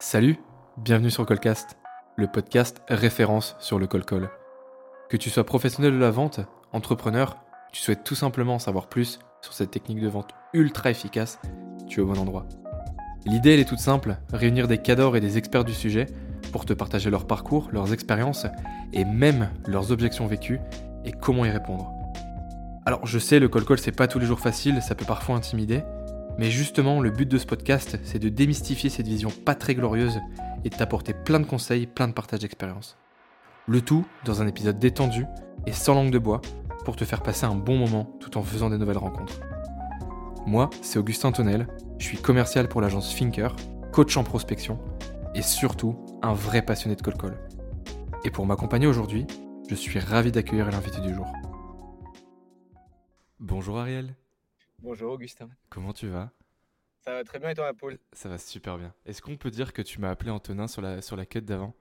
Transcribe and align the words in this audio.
Salut, 0.00 0.36
bienvenue 0.76 1.10
sur 1.10 1.26
Colcast, 1.26 1.76
le 2.14 2.28
podcast 2.28 2.82
référence 2.88 3.56
sur 3.58 3.80
le 3.80 3.88
col-col. 3.88 4.30
Que 5.10 5.16
tu 5.16 5.28
sois 5.28 5.42
professionnel 5.42 5.92
de 5.92 5.98
la 5.98 6.12
vente, 6.12 6.38
entrepreneur, 6.72 7.36
tu 7.72 7.82
souhaites 7.82 8.04
tout 8.04 8.14
simplement 8.14 8.54
en 8.54 8.58
savoir 8.60 8.88
plus 8.88 9.18
sur 9.42 9.52
cette 9.52 9.72
technique 9.72 10.00
de 10.00 10.06
vente 10.06 10.30
ultra 10.52 10.92
efficace, 10.92 11.40
tu 11.88 11.98
es 11.98 12.02
au 12.04 12.06
bon 12.06 12.16
endroit. 12.16 12.46
L'idée 13.26 13.54
elle 13.54 13.58
est 13.58 13.68
toute 13.68 13.80
simple, 13.80 14.18
réunir 14.32 14.68
des 14.68 14.78
cadors 14.78 15.16
et 15.16 15.20
des 15.20 15.36
experts 15.36 15.64
du 15.64 15.74
sujet 15.74 16.06
pour 16.52 16.64
te 16.64 16.74
partager 16.74 17.10
leur 17.10 17.26
parcours, 17.26 17.68
leurs 17.72 17.92
expériences 17.92 18.46
et 18.92 19.04
même 19.04 19.50
leurs 19.66 19.90
objections 19.90 20.28
vécues 20.28 20.60
et 21.04 21.10
comment 21.10 21.44
y 21.44 21.50
répondre. 21.50 21.92
Alors 22.86 23.04
je 23.04 23.18
sais, 23.18 23.40
le 23.40 23.48
col-col 23.48 23.80
c'est 23.80 23.90
pas 23.90 24.06
tous 24.06 24.20
les 24.20 24.26
jours 24.26 24.38
facile, 24.38 24.80
ça 24.80 24.94
peut 24.94 25.04
parfois 25.04 25.34
intimider, 25.34 25.82
mais 26.38 26.50
justement 26.50 27.00
le 27.00 27.10
but 27.10 27.28
de 27.28 27.36
ce 27.36 27.46
podcast 27.46 27.98
c'est 28.04 28.18
de 28.18 28.28
démystifier 28.28 28.88
cette 28.88 29.08
vision 29.08 29.30
pas 29.30 29.54
très 29.54 29.74
glorieuse 29.74 30.18
et 30.64 30.70
de 30.70 30.76
t'apporter 30.76 31.12
plein 31.12 31.40
de 31.40 31.46
conseils, 31.46 31.86
plein 31.86 32.08
de 32.08 32.12
partages 32.12 32.40
d'expérience. 32.40 32.96
Le 33.66 33.80
tout 33.80 34.06
dans 34.24 34.40
un 34.40 34.46
épisode 34.46 34.78
détendu 34.78 35.26
et 35.66 35.72
sans 35.72 35.94
langue 35.94 36.10
de 36.10 36.18
bois 36.18 36.40
pour 36.84 36.96
te 36.96 37.04
faire 37.04 37.22
passer 37.22 37.44
un 37.44 37.54
bon 37.54 37.76
moment 37.76 38.16
tout 38.20 38.38
en 38.38 38.42
faisant 38.42 38.70
des 38.70 38.78
nouvelles 38.78 38.98
rencontres. 38.98 39.40
Moi, 40.46 40.70
c'est 40.80 40.98
Augustin 40.98 41.32
Tonnel, 41.32 41.68
je 41.98 42.04
suis 42.04 42.16
commercial 42.16 42.68
pour 42.68 42.80
l'agence 42.80 43.12
Finker, 43.12 43.54
coach 43.92 44.16
en 44.16 44.24
prospection 44.24 44.78
et 45.34 45.42
surtout 45.42 45.96
un 46.22 46.32
vrai 46.32 46.62
passionné 46.62 46.96
de 46.96 47.02
col-col. 47.02 47.36
Et 48.24 48.30
pour 48.30 48.46
m'accompagner 48.46 48.86
aujourd'hui, 48.86 49.26
je 49.68 49.74
suis 49.74 49.98
ravi 49.98 50.32
d'accueillir 50.32 50.70
l'invité 50.70 51.00
du 51.00 51.14
jour. 51.14 51.26
Bonjour 53.38 53.78
Ariel, 53.78 54.16
Bonjour 54.80 55.12
Augustin. 55.12 55.48
comment 55.68 55.92
tu 55.92 56.06
vas? 56.06 56.30
Ça 57.00 57.12
va 57.12 57.24
très 57.24 57.38
bien 57.38 57.50
et 57.50 57.54
toi, 57.54 57.72
Paul? 57.74 57.98
Ça 58.12 58.28
va 58.28 58.38
super 58.38 58.78
bien. 58.78 58.94
Est-ce 59.06 59.20
qu'on 59.22 59.36
peut 59.36 59.50
dire 59.50 59.72
que 59.72 59.82
tu 59.82 60.00
m'as 60.00 60.10
appelé 60.10 60.30
Antonin 60.30 60.68
sur 60.68 60.82
la, 60.82 61.02
sur 61.02 61.16
la 61.16 61.26
quête 61.26 61.44
d'avant? 61.44 61.74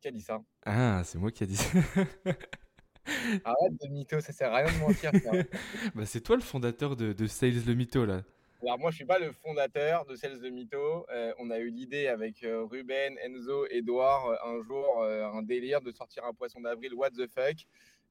Qui 0.00 0.08
a 0.08 0.10
dit 0.10 0.20
ça? 0.20 0.42
Ah, 0.64 1.02
c'est 1.04 1.18
moi 1.18 1.30
qui 1.30 1.44
ai 1.44 1.46
dit 1.46 1.56
ça. 1.56 1.78
Arrête 3.44 3.80
de 3.80 3.88
mytho, 3.88 4.20
ça 4.20 4.32
sert 4.32 4.52
à 4.52 4.58
rien 4.58 4.72
de 4.72 4.78
mentir. 4.78 5.10
bah, 5.94 6.06
c'est 6.06 6.20
toi 6.20 6.36
le 6.36 6.42
fondateur 6.42 6.96
de, 6.96 7.12
de 7.12 7.26
Sales 7.26 7.64
le 7.66 7.74
Mytho 7.74 8.04
là. 8.04 8.22
Alors 8.62 8.78
moi, 8.78 8.90
je 8.90 8.96
suis 8.96 9.06
pas 9.06 9.18
le 9.18 9.32
fondateur 9.32 10.04
de 10.04 10.14
Sales 10.16 10.38
de 10.38 10.50
Mytho. 10.50 11.06
Euh, 11.10 11.32
on 11.38 11.50
a 11.50 11.58
eu 11.58 11.70
l'idée 11.70 12.08
avec 12.08 12.42
euh, 12.42 12.64
Ruben, 12.64 13.16
Enzo, 13.24 13.66
Edouard, 13.70 14.26
euh, 14.26 14.36
un 14.44 14.62
jour, 14.62 15.02
un 15.02 15.42
délire 15.42 15.80
de 15.80 15.90
sortir 15.90 16.26
un 16.26 16.34
poisson 16.34 16.60
d'avril, 16.60 16.92
what 16.94 17.10
the 17.10 17.26
fuck. 17.26 17.56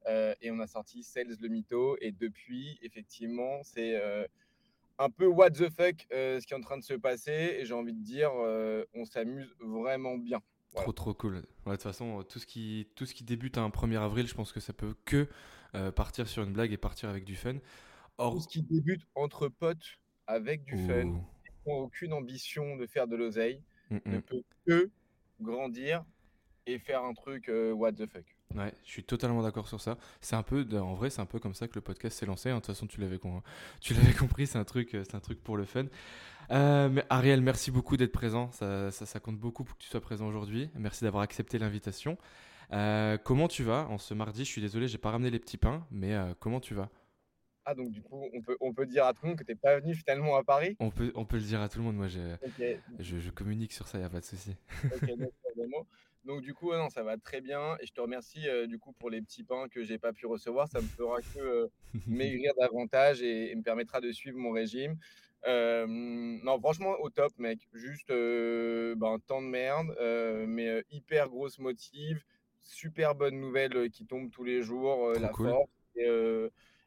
Euh, 0.07 0.33
et 0.41 0.51
on 0.51 0.59
a 0.59 0.67
sorti 0.67 1.03
Sales 1.03 1.35
le 1.39 1.47
Mytho. 1.49 1.97
Et 2.01 2.11
depuis, 2.11 2.79
effectivement, 2.81 3.61
c'est 3.63 3.95
euh, 4.01 4.25
un 4.97 5.09
peu 5.09 5.25
what 5.25 5.51
the 5.51 5.69
fuck 5.69 6.07
euh, 6.11 6.39
ce 6.39 6.47
qui 6.47 6.53
est 6.53 6.57
en 6.57 6.61
train 6.61 6.77
de 6.77 6.83
se 6.83 6.93
passer. 6.93 7.57
Et 7.59 7.65
j'ai 7.65 7.73
envie 7.73 7.93
de 7.93 8.03
dire, 8.03 8.31
on 8.93 9.05
s'amuse 9.05 9.53
vraiment 9.59 10.17
bien. 10.17 10.41
Voilà. 10.71 10.83
Trop 10.83 10.93
trop 10.93 11.13
cool. 11.15 11.35
Ouais, 11.35 11.41
de 11.41 11.71
toute 11.71 11.81
façon, 11.81 12.23
tout 12.23 12.37
ce, 12.37 12.45
qui, 12.45 12.87
tout 12.95 13.05
ce 13.07 13.15
qui 13.15 13.23
débute 13.23 13.57
à 13.57 13.61
un 13.61 13.69
1er 13.69 13.99
avril, 13.99 14.27
je 14.27 14.35
pense 14.35 14.51
que 14.51 14.59
ça 14.59 14.71
peut 14.71 14.93
que 15.03 15.27
euh, 15.73 15.91
partir 15.91 16.27
sur 16.27 16.43
une 16.43 16.53
blague 16.53 16.71
et 16.71 16.77
partir 16.77 17.09
avec 17.09 17.23
du 17.23 17.35
fun. 17.35 17.55
Or, 18.19 18.33
Tout 18.33 18.41
ce 18.41 18.47
qui 18.47 18.61
débute 18.61 19.01
entre 19.15 19.47
potes 19.47 19.97
avec 20.27 20.63
du 20.63 20.77
fun, 20.77 21.23
qui 21.43 21.69
n'ont 21.69 21.79
aucune 21.79 22.13
ambition 22.13 22.75
de 22.75 22.85
faire 22.85 23.07
de 23.07 23.15
l'oseille, 23.15 23.63
Mm, 23.89 23.99
ne 24.05 24.17
mm. 24.17 24.21
peut 24.21 24.43
que 24.67 24.89
grandir 25.41 26.05
et 26.65 26.77
faire 26.79 27.03
un 27.03 27.13
truc 27.13 27.49
euh, 27.49 27.71
what 27.71 27.93
the 27.93 28.05
fuck. 28.05 28.25
Ouais, 28.55 28.73
je 28.83 28.89
suis 28.91 29.03
totalement 29.03 29.43
d'accord 29.43 29.67
sur 29.67 29.79
ça. 29.79 29.97
C'est 30.21 30.35
un 30.35 30.41
peu, 30.41 30.65
en 30.79 30.95
vrai, 30.95 31.09
c'est 31.11 31.21
un 31.21 31.27
peu 31.27 31.39
comme 31.39 31.53
ça 31.53 31.67
que 31.67 31.75
le 31.75 31.81
podcast 31.81 32.17
s'est 32.17 32.25
lancé. 32.25 32.49
hein. 32.49 32.55
De 32.55 32.59
toute 32.59 32.67
façon, 32.67 32.87
tu 32.87 32.99
l'avais, 32.99 33.19
tu 33.79 33.93
l'avais 33.93 34.13
compris, 34.17 34.47
c'est 34.47 34.57
un 34.57 34.63
truc, 34.63 34.95
euh, 34.95 35.03
c'est 35.03 35.15
un 35.15 35.19
truc 35.19 35.43
pour 35.43 35.55
le 35.55 35.65
fun. 35.65 35.85
Euh, 36.51 36.89
mais 36.89 37.05
Ariel, 37.09 37.41
merci 37.41 37.69
beaucoup 37.69 37.95
d'être 37.95 38.11
présent. 38.11 38.51
Ça, 38.51 38.89
ça, 38.91 39.05
ça 39.05 39.19
compte 39.19 39.37
beaucoup 39.37 39.63
pour 39.63 39.77
que 39.77 39.83
tu 39.83 39.89
sois 39.89 40.01
présent 40.01 40.27
aujourd'hui. 40.27 40.69
Merci 40.75 41.03
d'avoir 41.03 41.21
accepté 41.23 41.59
l'invitation. 41.59 42.17
Euh, 42.71 43.17
comment 43.17 43.47
tu 43.47 43.63
vas? 43.63 43.87
En 43.89 43.97
ce 43.97 44.13
mardi 44.15 44.45
Je 44.45 44.49
suis 44.49 44.61
désolé, 44.61 44.87
j'ai 44.87 44.97
pas 44.97 45.11
ramené 45.11 45.29
les 45.29 45.39
petits 45.39 45.57
pains, 45.57 45.85
mais 45.91 46.13
euh, 46.15 46.33
comment 46.39 46.59
tu 46.59 46.73
vas? 46.73 46.89
Ah 47.65 47.75
donc 47.75 47.91
du 47.91 48.01
coup 48.01 48.25
on 48.33 48.41
peut, 48.41 48.57
on 48.61 48.73
peut 48.73 48.87
dire 48.87 49.05
à 49.05 49.13
tout 49.13 49.19
le 49.23 49.29
monde 49.29 49.37
que 49.37 49.43
t'es 49.43 49.53
pas 49.53 49.79
venu 49.79 49.93
finalement 49.93 50.35
à 50.37 50.43
Paris? 50.43 50.75
On 50.79 50.89
peut, 50.89 51.11
on 51.13 51.25
peut 51.25 51.37
le 51.37 51.43
dire 51.43 51.61
à 51.61 51.69
tout 51.69 51.77
le 51.77 51.83
monde. 51.85 51.97
Moi, 51.97 52.07
je, 52.07 52.19
je 52.99 53.29
communique 53.29 53.73
sur 53.73 53.87
ça, 53.87 53.99
y 53.99 54.03
a 54.03 54.09
pas 54.09 54.21
de 54.21 54.25
souci. 54.25 54.55
ok, 54.85 55.07
donc, 56.25 56.41
du 56.41 56.53
coup 56.53 56.71
non, 56.73 56.89
ça 56.89 57.03
va 57.03 57.17
très 57.17 57.41
bien 57.41 57.77
et 57.79 57.85
je 57.85 57.93
te 57.93 58.01
remercie 58.01 58.47
euh, 58.47 58.67
du 58.67 58.77
coup 58.77 58.93
pour 58.93 59.09
les 59.09 59.21
petits 59.21 59.43
pains 59.43 59.67
que 59.69 59.83
j'ai 59.83 59.97
pas 59.97 60.13
pu 60.13 60.25
recevoir. 60.25 60.67
Ça 60.67 60.81
me 60.81 60.87
fera 60.87 61.21
que 61.21 61.39
euh, 61.39 61.67
maigrir 62.07 62.53
davantage 62.59 63.21
et, 63.21 63.51
et 63.51 63.55
me 63.55 63.63
permettra 63.63 64.01
de 64.01 64.11
suivre 64.11 64.37
mon 64.37 64.51
régime. 64.51 64.97
Euh, 65.47 65.85
non, 65.87 66.59
franchement, 66.59 66.95
au 66.99 67.09
top, 67.09 67.31
mec. 67.37 67.67
Juste 67.73 68.09
ben, 68.09 69.17
tant 69.25 69.41
de 69.41 69.47
merde, 69.47 69.95
mais 70.47 70.83
hyper 70.91 71.29
grosse 71.29 71.59
motive, 71.59 72.23
super 72.59 73.15
bonne 73.15 73.39
nouvelle 73.39 73.89
qui 73.89 74.05
tombe 74.05 74.29
tous 74.29 74.43
les 74.43 74.61
jours, 74.61 75.13
la 75.13 75.29
cool. 75.29 75.49
force. 75.49 75.69
Et, 75.95 76.07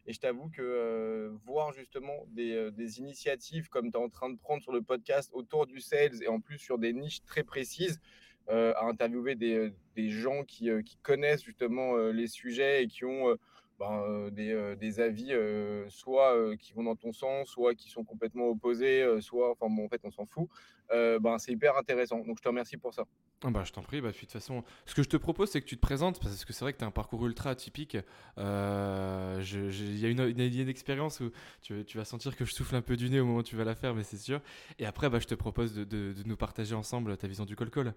et 0.07 0.13
je 0.13 0.21
t'avoue 0.21 0.49
que 0.49 0.63
euh, 0.63 1.31
voir 1.45 1.73
justement 1.73 2.27
des, 2.29 2.55
euh, 2.55 2.71
des 2.71 2.99
initiatives 2.99 3.69
comme 3.69 3.93
tu 3.93 3.99
es 3.99 4.03
en 4.03 4.09
train 4.09 4.31
de 4.31 4.39
prendre 4.39 4.63
sur 4.63 4.73
le 4.73 4.83
podcast 4.83 5.31
autour 5.33 5.67
du 5.67 5.81
sales 5.81 6.23
et 6.23 6.29
en 6.29 6.41
plus 6.41 6.59
sur 6.59 6.79
des 6.79 6.93
niches 6.93 7.23
très 7.25 7.45
précises, 7.45 8.01
à 8.49 8.85
interviewer 8.87 9.35
des, 9.35 9.55
euh, 9.55 9.73
des 9.97 10.11
gens 10.11 10.45
qui, 10.45 10.71
euh, 10.71 10.83
qui 10.83 10.97
connaissent 10.99 11.43
justement 11.45 11.97
euh, 11.97 12.11
les 12.13 12.27
sujets 12.27 12.85
et 12.85 12.89
qui 12.89 13.05
ont 13.05 13.29
euh, 13.31 13.37
ben, 13.79 14.03
euh, 14.07 14.31
des, 14.31 14.53
euh, 14.53 14.77
des 14.77 15.01
avis 15.01 15.33
euh, 15.33 15.89
soit 15.89 16.37
euh, 16.37 16.57
qui 16.57 16.73
vont 16.73 16.83
dans 16.85 16.97
ton 16.97 17.13
sens, 17.13 17.49
soit 17.49 17.75
qui 17.75 17.89
sont 17.91 18.05
complètement 18.05 18.47
opposés, 18.49 19.03
euh, 19.03 19.21
soit, 19.21 19.51
enfin 19.51 19.69
bon, 19.69 19.87
en 19.87 19.89
fait, 19.89 20.01
on 20.05 20.11
s'en 20.11 20.27
fout. 20.27 20.49
Euh, 20.93 21.19
ben, 21.19 21.39
c'est 21.39 21.53
hyper 21.53 21.77
intéressant. 21.77 22.19
Donc, 22.19 22.37
je 22.39 22.43
te 22.43 22.49
remercie 22.49 22.77
pour 22.77 22.93
ça. 22.93 23.05
Ah 23.45 23.51
bah, 23.51 23.65
je 23.65 23.73
t'en 23.73 23.83
prie, 23.83 24.01
bah, 24.01 24.13
de 24.13 24.17
toute 24.17 24.31
façon, 24.31 24.63
ce 24.87 24.95
que 24.95 25.03
je 25.03 25.09
te 25.09 25.17
propose, 25.17 25.51
c'est 25.51 25.61
que 25.61 25.67
tu 25.67 25.75
te 25.77 25.81
présentes, 25.81 26.21
parce 26.21 26.45
que 26.45 26.53
c'est 26.53 26.65
vrai 26.65 26.73
que 26.75 26.79
tu 26.79 26.85
as 26.85 26.87
un 26.87 26.93
parcours 26.93 27.27
ultra 27.27 27.51
atypique. 27.51 27.97
Euh, 28.39 29.43
Il 29.43 29.99
y 29.99 30.07
a 30.07 30.09
une, 30.09 30.21
une 30.21 30.69
expérience 30.69 31.21
où 31.21 31.31
tu, 31.63 31.85
tu 31.85 31.97
vas 31.97 32.05
sentir 32.05 32.37
que 32.37 32.45
je 32.45 32.53
souffle 32.53 32.77
un 32.77 32.83
peu 32.83 32.97
du 32.97 33.11
nez 33.11 33.21
au 33.21 33.25
moment 33.25 33.39
où 33.39 33.43
tu 33.43 33.57
vas 33.57 33.65
la 33.65 33.75
faire, 33.75 33.95
mais 33.95 34.05
c'est 34.05 34.17
sûr. 34.19 34.41
Et 34.79 34.87
après, 34.87 35.09
bah, 35.11 35.19
je 35.19 35.27
te 35.27 35.35
propose 35.35 35.75
de, 35.75 35.85
de- 35.85 36.13
de 36.13 36.23
nous 36.29 36.37
partager 36.37 36.75
ensemble 36.75 37.17
ta 37.17 37.27
vision 37.27 37.45
du 37.45 37.57
col-col. 37.57 37.95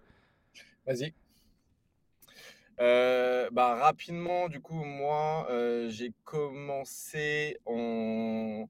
Vas-y. 0.86 1.14
Euh, 2.80 3.50
bah, 3.52 3.76
rapidement, 3.76 4.50
du 4.50 4.60
coup, 4.60 4.84
moi, 4.84 5.48
euh, 5.50 5.90
j'ai 5.90 6.12
commencé 6.26 7.58
en, 7.66 8.68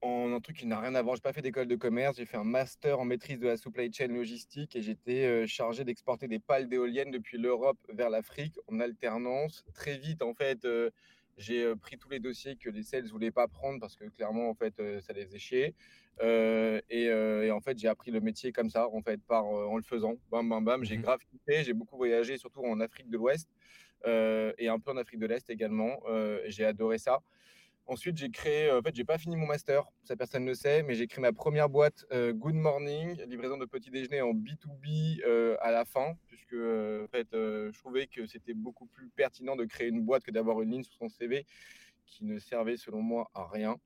en 0.00 0.32
un 0.32 0.40
truc 0.40 0.56
qui 0.56 0.66
n'a 0.66 0.80
rien 0.80 0.94
à 0.94 1.02
voir. 1.02 1.14
J'ai 1.14 1.20
pas 1.20 1.32
fait 1.32 1.42
d'école 1.42 1.68
de 1.68 1.76
commerce. 1.76 2.16
J'ai 2.16 2.24
fait 2.24 2.36
un 2.36 2.44
master 2.44 2.98
en 2.98 3.04
maîtrise 3.04 3.38
de 3.38 3.46
la 3.46 3.56
supply 3.56 3.92
chain 3.92 4.08
logistique 4.08 4.74
et 4.74 4.82
j'étais 4.82 5.24
euh, 5.26 5.46
chargé 5.46 5.84
d'exporter 5.84 6.26
des 6.26 6.38
pales 6.38 6.68
d'éoliennes 6.68 7.10
depuis 7.10 7.38
l'Europe 7.38 7.78
vers 7.90 8.10
l'Afrique 8.10 8.58
en 8.66 8.80
alternance. 8.80 9.64
Très 9.74 9.98
vite, 9.98 10.22
en 10.22 10.34
fait, 10.34 10.66
j'ai 11.36 11.76
pris 11.76 11.98
tous 11.98 12.08
les 12.08 12.20
dossiers 12.20 12.56
que 12.56 12.70
les 12.70 12.82
sales 12.82 13.06
voulaient 13.06 13.30
pas 13.30 13.46
prendre 13.46 13.78
parce 13.78 13.94
que 13.94 14.06
clairement, 14.06 14.48
en 14.48 14.54
fait, 14.54 14.74
ça 15.02 15.12
les 15.12 15.26
faisait 15.26 15.38
chier. 15.38 15.74
Euh, 16.22 16.80
et, 16.90 17.08
euh, 17.08 17.44
et 17.44 17.50
en 17.50 17.60
fait, 17.60 17.78
j'ai 17.78 17.88
appris 17.88 18.10
le 18.10 18.20
métier 18.20 18.52
comme 18.52 18.70
ça, 18.70 18.88
en 18.88 19.02
fait, 19.02 19.20
par, 19.22 19.44
euh, 19.46 19.66
en 19.66 19.76
le 19.76 19.82
faisant. 19.82 20.16
Bam, 20.30 20.48
bam, 20.48 20.64
bam. 20.64 20.84
J'ai 20.84 20.96
Mhm. 20.96 21.02
grave 21.02 21.20
kiffé. 21.30 21.64
J'ai 21.64 21.74
beaucoup 21.74 21.96
voyagé, 21.96 22.36
surtout 22.38 22.62
en 22.64 22.80
Afrique 22.80 23.08
de 23.08 23.16
l'Ouest 23.16 23.48
et 24.06 24.68
un 24.68 24.78
peu 24.78 24.92
en 24.92 24.96
Afrique 24.96 25.20
de 25.20 25.26
l'Est 25.26 25.50
également. 25.50 26.00
J'ai 26.46 26.64
adoré 26.64 26.98
ça. 26.98 27.20
Ensuite, 27.90 28.18
j'ai 28.18 28.28
créé, 28.30 28.70
en 28.70 28.82
fait, 28.82 28.94
j'ai 28.94 29.04
pas 29.04 29.16
fini 29.16 29.34
mon 29.34 29.46
master, 29.46 29.82
ça 30.04 30.14
personne 30.14 30.44
ne 30.44 30.48
le 30.50 30.54
sait, 30.54 30.82
mais 30.82 30.94
j'ai 30.94 31.06
créé 31.06 31.22
ma 31.22 31.32
première 31.32 31.70
boîte 31.70 32.04
euh, 32.12 32.34
Good 32.34 32.54
Morning, 32.54 33.18
livraison 33.26 33.56
de 33.56 33.64
petit 33.64 33.90
déjeuner 33.90 34.20
en 34.20 34.34
B2B 34.34 35.22
euh, 35.24 35.56
à 35.62 35.70
la 35.70 35.86
fin, 35.86 36.12
puisque 36.26 36.52
euh, 36.52 37.04
en 37.04 37.08
fait, 37.08 37.28
je 37.32 37.78
trouvais 37.78 38.06
que 38.06 38.26
c'était 38.26 38.52
beaucoup 38.52 38.84
plus 38.84 39.08
pertinent 39.08 39.56
de 39.56 39.64
créer 39.64 39.88
une 39.88 40.02
boîte 40.02 40.22
que 40.22 40.30
d'avoir 40.30 40.60
une 40.60 40.70
ligne 40.72 40.82
sur 40.82 40.92
son 40.98 41.08
CV 41.08 41.46
qui 42.04 42.26
ne 42.26 42.38
servait 42.38 42.76
selon 42.76 43.00
moi 43.00 43.30
à 43.32 43.46
rien. 43.48 43.78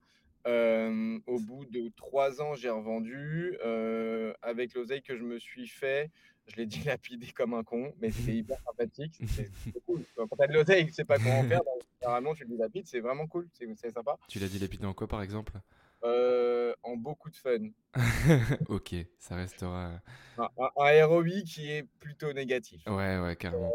Euh, 0.46 1.18
au 1.26 1.38
bout 1.38 1.64
de 1.66 1.88
trois 1.96 2.40
ans, 2.42 2.54
j'ai 2.54 2.70
revendu. 2.70 3.56
euh, 3.64 4.32
avec 4.42 4.74
l'oseille 4.74 5.02
que 5.02 5.16
je 5.16 5.22
me 5.22 5.38
suis 5.38 5.68
fait, 5.68 6.10
je 6.46 6.56
l'ai 6.56 6.66
dilapidé 6.96 7.28
comme 7.32 7.54
un 7.54 7.62
con, 7.62 7.92
mais 8.00 8.10
c'était 8.10 8.36
hyper 8.36 8.58
sympathique. 8.64 9.20
C'était 9.26 9.80
cool. 9.86 10.02
Quand 10.16 10.26
t'as 10.36 10.46
de 10.48 10.54
l'oseille, 10.54 10.86
tu 10.86 10.92
sais 10.92 11.04
pas 11.04 11.18
comment 11.18 11.40
en 11.40 11.44
faire. 11.44 11.62
donc, 11.64 11.82
Généralement, 12.00 12.34
tu 12.34 12.42
le 12.44 12.50
dilapides, 12.50 12.86
c'est 12.86 13.00
vraiment 13.00 13.26
cool. 13.28 13.48
C'est 13.52 13.68
c'est 13.76 13.90
sympa. 13.90 14.18
Tu 14.28 14.38
l'as 14.40 14.48
dilapidé 14.48 14.84
en 14.86 14.94
quoi, 14.94 15.06
par 15.06 15.22
exemple? 15.22 15.52
Euh, 16.04 16.74
en 16.82 16.96
beaucoup 16.96 17.30
de 17.30 17.36
fun. 17.36 17.58
Ok, 18.68 18.94
ça 19.20 19.36
restera. 19.36 20.00
Un, 20.38 20.48
un- 20.58 21.06
ROI 21.06 21.42
qui 21.46 21.70
est 21.70 21.86
plutôt 22.00 22.32
négatif. 22.32 22.82
Ouais, 22.88 23.20
ouais, 23.20 23.36
carrément. 23.36 23.72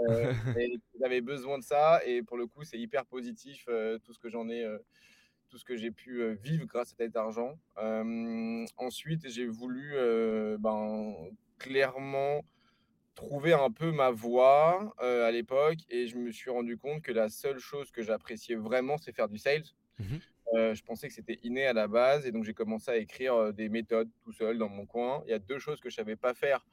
J'avais 1.00 1.22
besoin 1.22 1.58
de 1.60 1.64
ça 1.64 2.02
et 2.06 2.24
pour 2.24 2.36
le 2.36 2.48
coup, 2.48 2.64
c'est 2.66 2.78
hyper 2.80 3.06
positif 3.06 3.66
tout 4.04 4.12
ce 4.12 4.20
que 4.20 4.30
j'en 4.30 4.50
ai, 4.50 4.66
tout 5.50 5.58
ce 5.58 5.66
que 5.66 5.76
j'ai 5.76 5.92
pu 5.92 6.22
euh, 6.22 6.36
vivre 6.44 6.66
grâce 6.66 6.94
à 6.94 6.96
cet 6.98 7.16
argent. 7.16 7.58
Euh, 7.78 8.66
ensuite, 8.78 9.30
j'ai 9.30 9.48
voulu 9.48 9.92
euh, 9.94 10.58
ben, 10.60 11.14
clairement 11.58 12.44
trouver 13.16 13.54
un 13.54 13.72
peu 13.72 13.92
ma 13.92 14.12
voie 14.12 14.94
euh, 15.02 15.28
à 15.28 15.32
l'époque 15.32 15.80
et 15.90 16.08
je 16.08 16.18
me 16.18 16.32
suis 16.32 16.52
rendu 16.52 16.78
compte 16.78 17.02
que 17.02 17.12
la 17.12 17.30
seule 17.30 17.60
chose 17.60 17.92
que 17.92 18.04
j'appréciais 18.04 18.56
vraiment, 18.56 18.98
c'est 18.98 19.12
faire 19.12 19.28
du 19.28 19.38
sales. 19.38 19.64
Heu, 20.56 20.74
je 20.76 20.84
pensais 20.84 21.08
que 21.08 21.14
c'était 21.14 21.40
inné 21.44 21.66
à 21.66 21.74
la 21.74 21.88
base 21.88 22.26
et 22.26 22.32
donc 22.32 22.44
j'ai 22.44 22.54
commencé 22.54 22.92
à 22.92 22.98
écrire, 22.98 23.54
des 23.54 23.70
méthodes 23.70 24.10
tout 24.24 24.32
seul 24.32 24.58
dans 24.58 24.70
mon 24.70 24.86
coin. 24.86 25.24
Il 25.26 25.32
y 25.32 25.34
a 25.34 25.40
2 25.40 25.60
choses 25.60 25.80
que 25.80 25.90
je 25.90 25.96
savais 25.96 26.16
pas 26.16 26.34
faire, 26.34 26.66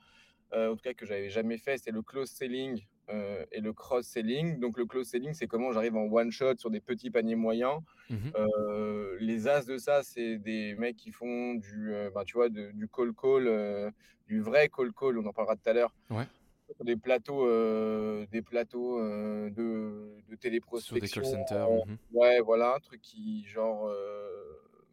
en 0.52 0.76
tout 0.76 0.82
cas 0.82 0.94
que 0.94 1.06
j'avais 1.06 1.30
jamais 1.30 1.58
fait, 1.58 1.78
c'est 1.78 1.90
le 1.90 2.02
close 2.02 2.30
selling, 2.30 2.84
heu 3.10 3.46
et 3.52 3.60
le 3.60 3.72
cross 3.72 4.06
selling. 4.06 4.58
Donc 4.60 4.78
le 4.78 4.86
close 4.86 5.08
selling, 5.08 5.34
c'est 5.34 5.46
comment 5.46 5.72
j'arrive 5.72 5.96
en 5.96 6.04
one 6.10 6.30
shot 6.32 6.56
sur 6.58 6.70
des 6.70 6.80
petits 6.80 7.10
paniers 7.10 7.34
moyens. 7.36 7.80
Mmh 8.08 8.34
Heu, 8.36 9.16
les 9.20 9.48
as 9.48 9.64
de 9.66 9.78
ça, 9.78 10.02
c'est 10.02 10.38
des 10.38 10.74
mecs 10.76 10.96
qui 10.96 11.12
font 11.12 11.54
du, 11.54 11.94
tu 12.26 12.34
vois, 12.34 12.48
de 12.50 12.72
du 12.72 12.88
cold 12.88 13.14
call, 13.16 13.46
heu, 13.48 13.90
du 14.26 14.40
vrai 14.40 14.68
cold 14.68 14.92
call, 14.94 15.18
on 15.18 15.26
en 15.26 15.32
parlera 15.32 15.56
tout 15.56 15.68
à 15.68 15.72
l'heure, 15.72 15.94
Ouais, 16.10 16.28
des 16.84 16.96
plateaux, 16.96 17.46
des 18.26 18.42
plateaux, 18.42 19.00
de 19.00 20.22
de 20.28 20.36
sur 20.72 20.98
des 20.98 21.08
call 21.08 21.24
téléprospection, 21.24 21.24
centers. 21.24 21.70
Mmh 21.70 21.96
ouais, 22.12 22.40
voilà, 22.40 22.74
un 22.76 22.80
truc 22.80 23.00
qui 23.02 23.44
genre, 23.46 23.88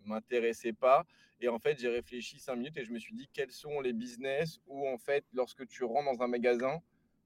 m'intéressait 0.06 0.74
pas 0.74 1.06
et 1.40 1.48
en 1.50 1.58
fait, 1.60 1.80
j'ai 1.80 1.88
réfléchi 1.90 2.38
5 2.40 2.56
minutes 2.58 2.78
et 2.78 2.86
je 2.86 2.92
me 2.92 3.00
suis 3.00 3.16
dit: 3.16 3.28
«Quels 3.34 3.52
sont 3.52 3.82
les 3.82 3.94
business 3.94 4.60
où 4.68 4.88
en 4.88 4.98
fait, 5.00 5.26
lorsque 5.34 5.66
tu 5.68 5.84
rentres 5.84 6.12
dans 6.16 6.24
un 6.24 6.28
magasin, 6.28 6.82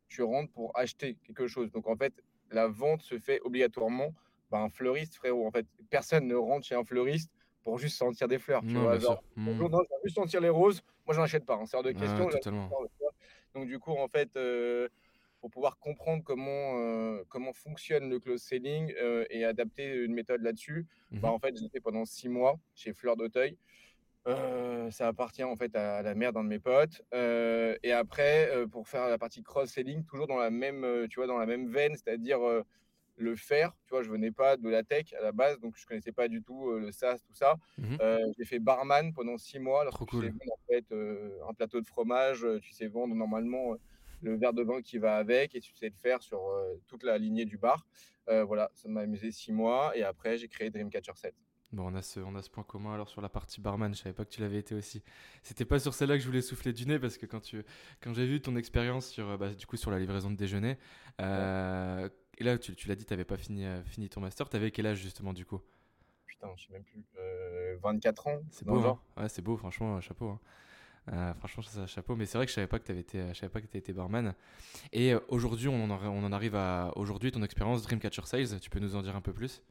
tu 0.07 0.21
rentres 0.23 0.51
pour 0.53 0.77
acheter 0.77 1.15
quelque 1.23 1.47
chose?» 1.47 1.71
donc 1.71 1.87
en 1.87 1.95
fait, 1.97 2.13
la 2.51 2.67
vente 2.67 3.01
se 3.01 3.17
fait 3.19 3.39
obligatoirement 3.43 4.13
par 4.49 4.61
un 4.63 4.69
fleuriste, 4.69 5.15
frérot. 5.15 5.45
En 5.47 5.51
fait, 5.51 5.67
personne 5.89 6.27
ne 6.27 6.35
rentre 6.35 6.65
chez 6.67 6.75
un 6.75 6.83
fleuriste 6.85 7.31
pour 7.63 7.79
juste 7.79 7.97
sentir 7.97 8.27
des 8.27 8.39
fleurs, 8.39 8.65
tu 8.65 8.77
Non, 8.77 8.79
vois? 8.79 8.99
Genre: 8.99 9.17
sûr. 9.17 9.21
Mmh. 9.35 9.45
«Bonjour, 9.45 9.69
non, 9.69 9.79
je 9.83 9.87
viens 9.89 9.97
juste 10.03 10.15
sentir 10.15 10.41
les 10.41 10.49
roses». 10.49 10.81
Moi, 11.07 11.15
j'en 11.15 11.23
achète 11.23 11.45
pas, 11.45 11.55
hein, 11.55 11.65
c'est 11.65 11.77
hors 11.77 11.83
de 11.83 11.91
question? 11.93 12.29
Donc 13.53 13.67
du 13.67 13.79
coup, 13.79 13.91
en 13.91 14.07
fait, 14.07 14.35
heu, 14.37 14.89
pour 15.41 15.49
pouvoir 15.51 15.77
comprendre 15.79 16.23
comment, 16.23 16.77
heu, 16.79 17.25
comment 17.29 17.53
fonctionne 17.53 18.09
le 18.09 18.19
close 18.19 18.41
selling, 18.41 18.91
heu 18.99 19.25
et 19.29 19.45
adapter 19.45 19.85
une 20.03 20.13
méthode 20.13 20.41
là-dessus, 20.41 20.87
bah, 21.21 21.29
Mmh 21.29 21.31
en 21.31 21.39
fait, 21.39 21.55
j'ai 21.57 21.69
fait 21.69 21.79
pendant 21.81 22.05
6 22.05 22.29
mois 22.29 22.59
chez 22.75 22.93
Fleur 22.93 23.15
d'Auteuil. 23.17 23.57
Heu, 24.27 24.89
ça 24.92 25.07
appartient 25.07 25.44
en 25.44 25.56
fait 25.56 25.75
à 25.75 26.01
la 26.01 26.16
mère 26.16 26.33
d'un 26.33 26.44
de 26.44 26.50
mes 26.50 26.60
potes, 26.60 27.04
heu 27.13 27.77
et 27.83 27.92
après, 27.92 28.50
heu, 28.56 28.68
pour 28.68 28.88
faire 28.88 29.07
la 29.07 29.19
partie 29.19 29.44
cross 29.44 29.69
selling, 29.72 30.04
toujours 30.06 30.25
dans 30.27 30.38
la 30.39 30.50
même, 30.50 31.07
tu 31.10 31.18
vois, 31.19 31.27
dans 31.27 31.38
la 31.38 31.45
même 31.45 31.68
veine, 31.69 31.95
c'est-à-dire, 31.95 32.39
le 33.18 33.36
faire, 33.38 33.74
tu 33.88 33.92
vois? 33.92 34.04
Je 34.04 34.10
venais 34.12 34.31
pas 34.31 34.57
de 34.57 34.69
la 34.69 34.83
tech 34.83 35.13
à 35.13 35.22
la 35.24 35.31
base, 35.33 35.60
donc 35.60 35.77
je 35.77 35.86
connaissais 35.88 36.12
pas 36.13 36.27
du 36.30 36.44
tout, 36.44 36.72
le 36.72 36.92
SaaS, 36.92 37.19
tout 37.27 37.33
ça. 37.36 37.57
Mmh 37.77 38.00
j'ai 38.38 38.45
fait 38.45 38.60
barman 38.60 39.13
pendant 39.13 39.38
6 39.38 39.60
mois 39.60 39.83
Trop 39.89 40.06
lorsque 40.06 40.06
tu 40.06 40.16
sais 40.16 40.27
cool. 40.27 40.31
vendre 40.31 40.54
en 40.54 40.74
fait, 40.74 40.86
un 41.50 41.54
plateau 41.54 41.81
de 41.81 41.88
fromage, 41.88 42.45
tu 42.62 42.74
sais 42.74 42.88
vendre 42.88 43.16
normalement, 43.16 43.75
le 44.22 44.38
verre 44.38 44.54
de 44.54 44.63
vin 44.63 44.81
qui 44.81 44.98
va 45.00 45.18
avec 45.18 45.56
et 45.56 45.62
tu 45.62 45.75
sais 45.75 45.89
le 45.89 45.95
faire 45.95 46.22
sur, 46.24 46.42
toute 46.88 47.04
la 47.04 47.18
lignée 47.19 47.45
du 47.45 47.57
bar. 47.60 47.86
Voilà, 48.27 48.72
ça 48.75 48.89
m'a 48.89 49.01
amusé 49.01 49.31
6 49.31 49.51
mois 49.54 49.95
et 49.98 50.04
après 50.04 50.38
j'ai 50.38 50.48
créé 50.50 50.69
Dreamcatcher 50.72 51.13
7. 51.16 51.36
Bon, 51.75 51.92
on 51.92 51.95
a 51.95 52.01
ce, 52.01 52.19
on 52.22 52.36
a 52.36 52.42
ce 52.42 52.50
point 52.50 52.63
commun 52.63 52.94
alors 52.94 53.10
sur 53.10 53.22
la 53.22 53.30
partie 53.30 53.60
barman. 53.62 53.94
Je 53.94 54.00
savais 54.01 54.13
pas 54.13 54.24
que 54.25 54.30
tu 54.30 54.42
l'avais 54.42 54.57
été 54.60 54.74
aussi. 54.75 55.04
C'était 55.44 55.66
pas 55.66 55.80
sur 55.80 55.94
celle-là 55.94 56.16
que 56.16 56.22
je 56.22 56.27
voulais 56.27 56.42
souffler 56.42 56.72
du 56.74 56.86
nez 56.86 57.00
parce 57.00 57.18
que 57.18 57.25
quand 57.25 57.42
tu, 57.42 57.63
quand 58.01 58.13
j'ai 58.13 58.25
vu 58.25 58.42
ton 58.42 58.56
expérience 58.56 59.07
sur, 59.07 59.27
euh, 59.30 59.38
bah, 59.38 59.54
du 59.54 59.66
coup, 59.66 59.75
sur 59.77 59.92
la 59.92 60.00
livraison 60.00 60.31
de 60.31 60.38
déjeuner, 60.38 60.77
euh, 61.22 62.10
et 62.38 62.44
là, 62.45 62.57
tu, 62.57 62.75
tu 62.75 62.88
l'as 62.88 62.95
dit, 62.95 63.06
t'avais 63.06 63.25
pas 63.25 63.38
fini, 63.38 63.66
euh, 63.66 63.83
fini 63.83 64.10
ton 64.10 64.22
master. 64.22 64.50
T'avais 64.50 64.72
quel 64.72 64.88
âge 64.88 65.00
justement 65.00 65.33
du 65.33 65.45
coup? 65.45 65.62
Putain, 66.25 66.48
je 66.57 66.66
sais 66.68 66.74
même 66.74 66.83
plus, 66.83 67.04
heu, 67.18 67.77
24 67.81 68.27
ans, 68.27 68.42
C'est 68.50 68.66
beau, 68.68 68.83
hein? 68.86 69.00
Ouais, 69.18 69.30
c'est 69.30 69.42
beau, 69.42 69.57
franchement, 69.57 69.98
euh, 69.98 70.01
chapeau. 70.01 70.30
hein. 70.30 70.39
Euh, 71.13 71.33
franchement, 71.36 71.63
ça, 71.63 71.88
chapeau. 71.88 72.16
Mais 72.16 72.25
c'est 72.25 72.38
vrai 72.38 72.45
que 72.45 72.51
je 72.51 72.56
savais 72.56 72.68
pas 72.68 72.80
que 72.80 72.86
t'avais 72.86 73.01
été, 73.01 73.19
euh, 73.19 73.33
je 73.33 73.39
savais 73.39 73.51
pas 73.51 73.62
que 73.62 73.68
t'avais 73.68 73.80
été 73.80 73.94
barman. 73.94 74.33
Et 74.94 75.13
euh, 75.13 75.19
aujourd'hui, 75.30 75.69
on 75.69 75.89
en, 75.92 76.04
on 76.07 76.24
en 76.25 76.31
arrive 76.33 76.56
à 76.56 76.94
aujourd'hui 76.98 77.31
ton 77.31 77.44
expérience 77.44 77.83
Dreamcatcher 77.83 78.24
Sales. 78.25 78.60
Tu 78.62 78.69
peux 78.72 78.80
nous 78.80 78.95
en 78.95 79.04
dire 79.04 79.16
un 79.16 79.22
peu 79.22 79.33
plus? 79.33 79.63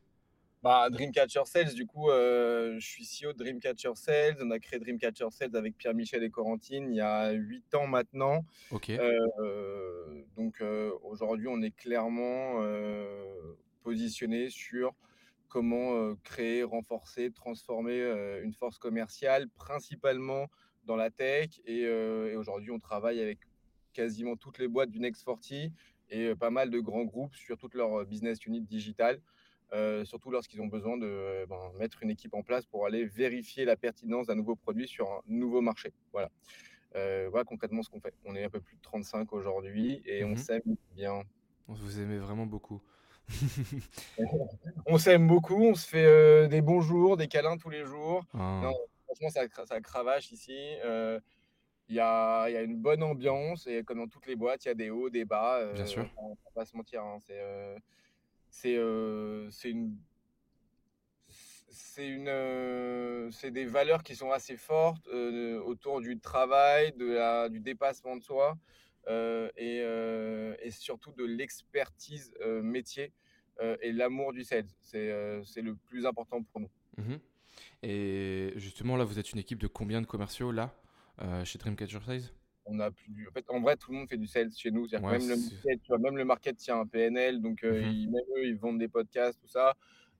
Bah, 0.65 0.89
Dreamcatcher 0.89 1.43
Sales, 1.45 1.75
du 1.75 1.85
coup, 1.87 2.09
heu, 2.09 2.77
je 2.79 2.87
suis 2.87 3.05
CEO 3.05 3.35
de 3.35 3.39
Dreamcatcher 3.39 3.91
Sales. 3.97 4.39
On 4.41 4.51
a 4.51 4.59
créé 4.59 4.79
Dreamcatcher 4.81 5.27
Sales 5.31 5.55
avec 5.57 5.77
Pierre-Michel 5.77 6.23
et 6.25 6.31
Corentine 6.31 6.91
il 6.91 6.97
y 6.97 7.03
a 7.03 7.33
8 7.33 7.75
ans 7.75 7.87
maintenant. 7.87 8.47
Ok. 8.71 8.89
Heu, 8.99 10.27
donc, 10.37 10.63
heu, 10.63 10.95
aujourd'hui, 11.03 11.49
on 11.51 11.61
est 11.61 11.71
clairement, 11.77 12.63
positionné 13.83 14.49
sur 14.49 14.95
comment, 15.49 16.17
créer, 16.25 16.63
renforcer, 16.63 17.31
transformer, 17.31 18.01
une 18.43 18.55
force 18.55 18.79
commerciale, 18.79 19.51
principalement 19.51 20.49
dans 20.85 20.97
la 20.97 21.11
tech 21.11 21.61
et 21.67 21.81
et 21.83 22.37
aujourd'hui, 22.37 22.71
on 22.71 22.81
travaille 22.81 23.21
avec 23.21 23.41
quasiment 23.93 24.37
toutes 24.37 24.59
les 24.59 24.69
boîtes 24.69 24.91
du 24.91 24.99
Next 25.01 25.25
40 25.25 25.73
et 26.11 26.35
pas 26.35 26.51
mal 26.51 26.71
de 26.71 26.81
grands 26.81 27.05
groupes 27.05 27.35
sur 27.35 27.59
toutes 27.59 27.75
leurs, 27.75 28.01
heu, 28.01 28.05
business 28.07 28.45
units 28.47 28.63
digitales, 28.63 29.21
heu, 29.75 30.05
surtout 30.05 30.31
lorsqu'ils 30.31 30.61
ont 30.63 30.67
besoin 30.69 30.99
de, 30.99 31.07
heu, 31.07 31.47
ben, 31.49 31.73
mettre 31.79 32.03
une 32.03 32.11
équipe 32.11 32.35
en 32.35 32.43
place 32.43 32.67
pour 32.67 32.87
aller 32.87 33.05
vérifier 33.07 33.65
la 33.65 33.77
pertinence 33.77 34.27
d'un 34.29 34.37
nouveau 34.37 34.57
produit 34.57 34.89
sur 34.89 35.11
un 35.13 35.21
nouveau 35.27 35.61
marché. 35.63 35.93
Voilà. 36.13 36.31
Heu, 36.97 37.29
voilà 37.31 37.45
concrètement 37.45 37.83
ce 37.83 37.91
qu'on 37.91 38.01
fait. 38.01 38.15
On 38.25 38.37
est 38.37 38.45
un 38.45 38.51
peu 38.51 38.61
plus 38.61 38.77
de 38.77 38.83
35 38.83 39.33
aujourd'hui 39.33 40.03
et 40.07 40.25
on 40.25 40.37
Mhm. 40.37 40.37
s'aime 40.37 40.63
bien. 40.93 41.23
Vous 41.69 41.99
aimez 42.01 42.19
vraiment 42.19 42.47
beaucoup. 42.47 42.83
On 44.87 44.99
s'aime 44.99 45.27
beaucoup, 45.27 45.63
on 45.65 45.75
se 45.75 45.89
fait, 45.89 46.49
des 46.49 46.63
bonjours, 46.63 47.17
des 47.17 47.29
câlins 47.29 47.57
tous 47.57 47.71
les 47.71 47.85
jours. 47.85 48.25
Non, 48.61 48.69
Ah, 48.69 48.77
franchement 49.07 49.31
ça 49.31 49.43
ça 49.67 49.81
cravache 49.81 50.31
ici, 50.33 50.53
il 51.89 51.95
y 51.97 52.01
a 52.01 52.49
il 52.49 52.53
y 52.55 52.57
a 52.57 52.63
une 52.63 52.81
bonne 52.81 53.03
ambiance 53.03 53.67
et 53.67 53.85
comme 53.85 53.99
dans 53.99 54.09
toutes 54.09 54.27
les 54.27 54.37
boîtes, 54.37 54.65
il 54.65 54.69
y 54.69 54.71
a 54.71 54.75
des 54.75 54.91
hauts, 54.91 55.11
des 55.11 55.25
bas, 55.25 55.61
bien 55.73 55.87
sûr. 55.87 56.09
on 56.17 56.31
va 56.31 56.51
pas 56.55 56.65
se 56.65 56.77
mentir, 56.77 57.03
hein. 57.03 57.19
C'est, 57.21 57.41
c'est, 58.55 58.77
heu, 58.77 59.49
c'est 59.51 59.71
une 59.71 59.97
c'est 61.29 62.09
une, 62.09 62.29
heu, 62.29 63.29
c'est 63.33 63.51
des 63.51 63.65
valeurs 63.67 64.05
qui 64.05 64.15
sont 64.15 64.31
assez 64.31 64.57
fortes, 64.57 65.07
heu, 65.09 65.61
autour 65.65 66.01
du 66.01 66.21
travail, 66.21 66.93
de 66.93 67.07
la 67.07 67.49
du 67.49 67.59
dépassement 67.59 68.17
de 68.17 68.23
soi, 68.23 68.57
et 69.57 69.79
et 70.67 70.71
surtout 70.71 71.13
de 71.13 71.25
l'expertise, 71.25 72.33
métier, 72.63 73.13
et 73.83 73.93
l'amour 73.93 74.33
du 74.33 74.45
sales. 74.45 74.69
C'est, 74.81 75.09
le 75.63 75.75
plus 75.89 76.07
important 76.07 76.43
pour 76.45 76.61
nous. 76.61 76.71
Mhm. 76.97 77.19
Et 77.83 78.53
justement, 78.57 78.97
là, 78.97 79.05
vous 79.05 79.19
êtes 79.19 79.33
une 79.33 79.41
équipe 79.41 79.59
de 79.59 79.67
combien 79.67 80.01
de 80.01 80.07
commerciaux 80.07 80.53
là, 80.53 80.75
euh, 81.23 81.45
chez 81.45 81.59
Dreamcatcher 81.59 82.01
Size? 82.07 82.33
On 82.67 82.81
a 82.81 82.91
plus 82.91 83.29
en 83.29 83.33
fait, 83.33 83.45
en 83.49 83.61
vrai, 83.61 83.77
tout 83.77 83.93
le 83.93 83.99
monde 83.99 84.09
fait 84.09 84.17
du 84.17 84.27
sales 84.27 84.51
chez 84.57 84.71
nous. 84.71 84.87
Ouais, 84.97 85.11
même 85.11 85.29
le 85.29 85.37
market, 85.37 85.81
tu 85.83 85.89
vois, 85.89 85.99
même 85.99 86.17
le 86.17 86.25
market 86.25 86.57
tient 86.57 86.81
un 86.81 86.87
PNL, 86.87 87.41
donc 87.43 87.63
heu, 87.63 87.83
Mhm. 87.83 87.85
ils 87.85 88.09
même 88.11 88.23
eux, 88.39 88.47
ils 88.47 88.57
vendent 88.57 88.79
des 88.79 88.89
podcasts, 88.89 89.39
tout 89.41 89.47
ça. 89.49 89.75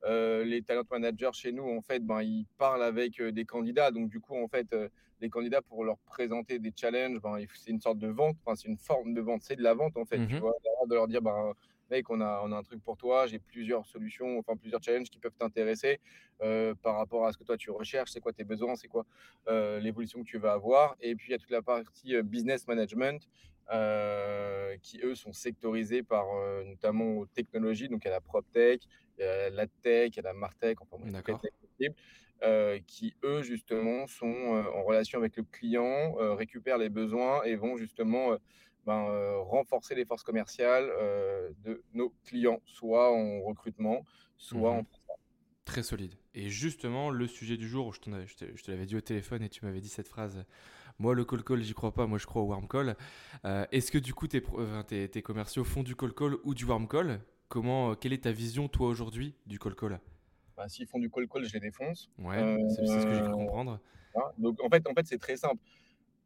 Heu, 0.05 0.43
les 0.45 0.63
talent 0.63 0.83
managers 0.91 1.31
chez 1.33 1.53
nous, 1.53 1.65
en 1.65 1.81
fait, 1.81 2.01
ben, 2.05 2.21
ils 2.23 2.47
parlent 2.59 2.83
avec, 2.83 3.19
heu, 3.21 3.33
des 3.33 3.47
candidats. 3.47 3.91
Donc 3.91 4.11
du 4.11 4.21
coup, 4.21 4.37
en 4.37 4.49
fait, 4.49 4.75
les 5.21 5.31
candidats 5.31 5.63
pour 5.63 5.85
leur 5.85 5.99
présenter 6.01 6.59
des 6.59 6.73
challenges, 6.77 7.21
ben, 7.23 7.39
c'est 7.55 7.71
une 7.71 7.81
sorte 7.81 7.99
de 7.99 8.09
vente, 8.09 8.37
c'est 8.57 8.69
une 8.69 8.77
forme 8.79 9.15
de 9.15 9.21
vente, 9.23 9.43
c'est 9.43 9.57
de 9.57 9.63
la 9.63 9.73
vente, 9.75 9.97
en 9.97 10.05
fait, 10.05 10.21
tu 10.27 10.35
Mhm. 10.35 10.43
vois? 10.43 10.53
De 10.87 10.95
leur 10.95 11.09
dire: 11.09 11.23
«Ben, 11.23 11.55
mec, 11.91 12.11
on 12.11 12.21
a 12.21 12.41
on 12.45 12.53
a 12.53 12.57
un 12.57 12.63
truc 12.63 12.83
pour 12.83 12.97
toi, 12.97 13.27
j'ai 13.27 13.39
plusieurs 13.39 13.87
solutions, 13.87 14.39
enfin 14.39 14.57
plusieurs 14.57 14.83
challenges 14.83 15.11
qui 15.11 15.19
peuvent 15.19 15.37
t'intéresser, 15.39 16.01
heu, 16.43 16.75
par 16.83 16.97
rapport 16.97 17.27
à 17.27 17.33
ce 17.33 17.39
que 17.39 17.45
toi 17.45 17.57
tu 17.57 17.71
recherches. 17.71 18.11
C'est 18.13 18.21
quoi 18.21 18.33
tes 18.33 18.45
besoins? 18.45 18.77
C'est 18.77 18.89
quoi 18.89 19.07
euh, 19.49 19.81
l'évolution 19.81 20.23
que 20.23 20.29
tu 20.29 20.39
vas 20.39 20.53
avoir. 20.53 20.97
Et 21.01 21.15
puis, 21.15 21.29
il 21.29 21.33
y 21.33 21.35
a 21.35 21.39
toute 21.39 21.51
la 21.51 21.63
partie 21.63 22.17
euh, 22.17 22.23
business 22.23 22.67
management 22.67 23.29
euh, 23.73 24.77
qui, 24.83 25.01
eux, 25.03 25.15
sont 25.15 25.33
sectorisés 25.33 26.03
par 26.03 26.27
euh, 26.35 26.65
notamment 26.65 27.19
aux 27.19 27.27
technologies. 27.27 27.89
Donc, 27.89 28.03
il 28.05 28.09
y 28.09 28.11
a 28.11 28.15
la 28.15 28.21
PropTech, 28.21 28.83
il 29.19 29.25
y 29.25 29.27
a 29.27 29.51
la 29.51 29.67
Tech, 29.67 30.11
il 30.13 30.17
y 30.17 30.21
a 30.21 30.23
la 30.23 30.33
Martech, 30.33 30.81
enfin, 30.81 30.97
bref, 30.99 31.41
euh, 32.43 32.79
qui, 32.87 33.15
eux, 33.23 33.43
justement, 33.43 34.07
sont 34.07 34.27
euh, 34.27 34.65
en 34.75 34.83
relation 34.83 35.19
avec 35.19 35.37
le 35.37 35.45
client, 35.45 36.17
euh, 36.19 36.35
récupèrent 36.35 36.79
les 36.79 36.91
besoins 36.91 37.43
et 37.45 37.55
vont 37.57 37.77
justement 37.77 38.33
euh, 38.33 38.37
ben, 38.87 39.07
euh, 39.09 39.39
renforcer 39.41 39.95
les 39.95 40.05
forces 40.05 40.23
commerciales 40.23 40.89
euh, 40.91 41.51
de 41.65 41.83
nos 41.93 42.13
clients, 42.25 42.61
soit 42.67 43.13
en 43.13 43.43
recrutement, 43.43 44.05
soit 44.37 44.71
en 44.71 44.79
Mhm. 44.79 44.85
Très 45.65 45.83
solide. 45.83 46.13
Et 46.35 46.51
justement, 46.51 47.09
le 47.09 47.27
sujet 47.27 47.57
du 47.57 47.67
jour, 47.67 47.95
je, 47.95 48.01
je 48.27 48.63
te, 48.65 48.71
l'avais 48.71 48.85
dit 48.85 48.97
au 48.97 49.01
téléphone 49.01 49.43
et 49.43 49.49
tu 49.49 49.65
m'avais 49.65 49.81
dit 49.81 49.89
cette 49.89 50.09
phrase. 50.09 50.45
Moi, 50.99 51.15
le 51.15 51.25
call 51.25 51.43
call, 51.43 51.63
j'y 51.63 51.73
crois 51.73 51.95
pas. 51.95 52.07
Moi, 52.07 52.19
je 52.19 52.27
crois 52.27 52.43
au 52.43 52.47
warm 52.49 52.69
call. 52.69 52.97
Euh, 53.47 53.65
Est-ce 53.73 53.91
que 53.91 53.97
du 53.97 54.13
coup, 54.13 54.29
tes, 54.29 54.43
commerciaux 55.23 55.65
font 55.65 55.83
du 55.83 55.97
call 55.97 56.13
call 56.13 56.37
ou 56.45 56.55
du 56.55 56.67
warm 56.67 56.87
call? 56.87 57.21
Comment, 57.49 57.95
quelle 57.95 58.13
est 58.13 58.25
ta 58.25 58.33
vision, 58.33 58.69
toi, 58.69 58.89
aujourd'hui, 58.89 59.35
du 59.47 59.59
call 59.59 59.75
call? 59.75 60.01
Ben, 60.57 60.69
S'ils 60.69 60.87
font 60.87 60.99
du 60.99 61.11
call-call, 61.11 61.45
je 61.45 61.53
les 61.55 61.61
défonce. 61.61 62.11
Ouais, 62.19 62.57
c'est 62.69 62.87
ce 62.87 63.07
que 63.07 63.15
j'ai 63.15 63.23
cru 63.23 63.33
comprendre. 63.33 63.81
Donc 64.39 64.63
en 64.63 64.69
fait 64.69 64.87
en 64.87 64.95
fait, 64.95 65.07
c'est 65.07 65.19
très 65.19 65.37
simple. 65.37 65.61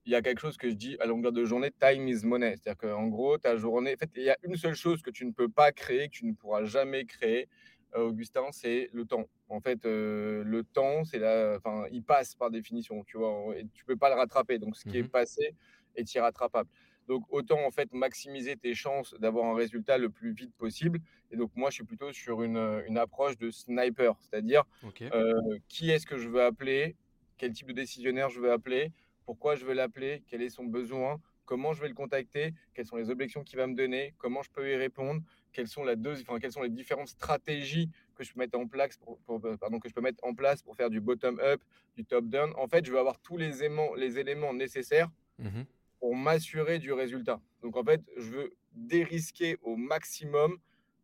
Il 0.08 0.12
y 0.12 0.14
a 0.14 0.22
quelque 0.22 0.40
chose 0.40 0.56
que 0.56 0.70
je 0.70 0.74
dis 0.74 0.96
à 1.00 1.06
longueur 1.06 1.32
de 1.32 1.44
journée, 1.44 1.70
time 1.78 2.08
is 2.08 2.24
money. 2.24 2.56
C'est-à-dire 2.56 2.78
qu'en 2.78 3.08
gros, 3.08 3.36
ta 3.36 3.56
journée 3.56 3.92
en 3.94 3.98
fait, 3.98 4.10
il 4.16 4.22
y 4.22 4.30
a 4.30 4.38
une 4.42 4.56
seule 4.56 4.74
chose 4.74 5.02
que 5.02 5.10
tu 5.10 5.26
ne 5.26 5.32
peux 5.32 5.50
pas 5.50 5.70
créer, 5.70 6.08
que 6.08 6.14
tu 6.14 6.24
ne 6.26 6.32
pourras 6.32 6.64
jamais 6.64 7.04
créer, 7.04 7.48
heu, 7.94 8.00
Augustin, 8.04 8.46
c'est 8.52 8.88
le 8.94 9.04
temps. 9.04 9.26
En 9.50 9.60
fait, 9.60 9.84
heu, 9.84 10.42
le 10.46 10.64
temps, 10.64 11.04
c'est 11.04 11.18
la 11.18 11.56
enfin, 11.58 11.84
il 11.92 12.02
passe 12.02 12.34
par 12.34 12.50
définition, 12.50 13.04
tu 13.04 13.18
vois? 13.18 13.54
Et 13.56 13.66
tu 13.74 13.84
peux 13.84 13.96
pas 13.96 14.08
le 14.08 14.14
rattraper. 14.16 14.58
Donc 14.58 14.76
ce 14.76 14.86
qui 14.86 14.96
est 14.98 15.04
Mhm. 15.04 15.10
passé 15.10 15.54
est 15.94 16.14
irrattrapable. 16.14 16.70
Donc, 17.06 17.24
autant 17.30 17.64
en 17.66 17.70
fait 17.70 17.92
maximiser 17.92 18.56
tes 18.56 18.74
chances 18.74 19.14
d'avoir 19.18 19.46
un 19.46 19.54
résultat 19.54 19.98
le 19.98 20.10
plus 20.10 20.32
vite 20.32 20.54
possible. 20.56 21.00
Et 21.30 21.36
donc, 21.36 21.50
moi, 21.54 21.70
je 21.70 21.76
suis 21.76 21.84
plutôt 21.84 22.12
sur 22.12 22.42
une, 22.42 22.82
une 22.86 22.98
approche 22.98 23.36
de 23.38 23.50
sniper, 23.50 24.16
c'est-à-dire 24.20 24.64
euh, 25.12 25.58
qui 25.68 25.90
est-ce 25.90 26.06
que 26.06 26.18
je 26.18 26.28
veux 26.28 26.42
appeler, 26.42 26.96
quel 27.38 27.52
type 27.52 27.68
de 27.68 27.72
décisionnaire 27.72 28.28
je 28.30 28.40
veux 28.40 28.52
appeler, 28.52 28.92
pourquoi 29.28 29.56
je 29.56 29.66
veux 29.66 29.74
l'appeler, 29.74 30.22
quel 30.26 30.40
est 30.40 30.48
son 30.48 30.64
besoin, 30.64 31.20
comment 31.44 31.74
je 31.74 31.82
vais 31.82 31.88
le 31.88 31.94
contacter, 31.94 32.54
quelles 32.72 32.86
sont 32.86 32.96
les 32.96 33.10
objections 33.10 33.44
qu'il 33.44 33.58
va 33.58 33.66
me 33.66 33.74
donner, 33.74 34.14
comment 34.16 34.40
je 34.40 34.50
peux 34.50 34.72
y 34.72 34.74
répondre, 34.74 35.20
quelles 35.52 35.68
sont, 35.68 35.84
la 35.84 35.96
deux, 35.96 36.18
enfin, 36.22 36.38
quelles 36.38 36.52
sont 36.52 36.62
les 36.62 36.70
différentes 36.70 37.08
stratégies 37.08 37.90
que 38.14 38.24
je 38.24 38.32
peux 38.32 38.38
mettre 38.38 38.58
en 38.58 38.66
place 38.66 38.96
pour, 38.96 39.18
pour- 39.26 39.38
pardon, 39.58 39.80
que 39.80 39.88
je 39.90 39.92
peux 39.92 40.00
mettre 40.00 40.24
en 40.24 40.34
place 40.34 40.62
pour 40.62 40.74
faire 40.76 40.88
du 40.88 41.02
bottom-up, 41.02 41.60
du 41.94 42.06
top-down. 42.06 42.54
En 42.56 42.68
fait, 42.68 42.86
je 42.86 42.90
veux 42.90 42.98
avoir 42.98 43.18
tous 43.20 43.36
les 43.36 43.58
éléments, 43.62 43.94
les 43.96 44.18
éléments 44.18 44.54
nécessaires 44.54 45.10
Mhm. 45.38 45.66
pour 46.00 46.16
m'assurer 46.16 46.78
du 46.78 46.94
résultat. 46.94 47.38
Donc, 47.60 47.76
en 47.76 47.84
fait, 47.84 48.00
je 48.16 48.30
veux 48.30 48.56
dérisquer 48.72 49.58
au 49.60 49.76
maximum 49.76 50.56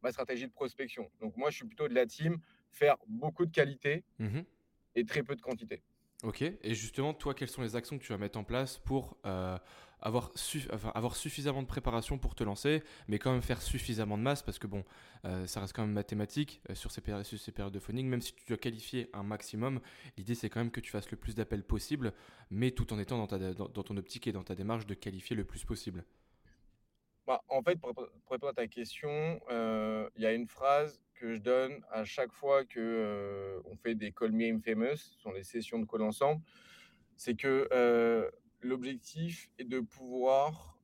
ma 0.02 0.12
stratégie 0.12 0.46
de 0.46 0.52
prospection. 0.52 1.10
Donc, 1.20 1.36
moi, 1.36 1.50
je 1.50 1.56
suis 1.56 1.66
plutôt 1.66 1.88
de 1.88 1.94
la 1.94 2.06
team 2.06 2.38
faire 2.70 2.96
beaucoup 3.06 3.44
de 3.44 3.52
qualité 3.52 4.02
Mhm. 4.18 4.46
et 4.94 5.04
très 5.04 5.22
peu 5.22 5.36
de 5.36 5.42
quantité. 5.42 5.82
Ok, 6.24 6.40
et 6.40 6.74
justement, 6.74 7.12
toi, 7.12 7.34
quelles 7.34 7.50
sont 7.50 7.60
les 7.60 7.76
actions 7.76 7.98
que 7.98 8.02
tu 8.02 8.10
vas 8.10 8.16
mettre 8.16 8.38
en 8.38 8.44
place 8.44 8.78
pour 8.78 9.18
euh, 9.26 9.58
avoir, 10.00 10.32
suffisamment 10.34 11.60
de 11.60 11.66
préparation 11.66 12.16
pour 12.16 12.34
te 12.34 12.42
lancer, 12.42 12.82
mais 13.08 13.18
quand 13.18 13.30
même 13.30 13.42
faire 13.42 13.60
suffisamment 13.60 14.16
de 14.16 14.22
masse, 14.22 14.42
parce 14.42 14.58
que 14.58 14.66
bon, 14.66 14.86
euh, 15.26 15.46
ça 15.46 15.60
reste 15.60 15.74
quand 15.74 15.82
même 15.82 15.92
mathématique 15.92 16.62
euh, 16.70 16.74
sur, 16.74 16.92
ces 16.92 17.02
périodes 17.02 17.72
de 17.72 17.78
phoning, 17.78 18.06
même 18.08 18.22
si 18.22 18.34
tu 18.34 18.46
dois 18.46 18.56
qualifier 18.56 19.10
un 19.12 19.22
maximum, 19.22 19.82
l'idée 20.16 20.34
c'est 20.34 20.48
quand 20.48 20.60
même 20.60 20.70
que 20.70 20.80
tu 20.80 20.90
fasses 20.90 21.10
le 21.10 21.18
plus 21.18 21.34
d'appels 21.34 21.62
possible, 21.62 22.14
mais 22.50 22.70
tout 22.70 22.94
en 22.94 22.98
étant 22.98 23.18
dans, 23.18 23.26
ta, 23.26 23.38
dans, 23.38 23.68
dans 23.68 23.82
ton 23.82 23.96
optique 23.98 24.26
et 24.26 24.32
dans 24.32 24.44
ta 24.44 24.54
démarche 24.54 24.86
de 24.86 24.94
qualifier 24.94 25.36
le 25.36 25.44
plus 25.44 25.66
possible. 25.66 26.04
Bah, 27.26 27.42
en 27.48 27.62
fait, 27.62 27.76
pour, 27.76 27.92
répondre 28.30 28.50
à 28.50 28.54
ta 28.54 28.66
question, 28.66 29.40
il 29.50 30.22
y 30.22 30.26
a 30.26 30.32
une 30.32 30.48
phrase 30.48 31.02
que 31.24 31.32
je 31.32 31.40
donne 31.40 31.80
à 31.90 32.04
chaque 32.04 32.32
fois 32.34 32.66
que 32.66 32.78
euh, 32.78 33.58
on 33.64 33.76
fait 33.76 33.94
des 33.94 34.12
Call 34.12 34.32
Me 34.32 34.44
I'm 34.44 34.60
Famous, 34.60 34.96
ce 34.96 35.18
sont 35.20 35.32
les 35.32 35.42
sessions 35.42 35.78
de 35.78 35.86
call 35.86 36.02
ensemble. 36.02 36.42
C'est 37.16 37.34
que 37.34 37.66
euh, 37.72 38.30
l'objectif 38.60 39.48
est 39.58 39.64
de 39.64 39.80
pouvoir 39.80 40.78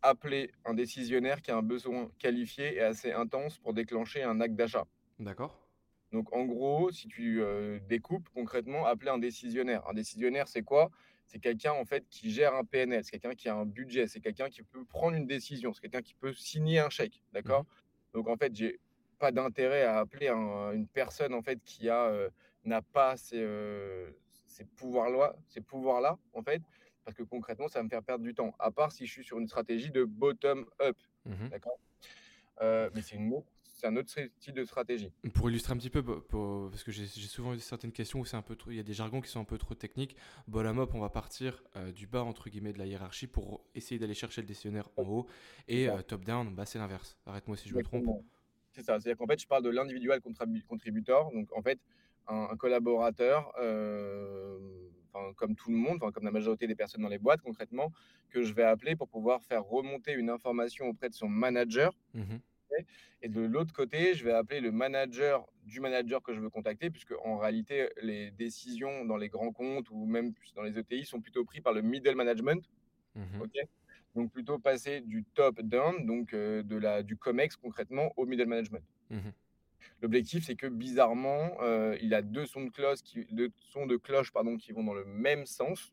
appeler 0.00 0.52
un 0.64 0.72
décisionnaire 0.72 1.42
qui 1.42 1.50
a 1.50 1.56
un 1.58 1.62
besoin 1.62 2.10
qualifié 2.18 2.76
et 2.76 2.80
assez 2.80 3.12
intense 3.12 3.58
pour 3.58 3.74
déclencher 3.74 4.22
un 4.22 4.40
acte 4.40 4.54
d'achat. 4.54 4.86
D'accord. 5.18 5.68
Donc, 6.12 6.34
en 6.34 6.46
gros, 6.46 6.90
si 6.90 7.06
tu 7.06 7.42
euh, 7.42 7.78
découpes 7.90 8.30
concrètement, 8.32 8.86
appeler 8.86 9.10
un 9.10 9.18
décisionnaire. 9.18 9.86
Un 9.86 9.92
décisionnaire, 9.92 10.48
c'est 10.48 10.62
quoi? 10.62 10.90
C'est 11.26 11.40
quelqu'un 11.40 11.72
en 11.72 11.84
fait 11.84 12.08
qui 12.08 12.30
gère 12.30 12.54
un 12.54 12.64
PNL, 12.64 13.04
c'est 13.04 13.10
quelqu'un 13.10 13.34
qui 13.34 13.50
a 13.50 13.54
un 13.54 13.66
budget, 13.66 14.06
c'est 14.06 14.20
quelqu'un 14.20 14.48
qui 14.48 14.62
peut 14.62 14.86
prendre 14.86 15.14
une 15.14 15.26
décision, 15.26 15.74
c'est 15.74 15.82
quelqu'un 15.82 16.00
qui 16.00 16.14
peut 16.14 16.32
signer 16.32 16.78
un 16.78 16.88
chèque, 16.88 17.22
d'accord? 17.34 17.66
Donc, 18.14 18.28
en 18.28 18.36
fait, 18.38 18.54
j'ai 18.54 18.80
pas 19.18 19.32
d'intérêt 19.32 19.82
à 19.82 19.98
appeler 19.98 20.28
un- 20.28 20.72
une 20.72 20.86
personne 20.86 21.34
en 21.34 21.42
fait 21.42 21.58
qui 21.64 21.88
a 21.88 22.06
euh, 22.06 22.28
n'a 22.64 22.82
pas 22.82 23.16
ces, 23.16 23.40
euh, 23.40 24.10
ces 24.46 24.64
pouvoirs-là, 24.64 25.34
ces 25.48 25.60
pouvoirs-là 25.60 26.18
en 26.32 26.42
fait, 26.42 26.62
parce 27.04 27.16
que 27.16 27.22
concrètement, 27.22 27.68
ça 27.68 27.78
va 27.78 27.84
me 27.84 27.88
faire 27.88 28.02
perdre 28.02 28.24
du 28.24 28.34
temps. 28.34 28.54
À 28.58 28.70
part 28.70 28.92
si 28.92 29.06
je 29.06 29.12
suis 29.12 29.24
sur 29.24 29.38
une 29.38 29.46
stratégie 29.46 29.90
de 29.90 30.04
bottom-up, 30.04 30.96
Mhm. 31.24 31.48
d'accord? 31.50 31.78
Euh, 32.62 32.90
Mais 32.94 33.02
c'est 33.02 33.16
une 33.16 33.32
autre- 33.34 33.46
c'est 33.62 33.86
un 33.86 33.96
autre 33.96 34.08
style 34.08 34.54
de 34.54 34.64
stratégie. 34.64 35.12
Pour 35.34 35.50
illustrer 35.50 35.74
un 35.74 35.76
petit 35.76 35.90
peu, 35.90 36.02
pour- 36.02 36.70
parce 36.70 36.82
que 36.82 36.90
j'ai 36.90 37.06
souvent 37.06 37.52
eu 37.52 37.60
certaines 37.60 37.92
questions 37.92 38.20
où 38.20 38.24
c'est 38.24 38.36
un 38.38 38.42
peu 38.42 38.56
trop, 38.56 38.70
il 38.70 38.76
y 38.78 38.80
a 38.80 38.82
des 38.82 38.94
jargons 38.94 39.20
qui 39.20 39.28
sont 39.30 39.40
un 39.40 39.44
peu 39.44 39.58
trop 39.58 39.74
techniques. 39.74 40.16
Bottom 40.48 40.78
up, 40.78 40.90
on 40.94 41.00
va 41.00 41.10
partir 41.10 41.62
euh, 41.76 41.92
du 41.92 42.06
bas 42.06 42.22
entre 42.24 42.48
guillemets 42.48 42.72
de 42.72 42.78
la 42.78 42.86
hiérarchie 42.86 43.26
pour 43.26 43.62
essayer 43.74 43.98
d'aller 43.98 44.14
chercher 44.14 44.40
le 44.40 44.46
décisionnaire 44.46 44.88
en 44.96 45.02
haut. 45.02 45.26
Et 45.68 45.88
euh, 45.90 46.00
top 46.02 46.24
down, 46.24 46.54
bah, 46.54 46.64
c'est 46.64 46.78
l'inverse. 46.78 47.18
Arrête-moi 47.26 47.56
si 47.58 47.68
je 47.68 47.74
me 47.74 47.82
trompe. 47.82 48.06
C'est 48.76 48.82
ça. 48.82 49.00
C'est-à-dire 49.00 49.16
qu'en 49.16 49.26
fait, 49.26 49.40
je 49.40 49.46
parle 49.46 49.62
de 49.62 49.70
l'individual 49.70 50.20
contribu- 50.20 50.62
contributeur. 50.64 51.30
Donc, 51.32 51.48
en 51.56 51.62
fait, 51.62 51.80
un, 52.28 52.48
un 52.50 52.56
collaborateur, 52.56 53.52
euh, 53.58 54.58
comme 55.36 55.56
tout 55.56 55.70
le 55.70 55.78
monde, 55.78 55.98
comme 55.98 56.24
la 56.24 56.30
majorité 56.30 56.66
des 56.66 56.74
personnes 56.74 57.00
dans 57.00 57.08
les 57.08 57.18
boîtes, 57.18 57.40
concrètement, 57.40 57.90
que 58.28 58.42
je 58.42 58.52
vais 58.52 58.64
appeler 58.64 58.94
pour 58.94 59.08
pouvoir 59.08 59.42
faire 59.42 59.64
remonter 59.64 60.12
une 60.12 60.28
information 60.28 60.88
auprès 60.88 61.08
de 61.08 61.14
son 61.14 61.28
manager. 61.28 61.92
Mhm. 62.12 62.40
Et 63.22 63.28
de 63.30 63.40
l'autre 63.40 63.72
côté, 63.72 64.14
je 64.14 64.24
vais 64.24 64.32
appeler 64.32 64.60
le 64.60 64.70
manager 64.70 65.46
du 65.62 65.80
manager 65.80 66.22
que 66.22 66.34
je 66.34 66.40
veux 66.40 66.50
contacter, 66.50 66.90
puisque 66.90 67.14
en 67.24 67.38
réalité, 67.38 67.88
les 68.02 68.30
décisions 68.30 69.06
dans 69.06 69.16
les 69.16 69.30
grands 69.30 69.52
comptes 69.52 69.88
ou 69.90 70.04
même 70.04 70.34
dans 70.54 70.62
les 70.62 70.78
ETI 70.78 71.06
sont 71.06 71.20
plutôt 71.22 71.44
prises 71.44 71.62
par 71.62 71.72
le 71.72 71.80
middle 71.80 72.14
management. 72.14 72.62
Ok? 73.40 73.56
Donc 74.16 74.32
plutôt 74.32 74.58
passer 74.58 75.02
du 75.02 75.24
top 75.34 75.60
down, 75.60 76.06
donc 76.06 76.32
euh, 76.32 76.62
de 76.62 76.76
la, 76.76 77.02
du 77.02 77.16
COMEX 77.16 77.56
concrètement 77.56 78.12
au 78.16 78.24
middle 78.24 78.46
management. 78.46 78.82
Mhm. 79.10 79.32
L'objectif, 80.00 80.44
c'est 80.44 80.56
que 80.56 80.66
bizarrement, 80.66 81.50
euh, 81.60 81.96
il 82.00 82.14
a 82.14 82.22
deux 82.22 82.46
sons 82.46 82.64
de 82.64 82.70
cloche 82.70 83.02
qui, 83.02 83.26
deux 83.30 83.50
sons 83.58 83.86
de 83.86 83.96
cloche 83.98 84.32
pardon, 84.32 84.56
qui 84.56 84.72
vont 84.72 84.82
dans 84.82 84.94
le 84.94 85.04
même 85.04 85.44
sens. 85.44 85.92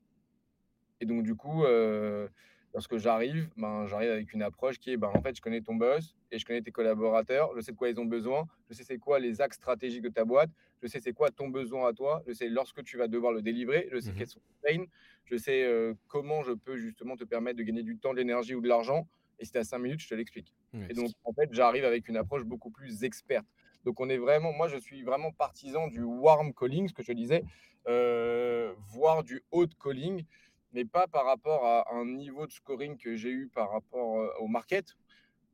Et 1.01 1.05
donc 1.05 1.23
du 1.23 1.35
coup, 1.35 1.65
euh, 1.65 2.29
lorsque 2.73 2.97
j'arrive, 2.97 3.49
ben, 3.57 3.87
j'arrive 3.87 4.11
avec 4.11 4.31
une 4.31 4.41
approche 4.41 4.79
qui 4.79 4.91
est, 4.91 4.97
ben, 4.97 5.11
en 5.13 5.21
fait, 5.21 5.35
je 5.35 5.41
connais 5.41 5.61
ton 5.61 5.75
boss 5.75 6.15
et 6.31 6.39
je 6.39 6.45
connais 6.45 6.61
tes 6.61 6.71
collaborateurs, 6.71 7.51
je 7.57 7.61
sais 7.61 7.73
de 7.73 7.77
quoi 7.77 7.89
ils 7.89 7.99
ont 7.99 8.05
besoin, 8.05 8.47
je 8.69 8.75
sais 8.75 8.83
c'est 8.83 8.99
quoi 8.99 9.19
les 9.19 9.41
axes 9.41 9.57
stratégiques 9.57 10.03
de 10.03 10.09
ta 10.09 10.23
boîte, 10.23 10.49
je 10.83 10.87
sais 10.87 10.99
c'est 10.99 11.13
quoi 11.13 11.31
ton 11.31 11.47
besoin 11.47 11.87
à 11.89 11.93
toi, 11.93 12.21
je 12.27 12.33
sais 12.33 12.49
lorsque 12.49 12.83
tu 12.83 12.97
vas 12.97 13.07
devoir 13.07 13.31
le 13.31 13.41
délivrer, 13.41 13.87
je 13.91 13.99
sais 13.99 14.11
Mhm. 14.11 14.17
quels 14.17 14.27
sont 14.27 14.41
tes 14.41 14.77
pains, 14.77 14.85
je 15.25 15.37
sais 15.37 15.63
euh, 15.63 15.93
comment 16.07 16.43
je 16.43 16.51
peux 16.51 16.77
justement 16.77 17.15
te 17.15 17.23
permettre 17.23 17.57
de 17.57 17.63
gagner 17.63 17.83
du 17.83 17.97
temps, 17.97 18.11
de 18.11 18.17
l'énergie 18.17 18.53
ou 18.55 18.61
de 18.61 18.67
l'argent. 18.67 19.07
Et 19.39 19.45
si 19.45 19.51
tu 19.51 19.57
as 19.57 19.63
cinq 19.63 19.79
minutes, 19.79 20.01
je 20.01 20.09
te 20.09 20.13
l'explique. 20.13 20.53
Ouais, 20.73 20.87
Et 20.89 20.93
donc, 20.93 21.09
en 21.23 21.33
fait, 21.33 21.49
j'arrive 21.51 21.85
avec 21.85 22.07
une 22.07 22.17
approche 22.17 22.43
beaucoup 22.43 22.69
plus 22.69 23.03
experte. 23.03 23.47
Donc, 23.85 23.99
on 23.99 24.09
est 24.09 24.17
vraiment, 24.17 24.53
moi, 24.53 24.67
je 24.67 24.77
suis 24.77 25.03
vraiment 25.03 25.31
partisan 25.31 25.87
du 25.87 26.01
warm 26.03 26.53
calling, 26.53 26.87
ce 26.87 26.93
que 26.93 27.03
je 27.03 27.13
disais, 27.13 27.43
euh, 27.87 28.73
voire 28.77 29.23
du 29.23 29.43
hot 29.51 29.67
calling, 29.81 30.25
mais 30.71 30.85
pas 30.85 31.07
par 31.07 31.25
rapport 31.25 31.65
à 31.65 31.93
un 31.93 32.05
niveau 32.05 32.45
de 32.47 32.51
scoring 32.51 32.97
que 32.97 33.15
j'ai 33.15 33.31
eu 33.31 33.47
par 33.47 33.71
rapport 33.71 34.39
au 34.39 34.47
market. 34.47 34.95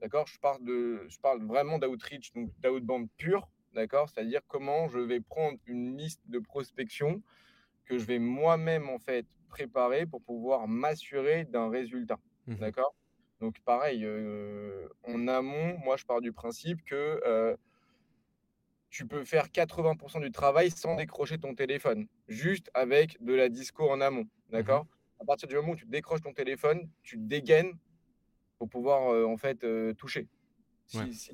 D'accord? 0.02 0.28
Je 0.28 0.40
parle, 0.40 0.64
de, 0.64 1.06
je 1.10 1.20
parle 1.20 1.44
vraiment 1.46 1.78
d'outreach, 1.80 2.32
donc 2.34 2.52
d'outbound 2.60 3.10
pur. 3.18 3.50
D'accord? 3.74 4.10
C'est-à-dire 4.10 4.42
comment 4.48 4.88
je 4.88 5.00
vais 5.00 5.20
prendre 5.22 5.58
une 5.66 5.98
liste 5.98 6.22
de 6.26 6.40
prospection 6.40 7.22
que 7.86 7.98
je 7.98 8.06
vais 8.06 8.20
moi-même, 8.20 8.90
en 8.90 9.00
fait, 9.00 9.26
préparer 9.48 10.06
pour 10.06 10.22
pouvoir 10.22 10.68
m'assurer 10.68 11.46
d'un 11.46 11.70
résultat. 11.70 12.20
Mhm. 12.48 12.58
D'accord? 12.58 12.96
Donc, 13.40 13.60
pareil, 13.62 14.04
euh, 14.06 14.88
en 15.04 15.28
amont, 15.28 15.78
moi, 15.80 15.98
je 15.98 16.06
pars 16.06 16.20
du 16.22 16.32
principe 16.34 16.84
que 16.84 17.22
euh, 17.26 17.56
tu 18.90 19.06
peux 19.08 19.24
faire 19.24 19.50
80% 19.52 20.20
du 20.20 20.32
travail 20.32 20.72
sans 20.72 20.96
décrocher 20.96 21.38
ton 21.38 21.54
téléphone, 21.56 22.08
juste 22.28 22.70
avec 22.74 23.24
de 23.24 23.34
la 23.34 23.50
disco 23.50 23.90
en 23.90 24.02
amont. 24.02 24.26
D'accord? 24.50 24.88
À 25.22 25.26
partir 25.26 25.48
du 25.48 25.56
moment 25.56 25.74
où 25.74 25.76
tu 25.76 25.86
décroches 25.86 26.22
ton 26.22 26.34
téléphone, 26.34 26.90
tu 27.04 27.18
dégaines 27.18 27.74
pour 28.58 28.68
pouvoir, 28.70 29.14
euh, 29.14 29.26
en 29.26 29.38
fait, 29.38 29.66
toucher. 29.96 30.28
Si- 30.88 30.98
Ouais. 30.98 31.12
si- 31.12 31.32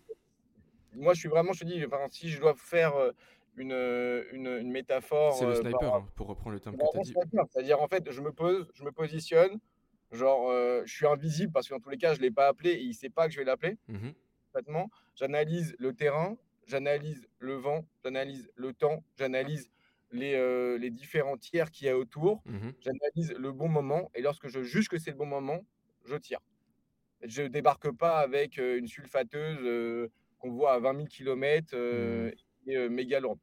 Moi, 0.95 1.13
je 1.13 1.19
suis 1.19 1.29
vraiment, 1.29 1.53
je 1.53 1.61
te 1.61 1.65
dis, 1.65 1.83
enfin, 1.85 2.07
si 2.09 2.29
je 2.29 2.39
dois 2.39 2.55
faire 2.55 2.93
une, 3.57 3.71
une, 4.31 4.47
une 4.47 4.71
métaphore. 4.71 5.33
C'est 5.35 5.45
le 5.45 5.53
par 5.53 5.61
sniper, 5.61 5.93
hein, 5.95 6.07
pour 6.15 6.27
reprendre 6.27 6.53
le 6.53 6.59
terme 6.59 6.75
que 6.77 6.81
tu 6.91 6.97
as 6.99 7.01
dit. 7.03 7.13
C'est-à-dire, 7.51 7.81
en 7.81 7.87
fait, 7.87 8.11
je 8.11 8.21
me 8.21 8.31
pose, 8.31 8.69
je 8.73 8.83
me 8.83 8.91
positionne, 8.91 9.59
genre, 10.11 10.49
euh, 10.49 10.83
je 10.85 10.93
suis 10.93 11.07
invisible 11.07 11.51
parce 11.51 11.67
que 11.67 11.73
dans 11.73 11.79
tous 11.79 11.89
les 11.89 11.97
cas, 11.97 12.13
je 12.13 12.19
ne 12.19 12.23
l'ai 12.23 12.31
pas 12.31 12.47
appelé 12.47 12.71
et 12.71 12.81
il 12.81 12.89
ne 12.89 12.93
sait 12.93 13.09
pas 13.09 13.27
que 13.27 13.33
je 13.33 13.39
vais 13.39 13.45
l'appeler. 13.45 13.77
Complètement. 14.51 14.89
J'analyse 15.15 15.75
le 15.79 15.93
terrain, 15.93 16.37
j'analyse 16.65 17.27
le 17.39 17.55
vent, 17.55 17.85
j'analyse 18.03 18.49
le 18.55 18.73
temps, 18.73 19.03
j'analyse 19.17 19.69
les, 20.11 20.35
euh, 20.35 20.77
les 20.77 20.91
différents 20.91 21.37
tiers 21.37 21.71
qu'il 21.71 21.87
y 21.87 21.89
a 21.89 21.97
autour, 21.97 22.41
Mhm. 22.45 22.73
j'analyse 22.79 23.33
le 23.37 23.51
bon 23.51 23.67
moment 23.67 24.09
et 24.15 24.21
lorsque 24.21 24.47
je 24.47 24.61
juge 24.63 24.87
que 24.87 24.97
c'est 24.97 25.11
le 25.11 25.17
bon 25.17 25.25
moment, 25.25 25.65
je 26.05 26.15
tire. 26.15 26.39
Je 27.21 27.41
ne 27.43 27.47
débarque 27.49 27.91
pas 27.91 28.19
avec 28.19 28.59
euh, 28.59 28.77
une 28.77 28.87
sulfateuse 28.87 29.59
euh, 29.61 30.09
qu'on 30.45 30.51
voit 30.53 30.73
à 30.73 30.79
20 30.79 30.93
000 30.95 31.07
km 31.07 31.73
et 31.73 32.77
euh, 32.77 32.89
méga 32.89 33.19
lourde. 33.19 33.39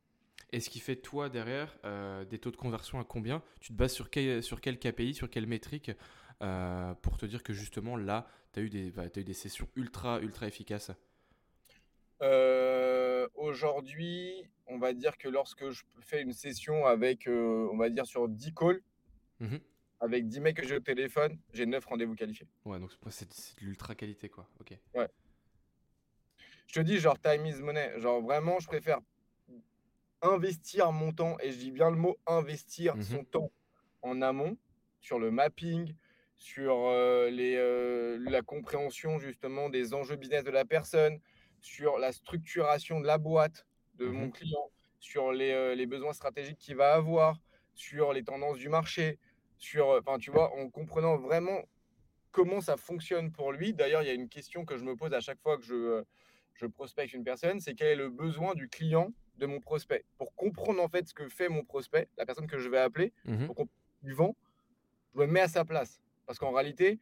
Et 0.53 0.61
ce 0.61 0.69
qui 0.71 0.81
fait 0.81 0.97
toi 0.97 1.29
derrière 1.29 1.77
euh, 1.85 2.25
des 2.25 2.39
taux 2.39 2.51
de 2.51 2.57
conversion 2.57 3.01
à 3.01 3.05
combien? 3.05 3.43
Tu 3.61 3.73
te 3.73 3.77
bases 3.77 3.93
sur 3.93 4.11
quel, 4.11 4.43
sur 4.43 4.61
quel 4.61 4.79
KPI, 4.79 5.15
sur 5.15 5.31
quelle 5.31 5.47
métrique 5.47 5.91
euh, 6.43 6.95
pour 6.95 7.17
te 7.17 7.27
dire 7.27 7.43
que 7.43 7.53
justement 7.53 7.97
là, 7.97 8.27
tu 8.53 8.61
as, 8.61 8.63
eu 8.63 8.69
des- 8.69 8.91
bah, 8.91 9.05
eu 9.17 9.25
des 9.25 9.33
sessions 9.35 9.67
ultra, 9.77 10.21
ultra 10.21 10.47
efficaces? 10.47 10.93
Euh, 12.23 13.27
Aujourd'hui, 13.35 14.45
on 14.67 14.79
va 14.79 14.93
dire 14.93 15.17
que 15.17 15.29
lorsque 15.29 15.71
je 15.71 15.83
fais 16.01 16.23
une 16.23 16.33
session 16.33 16.87
avec, 16.87 17.27
euh, 17.27 17.69
on 17.73 17.77
va 17.77 17.89
dire 17.91 18.07
sur 18.07 18.29
10 18.29 18.53
calls, 18.55 18.81
Mhm. 19.41 19.59
avec 20.01 20.29
10 20.29 20.41
mecs 20.41 20.57
que 20.57 20.67
j'ai 20.67 20.77
au 20.77 20.81
téléphone, 20.81 21.39
j'ai 21.53 21.67
9 21.67 21.85
rendez-vous 21.87 22.15
qualifiés. 22.15 22.47
Ouais, 22.65 22.79
donc 22.79 22.91
c'est 23.11 23.29
de 23.29 23.65
l'ultra 23.67 23.95
qualité 23.95 24.29
quoi. 24.29 24.49
Ok. 24.61 24.77
Je 26.67 26.75
te 26.75 26.81
dis, 26.81 26.99
genre, 26.99 27.21
time 27.21 27.47
is 27.47 27.61
money. 27.63 28.01
Genre, 28.01 28.21
vraiment, 28.23 28.59
je 28.59 28.67
préfère 28.67 29.01
investir 30.23 30.93
mon 30.93 31.13
temps, 31.13 31.37
et 31.41 31.51
je 31.53 31.59
dis 31.59 31.71
bien 31.73 31.91
le 31.91 31.97
mot 31.97 32.17
investir 32.27 32.97
Mhm. 32.97 33.03
son 33.03 33.25
temps 33.25 33.51
en 34.03 34.23
amont, 34.23 34.57
sur 35.01 35.19
le 35.19 35.31
mapping, 35.31 35.95
sur 36.37 36.89
les, 37.31 38.19
la 38.19 38.43
compréhension 38.43 39.19
justement 39.19 39.69
des 39.69 39.95
enjeux 39.95 40.17
business 40.17 40.45
de 40.45 40.51
la 40.51 40.65
personne, 40.65 41.19
sur 41.61 41.99
la 41.99 42.13
structuration 42.13 43.01
de 43.01 43.07
la 43.07 43.19
boîte 43.19 43.67
de 43.95 44.09
mon 44.11 44.29
Mmh 44.29 44.31
client, 44.31 44.71
sur 44.99 45.33
les, 45.33 45.75
les 45.75 45.87
besoins 45.87 46.13
stratégiques 46.13 46.59
qu'il 46.59 46.77
va 46.77 46.95
avoir, 46.95 47.41
sur 47.75 48.13
les 48.13 48.23
tendances 48.25 48.59
du 48.59 48.69
marché, 48.69 49.19
sur, 49.59 49.89
enfin, 49.89 50.19
tu 50.19 50.31
vois, 50.31 50.55
en 50.57 50.69
comprenant 50.71 51.17
vraiment 51.17 51.63
comment 52.31 52.61
ça 52.61 52.77
fonctionne 52.77 53.33
pour 53.33 53.53
lui. 53.53 53.75
D'ailleurs, 53.75 54.03
il 54.03 54.07
y 54.07 54.11
a 54.11 54.15
une 54.15 54.29
question 54.29 54.65
que 54.65 54.77
je 54.77 54.85
me 54.85 54.97
pose 54.97 55.13
à 55.15 55.21
chaque 55.21 55.41
fois 55.41 55.57
que 55.59 55.65
je, 55.65 56.05
je 56.55 56.67
prospecte 56.67 57.13
une 57.13 57.25
personne, 57.25 57.61
c'est 57.61 57.75
quel 57.75 57.89
est 57.89 57.97
le 57.97 58.11
besoin 58.11 58.55
du 58.55 58.69
client 58.69 59.13
de 59.39 59.47
mon 59.47 59.61
prospect. 59.61 60.05
Pour 60.19 60.35
comprendre 60.35 60.83
en 60.83 60.89
fait 60.89 61.09
ce 61.09 61.15
que 61.15 61.29
fait 61.29 61.49
mon 61.49 61.65
prospect, 61.65 62.09
la 62.17 62.27
personne 62.27 62.47
que 62.47 62.59
je 62.59 62.69
vais 62.69 62.79
appeler, 62.79 63.13
Mmh 63.25 63.47
pour 63.47 63.55
comprendre 63.57 63.79
du 64.03 64.13
vent, 64.13 64.37
je 65.15 65.21
me 65.21 65.27
mets 65.27 65.41
à 65.41 65.49
sa 65.49 65.65
place. 65.65 66.01
Parce 66.27 66.39
qu'en 66.39 66.53
réalité, 66.53 66.99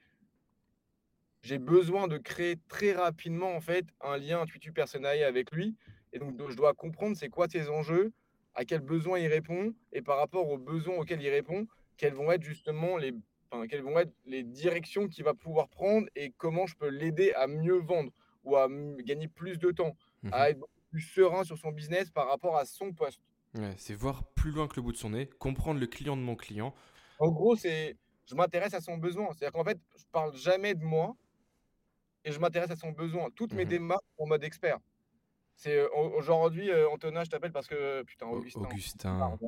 j'ai 1.42 1.58
besoin 1.58 2.08
de 2.08 2.18
créer 2.18 2.56
très 2.68 2.92
rapidement 2.92 3.54
en 3.54 3.60
fait 3.60 3.86
un 4.00 4.16
lien 4.18 4.40
intuitu 4.42 4.72
personnel 4.72 5.22
avec 5.24 5.50
lui. 5.52 5.76
Et 6.12 6.18
donc, 6.18 6.34
je 6.50 6.56
dois 6.56 6.74
comprendre 6.74 7.16
c'est 7.16 7.28
quoi 7.28 7.48
ses 7.48 7.68
enjeux, 7.68 8.12
à 8.54 8.64
quels 8.64 8.80
besoins 8.80 9.18
il 9.18 9.28
répond, 9.28 9.74
et 9.92 10.02
par 10.02 10.18
rapport 10.18 10.48
aux 10.48 10.58
besoins 10.58 10.96
auxquels 10.96 11.22
il 11.22 11.30
répond, 11.30 11.66
quelles 11.96 12.14
vont 12.14 12.32
être 12.32 12.42
justement 12.42 12.96
les, 12.96 13.14
enfin, 13.50 13.66
quelles 13.68 13.82
vont 13.82 13.98
être 13.98 14.12
les 14.26 14.42
directions 14.42 15.08
qu'il 15.08 15.24
va 15.24 15.34
pouvoir 15.34 15.68
prendre 15.68 16.08
et 16.16 16.32
comment 16.36 16.66
je 16.66 16.74
peux 16.76 16.88
l'aider 16.88 17.32
à 17.34 17.46
mieux 17.46 17.78
vendre 17.78 18.12
ou 18.44 18.56
à 18.56 18.68
gagner 18.98 19.28
plus 19.28 19.58
de 19.58 19.70
temps, 19.70 19.96
Mmh 20.22 20.30
à 20.32 20.50
être 20.50 20.60
plus 20.90 21.00
serein 21.00 21.44
sur 21.44 21.56
son 21.56 21.70
business 21.70 22.10
par 22.10 22.28
rapport 22.28 22.56
à 22.56 22.64
son 22.66 22.92
poste. 22.92 23.20
Ouais, 23.54 23.74
c'est 23.78 23.94
voir 23.94 24.24
plus 24.34 24.50
loin 24.50 24.68
que 24.68 24.76
le 24.76 24.82
bout 24.82 24.92
de 24.92 24.96
son 24.98 25.10
nez, 25.10 25.26
comprendre 25.38 25.80
le 25.80 25.86
client 25.86 26.16
de 26.16 26.20
mon 26.22 26.36
client. 26.36 26.74
En 27.20 27.28
gros, 27.30 27.56
c'est 27.56 27.96
je 28.26 28.34
m'intéresse 28.34 28.74
à 28.74 28.80
son 28.80 28.98
besoin. 28.98 29.28
C'est-à-dire 29.32 29.52
qu'en 29.52 29.64
fait, 29.64 29.78
je 29.96 30.04
parle 30.12 30.34
jamais 30.36 30.74
de 30.74 30.84
moi 30.84 31.16
et 32.24 32.32
je 32.32 32.38
m'intéresse 32.38 32.70
à 32.70 32.76
son 32.76 32.90
besoin. 32.90 33.30
Toutes 33.30 33.54
mes 33.54 33.64
Mmh 33.64 33.68
démarches 33.68 34.04
sont 34.18 34.24
en 34.24 34.26
mode 34.26 34.44
expert. 34.44 34.78
C'est 35.56 35.76
euh, 35.78 35.88
aujourd'hui, 35.94 36.70
euh, 36.70 36.88
Antonin, 36.90 37.24
je 37.24 37.30
t'appelle 37.30 37.52
parce 37.52 37.66
que 37.66 38.02
putain, 38.02 38.26
Augustin. 38.26 38.60
Augustin. 38.60 39.14
Marre. 39.18 39.38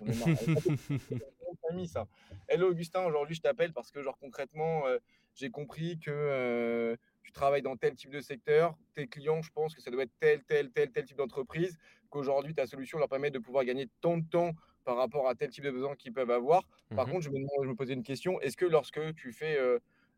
ça. 1.86 2.06
Hello 2.48 2.70
Augustin, 2.70 3.04
aujourd'hui 3.04 3.34
je 3.34 3.40
t'appelle 3.40 3.72
parce 3.72 3.90
que 3.90 4.02
genre 4.02 4.18
concrètement, 4.18 4.86
euh, 4.86 4.98
j'ai 5.34 5.50
compris 5.50 5.98
que 5.98 6.96
tu 7.30 7.34
travailles 7.34 7.62
dans 7.62 7.76
tel 7.76 7.94
type 7.94 8.10
de 8.10 8.20
secteur, 8.20 8.76
tes 8.94 9.06
clients, 9.08 9.42
je 9.42 9.50
pense 9.52 9.74
que 9.74 9.80
ça 9.80 9.90
doit 9.90 10.02
être 10.04 10.12
tel, 10.20 10.42
tel, 10.44 10.70
tel, 10.72 10.90
tel 10.92 11.04
type 11.04 11.16
d'entreprise, 11.16 11.76
qu'aujourd'hui 12.10 12.54
ta 12.54 12.66
solution 12.66 12.98
leur 12.98 13.08
permet 13.08 13.30
de 13.30 13.38
pouvoir 13.38 13.64
gagner 13.64 13.88
tant 14.00 14.18
de 14.18 14.26
temps 14.28 14.52
par 14.84 14.96
rapport 14.96 15.28
à 15.28 15.34
tel 15.34 15.50
type 15.50 15.64
de 15.64 15.70
besoin 15.70 15.94
qu'ils 15.96 16.12
peuvent 16.12 16.30
avoir. 16.30 16.62
Par 16.94 17.06
Mmh 17.06 17.08
contre, 17.08 17.22
je 17.22 17.30
me, 17.30 17.34
demande, 17.36 17.64
je 17.64 17.68
me 17.68 17.74
posais 17.76 17.94
une 17.94 18.02
question, 18.02 18.40
est-ce 18.40 18.56
que 18.56 18.64
lorsque 18.66 19.14
tu 19.14 19.32
fais 19.32 19.58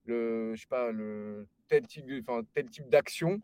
le, 0.05 0.55
je 0.55 0.61
sais 0.61 0.67
pas, 0.69 0.91
le 0.93 1.49
tel 1.69 1.87
type, 1.87 2.07
d'action, 2.89 3.41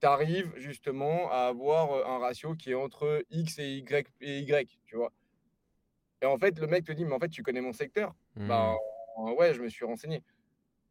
tu 0.00 0.06
arrives 0.06 0.52
justement 0.56 1.30
à 1.30 1.46
avoir 1.48 2.08
un 2.10 2.18
ratio 2.18 2.54
qui 2.54 2.72
est 2.72 2.74
entre 2.74 3.24
X 3.30 3.58
et 3.58 3.76
Y 3.78 4.08
et 4.20 4.40
Y, 4.40 4.80
tu 4.86 4.96
vois? 4.96 5.12
Et 6.22 6.26
en 6.26 6.38
fait, 6.38 6.58
le 6.58 6.66
mec 6.66 6.84
te 6.84 6.92
dit, 6.92 7.04
mais 7.04 7.12
en 7.14 7.18
fait, 7.18 7.28
tu 7.28 7.42
connais 7.42 7.60
mon 7.60 7.72
secteur. 7.72 8.14
Bah 8.46 8.66
Mmh. 8.66 8.78
ouais, 9.38 9.54
je 9.54 9.62
me 9.62 9.68
suis 9.68 9.84
renseigné. 9.84 10.22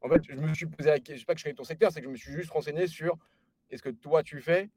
En 0.04 0.10
fait, 0.10 0.22
je 0.30 0.34
me 0.36 0.54
suis 0.54 0.66
posé 0.68 0.90
la 0.90 1.00
question, 1.00 1.16
je 1.16 1.20
sais 1.22 1.26
pas 1.26 1.34
que 1.34 1.40
je 1.40 1.44
connais 1.46 1.56
ton 1.56 1.64
secteur, 1.64 1.92
c'est 1.92 2.02
que 2.02 2.06
je 2.08 2.12
me 2.12 2.16
suis 2.18 2.32
juste 2.34 2.52
renseigné 2.52 2.88
sur 2.88 3.18
qu'est-ce 3.70 3.82
que 3.84 3.90
toi 3.90 4.22
tu 4.24 4.42
fais 4.42 4.70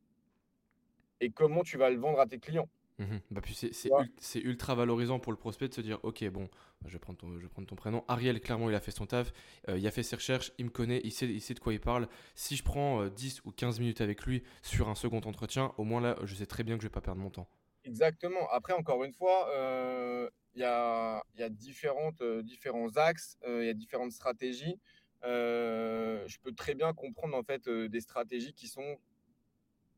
et 1.21 1.31
comment 1.31 1.63
tu 1.63 1.77
vas 1.77 1.91
le 1.91 1.99
vendre 1.99 2.21
à 2.21 2.27
tes 2.27 2.39
clients. 2.39 2.69
Mmh 2.99 3.17
bah, 3.31 3.43
puis 3.43 3.55
c'est 3.55 3.93
ul 3.99 4.11
ultra 4.47 4.75
valorisant 4.75 5.19
pour 5.19 5.31
le 5.31 5.37
prospect 5.39 5.69
de 5.69 5.75
se 5.75 5.83
dire: 5.83 5.99
«OK, 6.03 6.25
bon, 6.31 6.49
je 6.87 6.93
vais 6.95 6.99
prendre 6.99 7.19
ton 7.19 7.39
je 7.39 7.43
vais 7.43 7.49
prendre 7.49 7.69
ton 7.69 7.77
prénom. 7.77 8.03
Ariel, 8.09 8.41
clairement, 8.41 8.71
il 8.71 8.75
a 8.75 8.81
fait 8.81 8.91
son 8.91 9.05
taf, 9.07 9.33
heu, 9.69 9.79
il 9.79 9.87
a 9.87 9.91
fait 9.91 10.03
ses 10.03 10.17
recherches, 10.17 10.53
il 10.59 10.65
me 10.65 10.71
connaît, 10.71 11.03
il 11.05 11.13
sait 11.13 11.27
il 11.27 11.43
sait 11.43 11.53
de 11.53 11.61
quoi 11.61 11.75
il 11.75 11.81
parle. 11.81 12.09
Si 12.35 12.57
je 12.57 12.63
prends, 12.65 13.03
heu, 13.03 13.11
10 13.11 13.43
ou 13.45 13.51
15 13.53 13.81
minutes 13.81 14.01
avec 14.01 14.25
lui 14.25 14.45
sur 14.63 14.89
un 14.89 14.95
second 14.95 15.21
entretien, 15.21 15.75
au 15.77 15.85
moins 15.85 16.01
là, 16.01 16.17
je 16.25 16.35
sais 16.35 16.47
très 16.47 16.65
bien 16.65 16.77
que 16.77 16.83
je 16.83 16.87
vais 16.89 16.93
pas 16.93 17.03
perdre 17.03 17.21
mon 17.21 17.29
temps». 17.31 17.49
Exactement. 17.85 18.49
Après, 18.51 18.73
encore 18.73 19.05
une 19.05 19.13
fois, 19.13 19.49
heu, 19.55 20.31
il 20.55 20.61
y 20.61 20.65
a 20.65 21.23
y 21.37 21.43
a 21.43 21.49
différentes, 21.49 22.21
heu, 22.21 22.43
différents 22.43 22.97
axes, 22.97 23.37
il 23.47 23.65
y 23.65 23.69
a 23.69 23.75
différentes 23.75 24.13
stratégies. 24.13 24.81
Heu, 25.25 26.25
je 26.27 26.39
peux 26.43 26.53
très 26.53 26.75
bien 26.75 26.93
comprendre 26.95 27.37
en 27.37 27.43
fait, 27.43 27.69
heu, 27.69 27.89
des 27.89 28.01
stratégies 28.01 28.55
qui 28.55 28.69
sont 28.69 28.99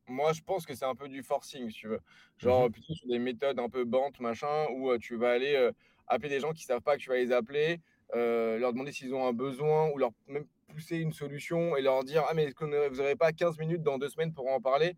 moi, 0.09 0.33
je 0.33 0.40
pense 0.42 0.64
que 0.66 0.74
c'est 0.74 0.87
un 0.87 0.94
peu 0.94 1.09
du 1.09 1.22
forcing, 1.22 1.68
si 1.70 1.81
tu 1.81 1.88
veux. 1.88 2.00
Mmh 2.42 2.48
Genre, 2.48 2.70
plutôt 2.70 2.94
sur 2.94 3.07
des 3.09 3.18
méthodes 3.18 3.59
un 3.59 3.68
peu 3.68 3.85
bantes, 3.85 4.20
machin, 4.20 4.66
où, 4.72 4.90
heu, 4.90 4.98
tu 4.98 5.16
vas 5.16 5.33
aller, 5.33 5.70
appeler 6.07 6.31
des 6.31 6.40
gens 6.40 6.52
qui 6.52 6.64
savent 6.64 6.81
pas 6.83 6.96
que 6.96 7.02
tu 7.02 7.11
vas 7.11 7.16
les 7.16 7.31
appeler, 7.33 7.81
leur 8.14 8.72
demander 8.72 8.92
s'ils 8.92 9.14
ont 9.14 9.26
un 9.26 9.33
besoin 9.35 9.90
ou 9.90 9.98
leur 9.98 10.12
même 10.26 10.46
pousser 10.68 10.96
une 10.98 11.12
solution 11.12 11.76
et 11.76 11.83
leur 11.83 12.04
dire: 12.04 12.24
«Ah 12.28 12.35
mais 12.35 12.44
est-ce 12.44 12.54
que 12.54 12.64
vous 12.64 12.96
n'aurez 12.96 13.16
pas 13.16 13.33
15 13.33 13.59
minutes 13.59 13.83
dans 13.83 13.98
2 13.98 14.09
semaines 14.09 14.33
pour 14.35 14.48
en 14.48 14.61
parler?» 14.61 14.96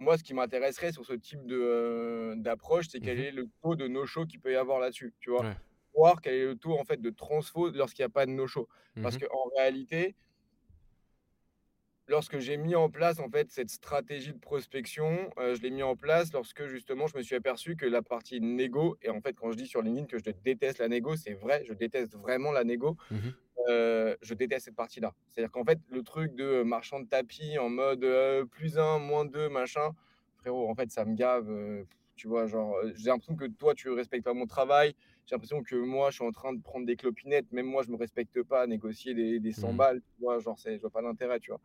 Moi, 0.00 0.18
ce 0.18 0.24
qui 0.24 0.34
m'intéresserait 0.34 0.92
sur 0.92 1.06
ce 1.06 1.14
type 1.14 1.46
d'approche, 2.42 2.86
c'est 2.90 3.00
quel 3.00 3.18
Mmh 3.18 3.20
est 3.20 3.32
le 3.32 3.46
taux 3.62 3.76
de 3.76 3.88
no-show 3.88 4.26
qu'il 4.26 4.40
peut 4.40 4.52
y 4.52 4.56
avoir 4.56 4.80
là-dessus, 4.80 5.14
tu 5.20 5.30
vois? 5.30 5.46
Ouais. 5.46 5.56
Voir 5.94 6.20
quel 6.22 6.34
est 6.34 6.44
le 6.46 6.56
taux, 6.56 6.78
en 6.78 6.84
fait, 6.84 7.00
de 7.00 7.10
transfo 7.10 7.70
lorsqu'il 7.70 8.02
y 8.02 8.06
a 8.06 8.08
pas 8.08 8.26
de 8.26 8.30
no-show. 8.32 8.68
Parce 9.00 9.16
Mmh 9.16 9.18
qu'en 9.18 9.50
réalité, 9.56 10.14
lorsque 12.08 12.38
j'ai 12.38 12.56
mis 12.56 12.74
en 12.74 12.90
place, 12.90 13.18
en 13.20 13.28
fait, 13.30 13.50
cette 13.50 13.70
stratégie 13.70 14.32
de 14.32 14.38
prospection, 14.38 15.30
heu, 15.38 15.54
je 15.54 15.62
l'ai 15.62 15.70
mis 15.70 15.82
en 15.82 15.96
place 15.96 16.32
lorsque 16.32 16.66
justement 16.66 17.06
je 17.06 17.16
me 17.16 17.22
suis 17.22 17.36
aperçu 17.36 17.76
que 17.76 17.86
la 17.86 18.02
partie 18.02 18.40
négo 18.40 18.96
et 19.02 19.10
en 19.10 19.20
fait, 19.20 19.34
quand 19.34 19.50
je 19.52 19.56
dis 19.56 19.66
sur 19.66 19.82
LinkedIn 19.82 20.06
que 20.06 20.18
je 20.18 20.30
déteste 20.44 20.78
la 20.78 20.88
négo, 20.88 21.16
c'est 21.16 21.34
vrai, 21.34 21.64
je 21.66 21.72
déteste 21.72 22.16
vraiment 22.16 22.52
la 22.52 22.64
négo. 22.64 22.96
Mmh 23.10 23.34
Heu, 23.70 24.16
je 24.22 24.34
déteste 24.34 24.66
cette 24.66 24.76
partie-là. 24.76 25.14
C'est-à-dire 25.30 25.52
qu'en 25.52 25.64
fait, 25.64 25.78
le 25.90 26.02
truc 26.02 26.34
de 26.36 26.62
marchand 26.64 27.00
de 27.00 27.08
tapis 27.08 27.58
en 27.58 27.70
mode, 27.70 28.04
heu, 28.04 28.46
+1, 28.50 28.98
-2, 28.98 29.48
machin, 29.50 29.92
frérot, 30.38 30.68
en 30.70 30.74
fait, 30.74 30.90
ça 30.92 31.04
me 31.04 31.14
gave, 31.14 31.48
tu 32.16 32.28
vois? 32.28 32.46
Genre, 32.46 32.76
j'ai 32.96 33.10
l'impression 33.10 33.36
que 33.36 33.46
toi, 33.46 33.74
tu 33.74 33.90
respectes 33.90 34.24
pas 34.24 34.34
mon 34.34 34.46
travail. 34.46 34.94
J'ai 35.32 35.36
l'impression 35.36 35.62
que 35.62 35.76
moi, 35.76 36.10
je 36.10 36.16
suis 36.16 36.24
en 36.26 36.30
train 36.30 36.52
de 36.52 36.60
prendre 36.62 36.84
des 36.86 36.96
clopinettes. 36.96 37.50
Même 37.52 37.64
moi, 37.66 37.82
je 37.82 37.90
me 37.90 37.96
respecte 37.96 38.42
pas 38.42 38.62
à 38.62 38.66
négocier 38.66 39.14
des 39.14 39.40
des 39.40 39.52
100 39.52 39.72
Mmh 39.72 39.74
balles, 39.74 40.00
tu 40.02 40.22
vois? 40.22 40.38
Genre, 40.40 40.58
c'est 40.58 40.76
je 40.76 40.82
vois 40.82 40.90
pas 40.90 41.00
l'intérêt, 41.02 41.40
tu 41.40 41.50
vois? 41.52 41.60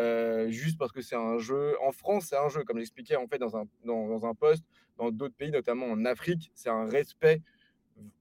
Heu, 0.00 0.50
juste 0.50 0.78
parce 0.78 0.92
que 0.92 1.02
c'est 1.02 1.16
un 1.16 1.38
jeu 1.38 1.76
en 1.82 1.92
France, 1.92 2.26
c'est 2.30 2.36
un 2.38 2.48
jeu, 2.48 2.64
comme 2.64 2.78
j'expliquais, 2.78 3.16
en 3.16 3.28
fait, 3.28 3.38
dans 3.38 3.56
un 3.56 3.66
dans 3.84 4.08
dans 4.08 4.26
un 4.26 4.34
poste. 4.34 4.64
Dans 4.98 5.10
d'autres 5.12 5.36
pays, 5.36 5.50
notamment 5.52 5.86
en 5.86 6.04
Afrique, 6.06 6.52
c'est 6.54 6.70
un 6.70 6.86
respect 6.86 7.42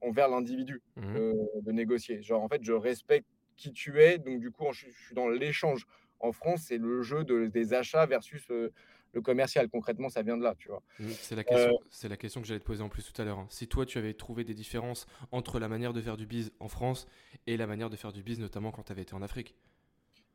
envers 0.02 0.28
l'individu, 0.30 0.82
Mmh 0.96 1.14
heu, 1.16 1.34
de 1.62 1.72
négocier. 1.72 2.22
Genre, 2.22 2.42
en 2.44 2.48
fait, 2.50 2.64
je 2.64 2.74
respecte 2.74 3.28
qui 3.56 3.72
tu 3.72 4.02
es, 4.02 4.18
donc 4.18 4.40
du 4.40 4.52
coup, 4.52 4.66
je 4.74 4.88
je 4.90 5.06
suis 5.06 5.16
dans 5.16 5.30
l'échange. 5.30 5.86
En 6.20 6.32
France, 6.32 6.64
c'est 6.68 6.78
le 6.78 7.02
jeu 7.02 7.24
de 7.26 7.48
des 7.48 7.74
achats 7.74 8.06
versus, 8.06 8.50
heu, 8.50 8.72
le 9.14 9.22
commercial. 9.22 9.70
Concrètement, 9.70 10.10
ça 10.10 10.22
vient 10.24 10.38
de 10.38 10.44
là, 10.44 10.56
tu 10.58 10.70
vois? 10.70 10.84
C'est 11.20 11.36
la 11.36 11.44
Heu, 11.52 11.68
question 11.68 11.78
c'est 11.92 12.08
la 12.10 12.18
question 12.18 12.42
que 12.42 12.48
j'allais 12.48 12.60
te 12.60 12.66
poser 12.66 12.82
en 12.84 12.90
plus 12.90 13.04
tout 13.12 13.20
à 13.22 13.26
l'heure, 13.26 13.38
hein. 13.40 13.48
Si 13.52 13.68
toi, 13.68 13.86
tu 13.86 13.98
avais 14.00 14.14
trouvé 14.16 14.44
des 14.44 14.54
différences 14.56 15.06
entre 15.32 15.60
la 15.60 15.68
manière 15.68 15.94
de 15.94 16.02
faire 16.02 16.18
du 16.18 16.26
biz 16.28 16.52
en 16.60 16.68
France 16.68 17.06
et 17.48 17.58
la 17.58 17.68
manière 17.68 17.90
de 17.92 17.96
faire 17.96 18.12
du 18.14 18.24
biz, 18.24 18.40
notamment 18.40 18.72
quand 18.72 18.84
tu 18.84 18.92
avais 18.92 19.02
été 19.04 19.14
en 19.14 19.22
Afrique? 19.22 19.56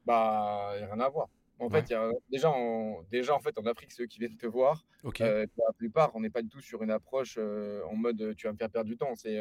bah, 0.04 0.74
il 0.76 0.82
a 0.84 0.86
rien 0.86 1.00
à 1.00 1.08
voir. 1.08 1.28
En 1.58 1.70
fait, 1.70 1.80
Ouais? 1.80 1.88
il 1.90 1.92
y 1.92 1.96
a 1.96 2.10
déjà 2.30 2.50
en 2.50 3.02
déjà, 3.10 3.34
en 3.34 3.40
fait, 3.40 3.58
en 3.58 3.66
Afrique, 3.66 3.92
ceux 3.92 4.06
qui 4.06 4.18
viennent 4.20 4.36
te 4.36 4.46
voir, 4.46 4.84
OK. 5.02 5.22
heu, 5.22 5.46
pour 5.54 5.64
la 5.66 5.72
plupart, 5.74 6.10
on 6.14 6.20
n'est 6.20 6.30
pas 6.30 6.42
du 6.42 6.48
tout 6.48 6.60
sur 6.60 6.82
une 6.82 6.90
approche, 6.90 7.36
heu, 7.38 7.82
en 7.86 7.96
mode, 7.96 8.34
«Tu 8.36 8.46
vas 8.46 8.52
me 8.52 8.58
faire 8.58 8.70
perdre 8.70 8.88
du 8.90 8.96
temps». 8.96 9.14
C'est, 9.16 9.34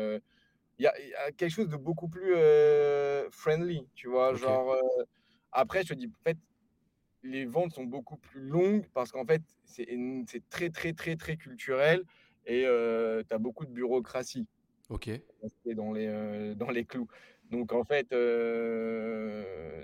il 0.79 0.83
y 0.85 0.87
a 0.87 0.99
il 1.01 1.09
y 1.09 1.15
a 1.15 1.31
quelque 1.33 1.51
chose 1.51 1.69
de 1.69 1.77
beaucoup 1.77 2.09
plus, 2.09 2.35
friendly, 3.31 3.87
tu 3.95 4.09
vois? 4.09 4.35
Genre, 4.35 4.75
après, 5.51 5.83
je 5.83 5.89
te 5.89 5.93
dis, 5.95 6.07
en 6.07 6.23
fait, 6.23 6.37
les 7.27 7.45
ventes 7.45 7.73
sont 7.73 7.85
beaucoup 7.85 8.17
plus 8.17 8.41
longues 8.41 8.87
parce 8.93 9.11
qu'en 9.11 9.25
fait, 9.25 9.41
c'est 9.65 9.87
très, 10.49 10.69
très, 10.69 10.93
très, 10.93 11.15
très 11.15 11.37
culturel 11.37 12.03
et 12.45 12.65
heu, 12.65 13.23
tu 13.27 13.33
as 13.35 13.37
beaucoup 13.39 13.65
de 13.65 13.71
bureaucratie. 13.71 14.47
OK. 14.89 15.21
dans 15.75 15.91
les, 15.91 16.55
dans 16.55 16.69
les 16.69 16.85
clous. 16.85 17.07
Donc 17.49 17.71
en 17.73 17.83
fait, 17.83 18.07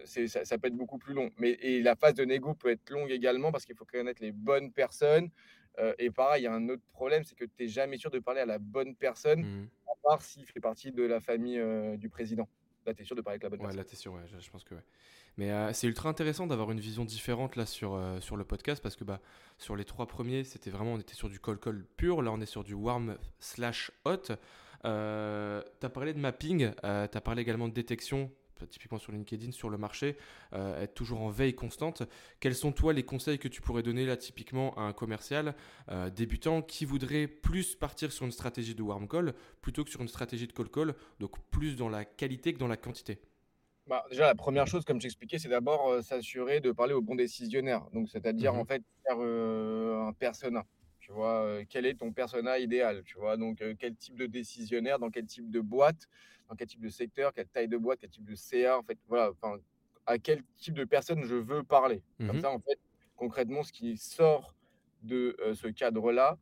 ça 0.05 0.45
ça 0.45 0.57
peut 0.57 0.67
être 0.67 0.75
beaucoup 0.75 0.97
plus 0.97 1.13
long. 1.13 1.29
Mais 1.37 1.51
et 1.61 1.81
la 1.81 1.95
phase 1.95 2.13
de 2.15 2.25
négo 2.25 2.53
peut 2.55 2.69
être 2.69 2.89
longue 2.89 3.11
également 3.11 3.51
parce 3.51 3.65
qu'il 3.65 3.75
faut 3.75 3.85
connaître 3.85 4.21
les 4.21 4.31
bonnes 4.31 4.71
personnes, 4.71 5.29
et 5.99 6.11
pareil, 6.11 6.41
il 6.43 6.45
y 6.45 6.47
a 6.47 6.53
un 6.53 6.69
autre 6.69 6.83
problème, 6.91 7.23
c'est 7.23 7.35
que 7.35 7.45
tu 7.45 7.63
es 7.65 7.67
jamais 7.67 7.97
sûr 7.97 8.11
de 8.11 8.19
parler 8.19 8.41
à 8.41 8.45
la 8.45 8.59
bonne 8.59 8.95
personne, 8.95 9.43
Mmh 9.43 9.69
à 9.87 9.93
part 10.03 10.21
s'il 10.21 10.45
fait 10.45 10.59
partie 10.59 10.91
de 10.91 11.03
la 11.03 11.19
famille, 11.19 11.61
du 11.97 12.09
président. 12.09 12.47
Là, 12.85 12.93
tu 12.93 13.01
es 13.03 13.05
sûr 13.05 13.15
de 13.15 13.21
parler 13.21 13.35
avec 13.35 13.43
la 13.43 13.49
bonne 13.49 13.59
Ouais, 13.59 13.73
là, 13.73 13.83
personne. 13.83 13.83
tu 13.83 13.95
sûr, 13.95 14.13
ouais, 14.13 14.27
je 14.27 14.39
je 14.39 14.49
pense 14.51 14.63
que 14.63 14.75
ouais. 14.75 14.83
Mais 15.37 15.49
heu, 15.51 15.69
c'est 15.73 15.87
ultra 15.87 16.09
intéressant 16.09 16.45
d'avoir 16.47 16.71
une 16.71 16.79
vision 16.79 17.05
différente 17.05 17.55
là 17.55 17.65
sur, 17.65 17.95
heu, 17.95 18.19
sur 18.21 18.35
le 18.37 18.43
podcast 18.43 18.81
parce 18.83 18.95
que, 18.95 19.03
bah, 19.03 19.19
sur 19.57 19.75
les 19.75 19.85
3 19.85 20.05
premiers 20.07 20.43
c'était 20.43 20.69
vraiment 20.69 20.93
on 20.93 20.99
était 20.99 21.15
sur 21.15 21.29
du 21.29 21.39
cold 21.39 21.59
call 21.59 21.85
pur. 21.97 22.21
Là, 22.21 22.31
on 22.31 22.39
est 22.41 22.45
sur 22.45 22.63
du 22.63 22.73
warm 22.73 23.17
slash 23.39 23.91
hot. 24.05 24.31
Heu, 24.85 25.63
tu 25.79 25.85
as 25.85 25.89
parlé 25.89 26.13
de 26.13 26.19
mapping, 26.19 26.65
heu, 26.65 27.07
tu 27.11 27.17
as 27.17 27.21
parlé 27.21 27.41
également 27.41 27.67
de 27.67 27.73
détection, 27.73 28.29
bah, 28.59 28.67
typiquement 28.69 28.99
sur 28.99 29.11
LinkedIn, 29.11 29.51
sur 29.53 29.69
le 29.69 29.77
marché, 29.77 30.17
être 30.53 30.93
toujours 30.93 31.21
en 31.21 31.29
veille 31.29 31.55
constante. 31.55 32.03
Quels 32.39 32.55
sont, 32.55 32.71
toi, 32.71 32.93
les 32.93 33.03
conseils 33.03 33.39
que 33.39 33.47
tu 33.47 33.61
pourrais 33.61 33.81
donner 33.83 34.05
là, 34.05 34.17
typiquement, 34.17 34.75
à 34.77 34.81
un 34.81 34.93
commercial, 34.93 35.55
débutant 36.15 36.61
qui 36.61 36.85
voudrait 36.85 37.27
plus 37.27 37.75
partir 37.75 38.11
sur 38.11 38.25
une 38.25 38.31
stratégie 38.31 38.75
de 38.75 38.81
warm 38.83 39.07
call 39.07 39.33
plutôt 39.61 39.83
que 39.83 39.89
sur 39.89 40.01
une 40.01 40.07
stratégie 40.09 40.47
de 40.47 40.53
cold 40.53 40.69
call, 40.69 40.95
donc 41.19 41.39
plus 41.49 41.75
dans 41.75 41.89
la 41.89 42.05
qualité 42.05 42.53
que 42.53 42.59
dans 42.59 42.67
la 42.67 42.77
quantité? 42.77 43.19
Bah, 43.87 44.05
déjà, 44.09 44.27
la 44.27 44.35
première 44.35 44.65
chose, 44.67 44.85
comme 44.85 45.01
j'expliquais, 45.01 45.39
c'est 45.39 45.49
d'abord, 45.49 46.01
s'assurer 46.03 46.61
de 46.61 46.71
parler 46.71 46.93
au 46.93 47.01
bon 47.01 47.15
décisionnaire. 47.15 47.89
Donc 47.91 48.09
c'est-à-dire, 48.09 48.55
en 48.55 48.63
Mmh 48.63 48.65
fait, 48.65 48.81
faire, 49.05 49.19
un 49.19 50.13
persona. 50.13 50.65
Tu 50.99 51.11
vois? 51.11 51.59
Quel 51.67 51.85
est 51.85 51.95
ton 51.95 52.13
persona 52.13 52.59
idéal? 52.59 53.03
Tu 53.03 53.17
vois? 53.17 53.35
Donc, 53.35 53.61
quel 53.79 53.95
type 53.95 54.15
de 54.15 54.25
décisionnaire, 54.25 54.99
dans 54.99 55.09
quel 55.09 55.25
type 55.25 55.49
de 55.51 55.59
boîte, 55.59 56.07
dans 56.49 56.55
quel 56.55 56.67
type 56.67 56.79
de 56.81 56.87
secteur, 56.89 57.33
quelle 57.33 57.47
taille 57.49 57.67
de 57.67 57.77
boîte, 57.77 57.99
quel 57.99 58.09
type 58.09 58.23
de 58.23 58.35
CA, 58.35 58.79
en 58.79 58.83
fait, 58.83 58.97
voilà, 59.09 59.31
enfin, 59.31 59.57
à 60.05 60.17
quel 60.17 60.43
type 60.57 60.75
de 60.75 60.85
personne 60.85 61.23
je 61.25 61.35
veux 61.35 61.63
parler. 61.63 62.03
Comme 62.25 62.37
Mmh 62.37 62.41
ça, 62.41 62.51
en 62.51 62.59
fait, 62.59 62.79
concrètement, 63.17 63.63
ce 63.63 63.73
qui 63.73 63.97
sort 63.97 64.55
de, 65.01 65.35
ce 65.53 65.67
cadre-là, 65.67 66.37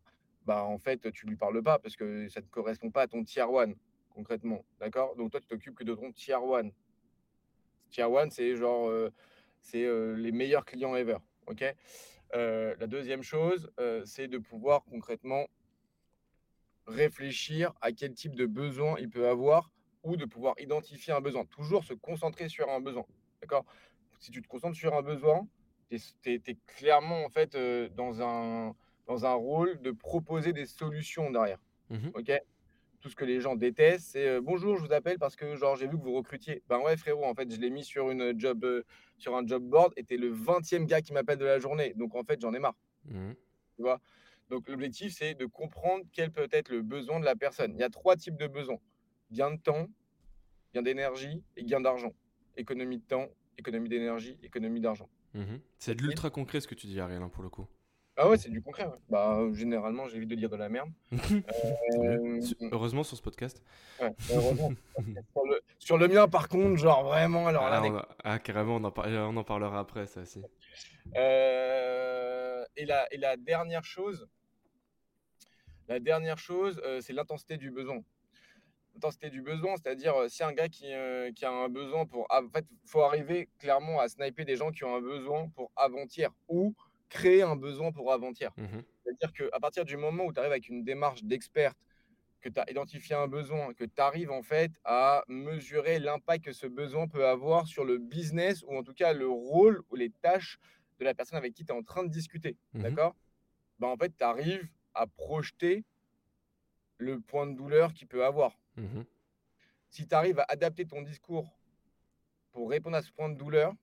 bah, 0.45 0.63
en 0.63 0.77
fait, 0.77 1.11
tu 1.11 1.25
lui 1.25 1.35
parles 1.37 1.63
pas 1.63 1.79
parce 1.79 1.95
que 1.95 2.27
ça 2.29 2.41
ne 2.41 2.45
correspond 2.47 2.91
pas 2.91 3.01
à 3.03 3.07
ton 3.07 3.23
tier 3.23 3.43
one, 3.43 3.75
concrètement, 4.11 4.63
d'accord? 4.79 5.15
Donc 5.15 5.31
toi, 5.31 5.39
tu 5.41 5.47
t'occupes 5.47 5.75
que 5.75 5.83
de 5.83 5.95
ton 5.95 6.11
tier 6.11 6.35
one. 6.35 6.71
Tier 7.91 8.05
one, 8.05 8.31
c'est 8.31 8.55
genre, 8.55 8.89
heu, 8.89 9.11
c'est, 9.61 9.83
heu, 9.83 10.13
les 10.13 10.31
meilleurs 10.31 10.65
clients 10.65 10.95
ever, 10.95 11.17
OK? 11.47 11.63
Heu, 12.35 12.75
la 12.79 12.87
deuxième 12.87 13.23
chose, 13.23 13.71
c'est 14.05 14.27
de 14.27 14.37
pouvoir 14.37 14.83
concrètement 14.85 15.47
réfléchir 16.87 17.73
à 17.81 17.91
quel 17.91 18.13
type 18.13 18.35
de 18.35 18.45
besoin 18.45 18.95
il 18.99 19.09
peut 19.09 19.27
avoir 19.27 19.71
ou 20.03 20.15
de 20.17 20.25
pouvoir 20.25 20.55
identifier 20.59 21.13
un 21.13 21.21
besoin. 21.21 21.45
Toujours 21.45 21.83
se 21.83 21.93
concentrer 21.93 22.49
sur 22.49 22.69
un 22.69 22.79
besoin, 22.81 23.05
d'accord? 23.41 23.65
Si 24.19 24.31
tu 24.31 24.41
te 24.41 24.47
concentres 24.47 24.77
sur 24.77 24.93
un 24.95 25.01
besoin, 25.01 25.47
tu 25.89 25.99
es 26.33 26.57
clairement 26.67 27.25
en 27.25 27.29
fait, 27.29 27.55
dans 27.95 28.21
un 28.21 28.75
dans 29.07 29.25
un 29.25 29.33
rôle 29.33 29.81
de 29.81 29.91
proposer 29.91 30.53
des 30.53 30.65
solutions 30.65 31.31
derrière, 31.31 31.59
Mmh 31.89 32.09
OK? 32.13 32.31
Tout 33.01 33.09
ce 33.09 33.15
que 33.15 33.25
les 33.25 33.41
gens 33.41 33.55
détestent, 33.55 34.11
c'est, 34.11 34.39
«Bonjour, 34.41 34.77
je 34.77 34.85
vous 34.85 34.93
appelle 34.93 35.17
parce 35.17 35.35
que 35.35 35.55
genre 35.55 35.75
j'ai 35.75 35.87
vu 35.87 35.97
que 35.97 36.03
vous 36.03 36.13
recrutiez». 36.13 36.61
Ben 36.69 36.79
ouais 36.79 36.95
frérot, 36.95 37.25
en 37.25 37.33
fait, 37.33 37.51
je 37.51 37.59
l'ai 37.59 37.71
mis 37.71 37.83
sur 37.83 38.11
une, 38.11 38.39
job, 38.39 38.63
sur 39.17 39.35
un 39.35 39.45
job 39.45 39.63
board 39.63 39.91
et 39.97 40.17
le 40.17 40.31
20e 40.31 40.85
gars 40.85 41.01
qui 41.01 41.11
m'appelle 41.11 41.39
de 41.39 41.45
la 41.45 41.57
journée. 41.57 41.93
Donc 41.95 42.15
en 42.15 42.23
fait, 42.23 42.39
j'en 42.39 42.53
ai 42.53 42.59
marre, 42.59 42.77
Mmh 43.05 43.31
tu 43.75 43.81
vois? 43.81 43.99
Donc 44.49 44.69
l'objectif, 44.69 45.13
c'est 45.13 45.33
de 45.33 45.45
comprendre 45.47 46.03
quel 46.13 46.29
peut 46.29 46.47
être 46.51 46.69
le 46.69 46.83
besoin 46.83 47.19
de 47.19 47.25
la 47.25 47.35
personne. 47.35 47.73
Il 47.73 47.79
y 47.79 47.83
a 47.83 47.89
3 47.89 48.17
types 48.17 48.37
de 48.37 48.47
besoins: 48.47 48.79
gain 49.31 49.51
de 49.51 49.59
temps, 49.59 49.87
gain 50.75 50.83
d'énergie 50.83 51.41
et 51.57 51.63
gain 51.63 51.81
d'argent. 51.81 52.13
Économie 52.57 52.97
de 52.99 53.03
temps, 53.03 53.29
économie 53.57 53.89
d'énergie, 53.89 54.37
économie 54.43 54.81
d'argent. 54.81 55.09
Mmh 55.33 55.55
C'est 55.79 55.95
de 55.95 56.03
l'ultra 56.03 56.29
concret 56.29 56.59
ce 56.59 56.67
que 56.67 56.75
tu 56.75 56.85
dis, 56.85 56.99
Ariel, 56.99 57.23
hein, 57.23 57.29
pour 57.29 57.41
le 57.41 57.49
coup. 57.49 57.65
Ah 58.17 58.29
ouais, 58.29 58.37
c'est 58.37 58.49
du 58.49 58.61
concret, 58.61 58.85
ouais. 58.85 58.97
Bah, 59.09 59.37
heu, 59.39 59.53
généralement, 59.53 60.07
j'évite 60.07 60.29
de 60.29 60.35
dire 60.35 60.49
de 60.49 60.57
la 60.57 60.69
merde. 60.69 60.89
Hem, 61.11 62.41
Su 62.41 62.55
heureusement 62.71 63.03
sur 63.03 63.15
ce 63.17 63.21
podcast. 63.21 63.63
ouais, 64.01 64.13
heureusement. 64.31 64.71
Sur 65.33 65.45
le 65.45 65.61
sur 65.79 65.97
le 65.97 66.07
mien, 66.07 66.27
par 66.27 66.47
contre, 66.49 66.77
genre 66.77 67.03
vraiment, 67.05 67.47
alors 67.47 67.69
là, 67.69 67.81
Ah, 67.83 67.87
on 67.87 67.95
a 67.97 68.07
ah 68.23 68.39
carrément, 68.39 68.75
on 68.75 68.83
en 68.83 68.91
par 68.91 69.07
on 69.07 69.35
en 69.35 69.43
parlera 69.43 69.79
après 69.79 70.05
ça 70.05 70.21
aussi. 70.21 70.41
Heu 71.15 72.65
et 72.75 72.85
la 72.85 73.07
et 73.11 73.17
la 73.17 73.37
dernière 73.37 73.83
chose 73.83 74.27
la 75.87 75.99
dernière 75.99 76.37
chose, 76.37 76.81
c'est 77.01 77.11
l'intensité 77.13 77.57
du 77.57 77.69
besoin. 77.71 78.01
L'intensité 78.93 79.29
du 79.29 79.41
besoin, 79.41 79.75
c'est-à-dire, 79.75 80.13
si 80.29 80.41
un 80.43 80.53
gars 80.53 80.69
qui, 80.69 80.85
qui 81.35 81.45
a 81.45 81.51
un 81.51 81.67
besoin 81.69 82.05
pour 82.05 82.27
ah, 82.29 82.41
en 82.45 82.49
fait, 82.49 82.65
faut 82.85 83.01
arriver 83.01 83.49
clairement 83.59 83.99
à 83.99 84.07
sniper 84.07 84.45
des 84.45 84.55
gens 84.55 84.71
qui 84.71 84.83
ont 84.83 84.95
un 84.95 85.01
besoin 85.01 85.49
pour 85.49 85.71
avant-hier 85.75 86.31
ou 86.47 86.73
créer 87.11 87.43
un 87.43 87.55
besoin 87.57 87.91
pour 87.91 88.11
avant-hier. 88.13 88.51
Mmh 88.57 88.79
C'est-à-dire 89.03 89.33
qu'à 89.33 89.59
partir 89.59 89.85
du 89.85 89.97
moment 89.97 90.25
où 90.25 90.33
tu 90.33 90.39
arrives 90.39 90.51
avec 90.51 90.69
une 90.69 90.83
démarche 90.83 91.23
d'experte, 91.23 91.77
que 92.41 92.49
tu 92.49 92.59
as 92.59 92.69
identifié 92.71 93.15
un 93.15 93.27
besoin, 93.27 93.73
que 93.73 93.83
tu 93.83 94.01
arrives 94.01 94.31
en 94.31 94.41
fait 94.41 94.71
à 94.83 95.23
mesurer 95.27 95.99
l'impact 95.99 96.45
que 96.45 96.53
ce 96.53 96.67
besoin 96.67 97.07
peut 97.07 97.27
avoir 97.27 97.67
sur 97.67 97.85
le 97.85 97.99
business 97.99 98.63
ou 98.67 98.75
en 98.77 98.83
tout 98.83 98.93
cas 98.95 99.13
le 99.13 99.27
rôle 99.27 99.83
ou 99.91 99.95
les 99.95 100.09
tâches 100.09 100.57
de 100.99 101.05
la 101.05 101.13
personne 101.13 101.37
avec 101.37 101.53
qui 101.53 101.65
tu 101.65 101.71
es 101.71 101.75
en 101.75 101.83
train 101.83 102.03
de 102.03 102.09
discuter, 102.09 102.57
Mmh 102.73 102.81
d'accord? 102.83 103.15
Bah, 103.79 103.87
en 103.87 103.97
fait, 103.97 104.15
tu 104.17 104.23
arrives 104.23 104.67
à 104.93 105.07
projeter 105.07 105.83
le 106.99 107.19
point 107.19 107.47
de 107.47 107.53
douleur 107.53 107.93
qu'il 107.93 108.07
peut 108.07 108.23
avoir. 108.25 108.57
Mmh 108.77 109.05
Si 109.89 110.07
tu 110.07 110.15
arrives 110.15 110.39
à 110.39 110.45
adapter 110.49 110.87
ton 110.87 111.03
discours 111.03 111.47
pour 112.53 112.69
répondre 112.69 112.97
à 112.97 113.01
ce 113.01 113.11
point 113.11 113.29
de 113.29 113.35
douleur, 113.37 113.73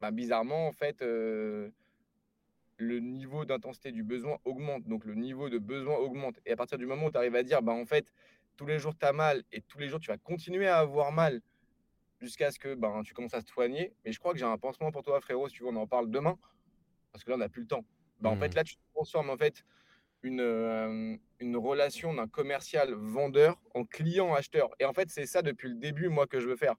bah, 0.00 0.10
bizarrement, 0.10 0.66
en 0.66 0.72
fait, 0.72 1.02
heu, 1.02 1.72
le 2.80 3.00
niveau 3.00 3.44
d'intensité 3.44 3.92
du 3.92 4.02
besoin 4.02 4.38
augmente. 4.44 4.84
Donc 4.88 5.04
le 5.04 5.14
niveau 5.14 5.48
de 5.50 5.58
besoin 5.58 5.96
augmente 5.96 6.40
et 6.46 6.52
à 6.52 6.56
partir 6.56 6.78
du 6.78 6.86
moment 6.86 7.06
où 7.06 7.10
tu 7.12 7.18
arrives 7.18 7.36
à 7.36 7.42
dire: 7.42 7.62
«Bah, 7.62 7.72
en 7.72 7.86
fait, 7.86 8.12
tous 8.56 8.66
les 8.66 8.78
jours 8.78 8.96
tu 8.98 9.06
as 9.06 9.12
mal 9.12 9.44
et 9.52 9.62
tous 9.62 9.78
les 9.78 9.88
jours 9.88 10.00
tu 10.00 10.08
vas 10.10 10.18
continuer 10.18 10.66
à 10.68 10.78
avoir 10.78 11.12
mal 11.12 11.42
jusqu'à 12.20 12.50
ce 12.50 12.58
que, 12.58 12.74
ben, 12.74 13.02
tu 13.04 13.14
commences 13.14 13.34
à 13.34 13.42
te 13.42 13.48
soigner, 13.50 13.94
mais 14.04 14.12
je 14.12 14.18
crois 14.18 14.32
que 14.32 14.38
j'ai 14.38 14.44
un 14.46 14.58
pansement 14.58 14.92
pour 14.92 15.02
toi 15.02 15.20
frérot, 15.20 15.48
si 15.48 15.56
tu 15.56 15.62
veux 15.64 15.70
on 15.70 15.76
en 15.76 15.86
parle 15.86 16.10
demain, 16.10 16.38
parce 17.12 17.24
que 17.24 17.30
là 17.30 17.36
on 17.36 17.40
n'a 17.40 17.48
plus 17.48 17.62
le 17.62 17.68
temps». 17.68 17.84
Bah, 18.20 18.30
en 18.30 18.36
fait, 18.36 18.52
Mmh. 18.52 18.56
là 18.56 18.64
tu 18.64 18.76
transformes 18.94 19.30
en 19.30 19.36
fait 19.38 19.64
une, 20.22 20.40
hem, 20.40 21.18
une 21.40 21.56
relation 21.56 22.14
d'un 22.14 22.28
commercial 22.28 22.92
vendeur 22.94 23.60
en 23.74 23.84
client 23.84 24.34
acheteur 24.34 24.70
et 24.80 24.84
en 24.86 24.92
fait, 24.94 25.10
c'est 25.10 25.26
ça 25.26 25.42
depuis 25.42 25.68
le 25.68 25.76
début, 25.76 26.08
moi, 26.08 26.26
que 26.26 26.40
je 26.40 26.48
veux 26.48 26.56
faire. 26.56 26.76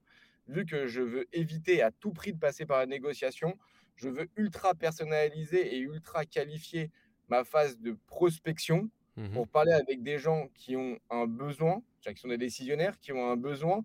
Vu 0.48 0.66
que 0.66 0.86
je 0.88 1.02
veux 1.02 1.26
éviter 1.32 1.82
à 1.82 1.90
tout 1.92 2.12
prix 2.12 2.32
de 2.32 2.38
passer 2.38 2.66
par 2.66 2.78
la 2.78 2.86
négociation, 2.86 3.58
je 4.02 4.08
veux 4.08 4.28
ultra 4.36 4.74
personnaliser 4.74 5.74
et 5.76 5.78
ultra 5.78 6.24
qualifier 6.24 6.90
ma 7.28 7.44
phase 7.44 7.78
de 7.78 7.96
prospection 8.06 8.90
Mmh 9.16 9.28
pour 9.32 9.48
parler 9.48 9.72
avec 9.72 10.02
des 10.02 10.18
gens 10.18 10.48
qui 10.54 10.76
ont 10.76 10.98
un 11.10 11.26
besoin, 11.26 11.82
qui 12.02 12.14
sont 12.16 12.28
des 12.28 12.36
décisionnaires, 12.38 12.98
qui 12.98 13.12
ont 13.12 13.30
un 13.30 13.36
besoin 13.36 13.82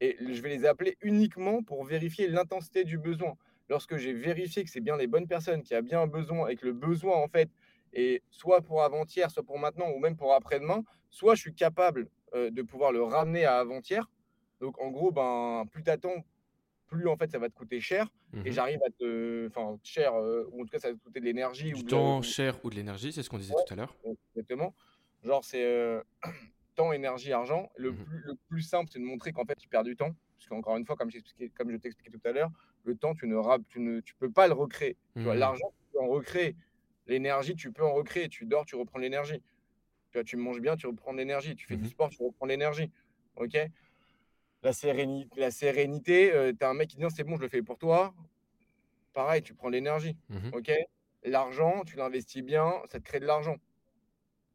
et 0.00 0.16
je 0.20 0.40
vais 0.42 0.48
les 0.48 0.64
appeler 0.64 0.96
uniquement 1.02 1.62
pour 1.62 1.84
vérifier 1.84 2.28
l'intensité 2.28 2.84
du 2.84 2.98
besoin. 2.98 3.34
Lorsque 3.68 3.96
j'ai 3.96 4.12
vérifié 4.12 4.64
que 4.64 4.70
c'est 4.70 4.80
bien 4.80 4.96
les 4.96 5.06
bonnes 5.06 5.28
personnes, 5.28 5.62
qui 5.62 5.74
a 5.74 5.82
bien 5.82 6.00
un 6.00 6.06
besoin 6.06 6.48
et 6.48 6.56
que 6.56 6.66
le 6.66 6.72
besoin, 6.72 7.16
en 7.16 7.28
fait, 7.28 7.50
et 7.92 8.22
soit 8.30 8.62
pour 8.62 8.82
avant-hier, 8.82 9.30
soit 9.30 9.42
pour 9.42 9.58
maintenant 9.58 9.90
ou 9.90 9.98
même 9.98 10.16
pour 10.16 10.34
après-demain, 10.34 10.82
soit 11.10 11.34
je 11.34 11.40
suis 11.42 11.54
capable, 11.54 12.08
heu, 12.34 12.50
de 12.50 12.62
pouvoir 12.62 12.92
le 12.92 13.02
ramener 13.02 13.44
à 13.44 13.58
avant-hier. 13.58 14.10
Donc 14.60 14.80
en 14.80 14.90
gros, 14.90 15.12
ben, 15.12 15.64
plus 15.70 15.82
tu 15.82 15.90
attends, 15.90 16.24
plus 16.90 17.08
en 17.08 17.16
fait 17.16 17.30
ça 17.30 17.38
va 17.38 17.48
te 17.48 17.54
coûter 17.54 17.80
cher 17.80 18.08
et 18.44 18.52
Mmh 18.52 18.52
j'arrive 18.52 18.80
à 18.86 18.90
te 18.90 19.46
enfin 19.48 19.78
cher, 19.84 20.14
heu, 20.18 20.48
ou 20.52 20.62
en 20.62 20.64
tout 20.64 20.70
cas 20.72 20.78
ça 20.80 20.90
va 20.90 20.94
te 20.98 21.02
coûter 21.02 21.20
de 21.20 21.24
l'énergie 21.26 21.74
ou 21.74 21.82
Du 21.82 21.84
de 21.84 21.92
le 21.92 22.00
temps 22.00 22.20
ou 22.20 22.22
cher 22.22 22.62
ou 22.64 22.70
de 22.70 22.74
l'énergie, 22.74 23.12
c'est 23.14 23.22
ce 23.22 23.30
qu'on 23.30 23.38
disait 23.38 23.54
ouais, 23.54 23.64
tout 23.64 23.72
à 23.72 23.76
l'heure. 23.76 23.96
exactement. 24.34 24.74
Genre 25.22 25.44
c'est, 25.44 25.64
heu, 25.64 26.04
temps, 26.76 26.92
énergie, 26.92 27.32
argent. 27.32 27.70
Le 27.76 27.94
Mmh 27.94 27.96
plus 27.96 28.20
le 28.24 28.34
plus 28.48 28.62
simple, 28.62 28.90
c'est 28.92 28.98
de 28.98 29.04
montrer 29.04 29.32
qu'en 29.32 29.44
fait 29.44 29.56
tu 29.56 29.68
perds 29.68 29.84
du 29.84 29.96
temps. 29.96 30.14
Parce 30.38 30.48
qu'encore 30.48 30.76
une 30.76 30.86
fois, 30.86 30.96
comme 30.96 31.10
comme 31.54 31.70
je 31.72 31.76
t'expliquais 31.78 32.10
tout 32.12 32.20
à 32.28 32.32
l'heure, 32.32 32.50
le 32.84 32.96
temps 32.96 33.14
tu 33.14 33.26
ne 33.26 33.36
tu 33.68 33.80
ne 33.80 34.00
tu 34.00 34.14
peux 34.16 34.30
pas 34.32 34.48
le 34.48 34.54
recréer. 34.54 34.96
Tu 35.18 35.24
vois? 35.24 35.34
Mmh. 35.34 35.40
L'argent, 35.40 35.72
tu 35.78 35.84
peux 35.92 36.00
en 36.04 36.08
recréer. 36.08 36.56
L'énergie, 37.06 37.56
tu 37.56 37.72
peux 37.72 37.84
en 37.84 37.94
recréer. 37.94 38.28
Tu 38.28 38.46
dors, 38.46 38.64
tu 38.66 38.76
reprends 38.76 38.98
de 38.98 39.04
l'énergie. 39.04 39.42
Tu 40.10 40.18
vois, 40.18 40.24
tu 40.24 40.36
manges 40.36 40.60
bien, 40.60 40.76
tu 40.76 40.86
reprends 40.86 41.12
de 41.12 41.18
l'énergie. 41.18 41.56
Tu 41.56 41.66
fais 41.66 41.76
du 41.76 41.88
sport, 41.88 42.10
tu 42.10 42.22
reprends 42.22 42.46
de 42.46 42.50
l'énergie. 42.52 42.90
OK? 43.36 43.56
La 44.62 44.72
séréni 44.72 45.28
la 45.36 45.50
sérénité, 45.50 46.32
heu, 46.32 46.54
tu 46.56 46.64
as 46.64 46.68
un 46.68 46.74
mec 46.74 46.88
qui 46.88 46.96
dit: 46.96 47.02
«Non, 47.02 47.10
c'est 47.10 47.24
bon, 47.24 47.36
je 47.36 47.42
le 47.42 47.48
fais 47.48 47.62
pour 47.62 47.78
toi». 47.78 48.14
Pareil, 49.12 49.42
tu 49.42 49.54
prends 49.54 49.68
l'énergie. 49.68 50.16
Mmh 50.28 50.50
OK? 50.52 50.70
L'argent, 51.24 51.82
tu 51.84 51.96
l'investis 51.96 52.42
bien, 52.42 52.74
ça 52.90 52.98
te 52.98 53.04
crée 53.04 53.20
de 53.20 53.26
l'argent. 53.26 53.56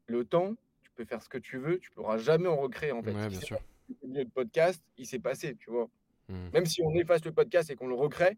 Le 0.08 0.24
temps, 0.24 0.56
tu 0.82 0.92
peux 0.92 1.06
faire 1.06 1.22
ce 1.22 1.30
que 1.30 1.38
tu 1.38 1.58
veux, 1.58 1.80
tu 1.80 1.92
pourras 1.92 2.18
jamais 2.18 2.48
en 2.48 2.56
recréer, 2.56 2.92
en 2.92 3.04
fait. 3.04 3.12
Ouais, 3.12 3.28
bien 3.28 3.42
sûr. 3.42 3.60
le 4.04 4.24
podcast, 4.26 4.84
il 4.98 5.06
s'est 5.06 5.20
passé, 5.20 5.56
tu 5.56 5.70
vois? 5.70 5.90
Mmh. 6.30 6.50
Même 6.54 6.66
si 6.66 6.82
on 6.82 6.94
efface 6.96 7.24
le 7.26 7.32
podcast 7.32 7.70
et 7.70 7.76
qu'on 7.76 7.88
le 7.88 7.96
recrée, 7.96 8.38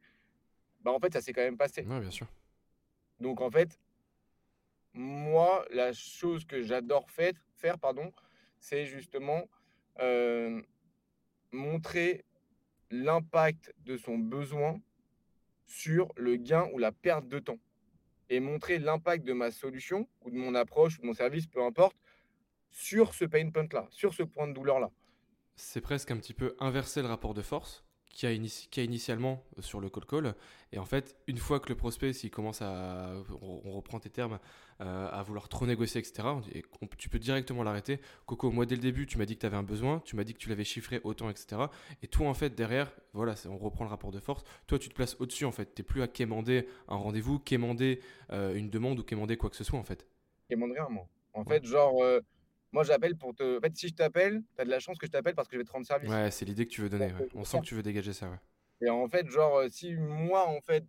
bah, 0.81 0.91
en 0.91 0.99
fait, 0.99 1.13
ça 1.13 1.21
s'est 1.21 1.33
quand 1.33 1.41
même 1.41 1.57
passé. 1.57 1.83
Ouais, 1.83 1.99
bien 1.99 2.11
sûr. 2.11 2.27
Donc 3.19 3.41
en 3.41 3.49
fait, 3.49 3.79
moi, 4.93 5.65
la 5.71 5.93
chose 5.93 6.45
que 6.45 6.61
j'adore 6.61 7.09
fait 7.09 7.35
faire, 7.55 7.77
pardon, 7.79 8.11
c'est 8.59 8.85
justement, 8.85 9.47
hem, 9.97 10.63
montrer 11.51 12.25
l'impact 12.91 13.73
de 13.85 13.97
son 13.97 14.17
besoin 14.17 14.79
sur 15.65 16.11
le 16.15 16.37
gain 16.37 16.69
ou 16.73 16.77
la 16.77 16.91
perte 16.91 17.27
de 17.27 17.39
temps 17.39 17.59
et 18.29 18.39
montrer 18.39 18.79
l'impact 18.79 19.25
de 19.25 19.33
ma 19.33 19.51
solution 19.51 20.07
ou 20.21 20.31
de 20.31 20.35
mon 20.35 20.55
approche 20.55 20.97
ou 20.97 21.01
de 21.01 21.07
mon 21.07 21.13
service, 21.13 21.47
peu 21.47 21.63
importe, 21.63 21.97
sur 22.71 23.13
ce 23.13 23.25
pain 23.25 23.49
point 23.49 23.67
là, 23.71 23.87
sur 23.89 24.13
ce 24.13 24.23
point 24.23 24.47
de 24.47 24.53
douleur-là. 24.53 24.91
C'est 25.55 25.81
presque 25.81 26.11
un 26.11 26.17
petit 26.17 26.33
peu 26.33 26.55
inverser 26.59 27.01
le 27.01 27.07
rapport 27.07 27.33
de 27.33 27.41
force 27.41 27.86
qu'il 28.17 28.27
y 28.29 28.79
a, 28.79 28.83
initialement 28.83 29.43
euh, 29.57 29.61
sur 29.61 29.79
le 29.79 29.89
call 29.89 30.05
call. 30.05 30.35
Et 30.71 30.79
en 30.79 30.85
fait, 30.85 31.15
une 31.27 31.37
fois 31.37 31.59
que 31.59 31.69
le 31.69 31.75
prospect, 31.75 32.13
s'il 32.13 32.31
commence 32.31 32.61
à, 32.63 33.13
on 33.41 33.71
reprend 33.73 33.99
tes 33.99 34.09
termes, 34.09 34.39
euh, 34.81 35.09
à 35.11 35.21
vouloir 35.23 35.47
trop 35.49 35.65
négocier, 35.67 36.01
etc., 36.01 36.27
et 36.53 36.63
on- 36.81 36.87
tu 36.97 37.09
peux 37.09 37.19
directement 37.19 37.63
l'arrêter. 37.63 37.99
Coco, 38.25 38.51
moi 38.51 38.65
dès 38.65 38.75
le 38.75 38.81
début, 38.81 39.05
tu 39.05 39.17
m'as 39.19 39.25
dit 39.25 39.35
que 39.35 39.41
tu 39.41 39.45
avais 39.45 39.57
un 39.57 39.63
besoin, 39.63 40.01
tu 40.03 40.15
m'as 40.15 40.23
dit 40.23 40.33
que 40.33 40.39
tu 40.39 40.49
l'avais 40.49 40.63
chiffré 40.63 40.99
autant, 41.03 41.29
etc. 41.29 41.69
Et 42.01 42.07
toi, 42.07 42.27
en 42.27 42.33
fait, 42.33 42.55
derrière, 42.55 42.91
voilà, 43.13 43.35
on 43.47 43.57
reprend 43.57 43.83
le 43.83 43.89
rapport 43.91 44.11
de 44.11 44.19
force. 44.19 44.43
Toi, 44.65 44.79
tu 44.79 44.89
te 44.89 44.95
places 44.95 45.15
au-dessus, 45.19 45.45
en 45.45 45.51
fait. 45.51 45.73
Tu 45.75 45.83
plus 45.83 46.01
à 46.01 46.07
quémander 46.07 46.67
un 46.87 46.95
rendez-vous, 46.95 47.37
quémander 47.39 48.01
euh, 48.31 48.55
une 48.55 48.69
demande 48.69 48.99
ou 48.99 49.03
quémander 49.03 49.37
quoi 49.37 49.49
que 49.51 49.55
ce 49.55 49.63
soit, 49.63 49.79
en 49.79 49.83
fait. 49.83 50.07
Demande 50.49 50.71
rien 50.71 50.87
moi. 50.89 51.07
En 51.33 51.43
Ouais. 51.45 51.59
fait, 51.59 51.65
genre, 51.65 52.01
Moi, 52.71 52.83
j'appelle 52.83 53.15
pour 53.15 53.33
te. 53.33 53.57
En 53.57 53.61
fait, 53.61 53.75
si 53.75 53.87
je 53.87 53.93
t'appelle, 53.93 54.43
tu 54.55 54.61
as 54.61 54.65
de 54.65 54.69
la 54.69 54.79
chance 54.79 54.97
que 54.97 55.05
je 55.07 55.11
t'appelle 55.11 55.35
parce 55.35 55.47
que 55.47 55.55
je 55.55 55.59
vais 55.59 55.65
te 55.65 55.71
rendre 55.71 55.85
service. 55.85 56.09
Ouais, 56.09 56.29
c'est 56.31 56.45
l'idée 56.45 56.65
que 56.65 56.71
tu 56.71 56.81
veux 56.81 56.89
donner. 56.89 57.13
Ouais. 57.13 57.27
On 57.33 57.43
sent 57.43 57.59
que 57.61 57.65
tu 57.65 57.75
veux 57.75 57.83
dégager 57.83 58.13
ça. 58.13 58.29
Ouais. 58.29 58.37
Et 58.81 58.89
en 58.89 59.07
fait, 59.07 59.27
genre, 59.29 59.57
euh, 59.57 59.67
si 59.69 59.93
moi, 59.95 60.47
en 60.47 60.59
fait, 60.61 60.83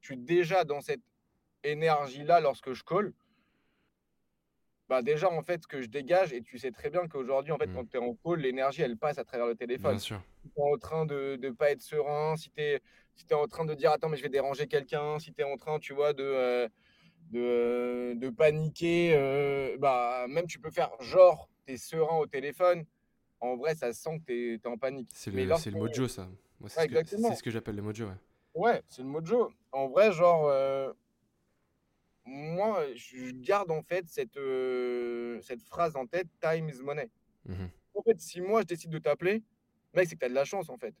je 0.00 0.06
suis 0.08 0.16
déjà 0.16 0.64
dans 0.64 0.80
cette 0.80 1.00
énergie-là 1.62 2.40
lorsque 2.40 2.72
je 2.72 2.82
colle, 2.84 3.12
bah 4.88 5.02
déjà, 5.02 5.30
en 5.30 5.42
fait, 5.42 5.62
ce 5.62 5.66
que 5.66 5.80
je 5.82 5.88
dégage, 5.88 6.32
et 6.32 6.42
tu 6.42 6.58
sais 6.58 6.70
très 6.70 6.90
bien 6.90 7.08
qu'aujourd'hui, 7.08 7.52
en 7.52 7.58
fait, 7.58 7.66
Mm. 7.66 7.74
quand 7.74 7.90
tu 7.90 7.96
es 7.96 8.00
en 8.00 8.14
call, 8.14 8.40
l'énergie, 8.40 8.82
elle 8.82 8.96
passe 8.96 9.18
à 9.18 9.24
travers 9.24 9.46
le 9.46 9.56
téléphone. 9.56 9.92
Bien 9.92 9.98
sûr. 9.98 10.20
Si 10.42 10.50
tu 10.50 10.60
es 10.60 10.62
en 10.62 10.76
train 10.78 11.06
de 11.06 11.38
ne 11.42 11.50
pas 11.50 11.70
être 11.72 11.80
serein, 11.82 12.36
si 12.36 12.50
tu 12.50 12.60
es, 12.60 12.80
si 13.16 13.26
es 13.28 13.34
en 13.34 13.46
train 13.48 13.64
de 13.64 13.74
dire, 13.74 13.90
attends, 13.90 14.08
mais 14.08 14.16
je 14.16 14.22
vais 14.22 14.28
déranger 14.28 14.66
quelqu'un, 14.68 15.18
si 15.18 15.32
tu 15.32 15.40
es 15.40 15.44
en 15.44 15.56
train, 15.56 15.78
tu 15.80 15.92
vois, 15.92 16.12
de, 16.12 16.22
euh, 16.22 16.68
de, 17.30 17.40
euh, 17.40 18.14
de 18.14 18.28
paniquer, 18.30 19.12
euh, 19.14 19.76
bah, 19.78 20.26
même 20.28 20.46
tu 20.46 20.58
peux 20.58 20.70
faire 20.70 20.90
genre, 21.00 21.48
tu 21.66 21.74
es 21.74 21.76
serein 21.76 22.16
au 22.18 22.26
téléphone. 22.26 22.84
En 23.40 23.56
vrai, 23.56 23.74
ça 23.74 23.92
se 23.92 24.00
sent 24.02 24.18
que 24.20 24.24
tu 24.26 24.54
es, 24.54 24.66
en 24.66 24.78
panique. 24.78 25.10
C'est 25.14 25.30
le, 25.30 25.44
le 25.44 25.70
mojo, 25.78 26.08
ça. 26.08 26.28
C'est 26.68 26.80
Ouais, 26.80 27.04
ce 27.36 27.42
que- 27.42 27.50
j'appelle 27.50 27.76
le 27.76 27.82
mojo. 27.82 28.06
Ouais. 28.06 28.14
Ouais, 28.54 28.82
c'est 28.88 29.02
le 29.02 29.08
mojo. 29.08 29.52
En 29.72 29.88
vrai, 29.88 30.10
genre, 30.12 30.46
euh, 30.48 30.90
moi, 32.24 32.82
je 32.94 33.30
garde 33.32 33.70
en 33.70 33.82
fait 33.82 34.06
cette, 34.08 34.36
euh, 34.36 35.40
cette 35.42 35.62
phrase 35.62 35.94
en 35.96 36.06
tête, 36.06 36.28
time 36.40 36.68
is 36.68 36.80
money. 36.82 37.08
Mhm. 37.46 37.68
En 37.94 38.02
fait, 38.02 38.18
si 38.20 38.40
moi, 38.40 38.62
je 38.62 38.66
décide 38.66 38.90
de 38.90 38.98
t'appeler, 38.98 39.42
mec, 39.94 40.08
c'est 40.08 40.14
que 40.16 40.20
tu 40.20 40.26
as 40.26 40.28
de 40.30 40.34
la 40.34 40.44
chance, 40.44 40.68
en 40.68 40.76
fait. 40.78 40.94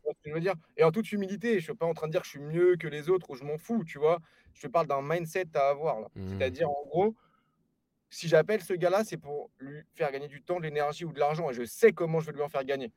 je 0.25 0.33
veux 0.33 0.39
dire? 0.39 0.53
Et 0.77 0.83
en 0.83 0.91
toute 0.91 1.11
humilité, 1.11 1.59
je 1.59 1.63
suis 1.65 1.73
pas 1.73 1.85
en 1.85 1.93
train 1.93 2.07
de 2.07 2.11
dire 2.11 2.21
que 2.21 2.27
je 2.27 2.31
suis 2.31 2.39
mieux 2.39 2.75
que 2.77 2.87
les 2.87 3.09
autres 3.09 3.29
ou 3.29 3.35
je 3.35 3.43
m'en 3.43 3.57
fous, 3.57 3.83
tu 3.83 3.97
vois? 3.99 4.19
Je 4.53 4.61
te 4.63 4.67
parle 4.67 4.87
d'un 4.87 5.01
mindset 5.01 5.47
à 5.55 5.69
avoir, 5.69 5.99
là. 6.01 6.07
Mhm. 6.15 6.27
C'est-à-dire, 6.29 6.69
en 6.69 6.85
gros, 6.85 7.15
si 8.09 8.27
j'appelle 8.27 8.61
ce 8.61 8.73
gars-là, 8.73 9.03
c'est 9.03 9.17
pour 9.17 9.51
lui 9.59 9.83
faire 9.95 10.11
gagner 10.11 10.27
du 10.27 10.41
temps, 10.41 10.57
de 10.57 10.63
l'énergie 10.63 11.05
ou 11.05 11.13
de 11.13 11.19
l'argent 11.19 11.49
et 11.49 11.53
je 11.53 11.63
sais 11.63 11.93
comment 11.93 12.19
je 12.19 12.27
vais 12.27 12.33
lui 12.33 12.41
en 12.41 12.49
faire 12.49 12.65
gagner. 12.65 12.91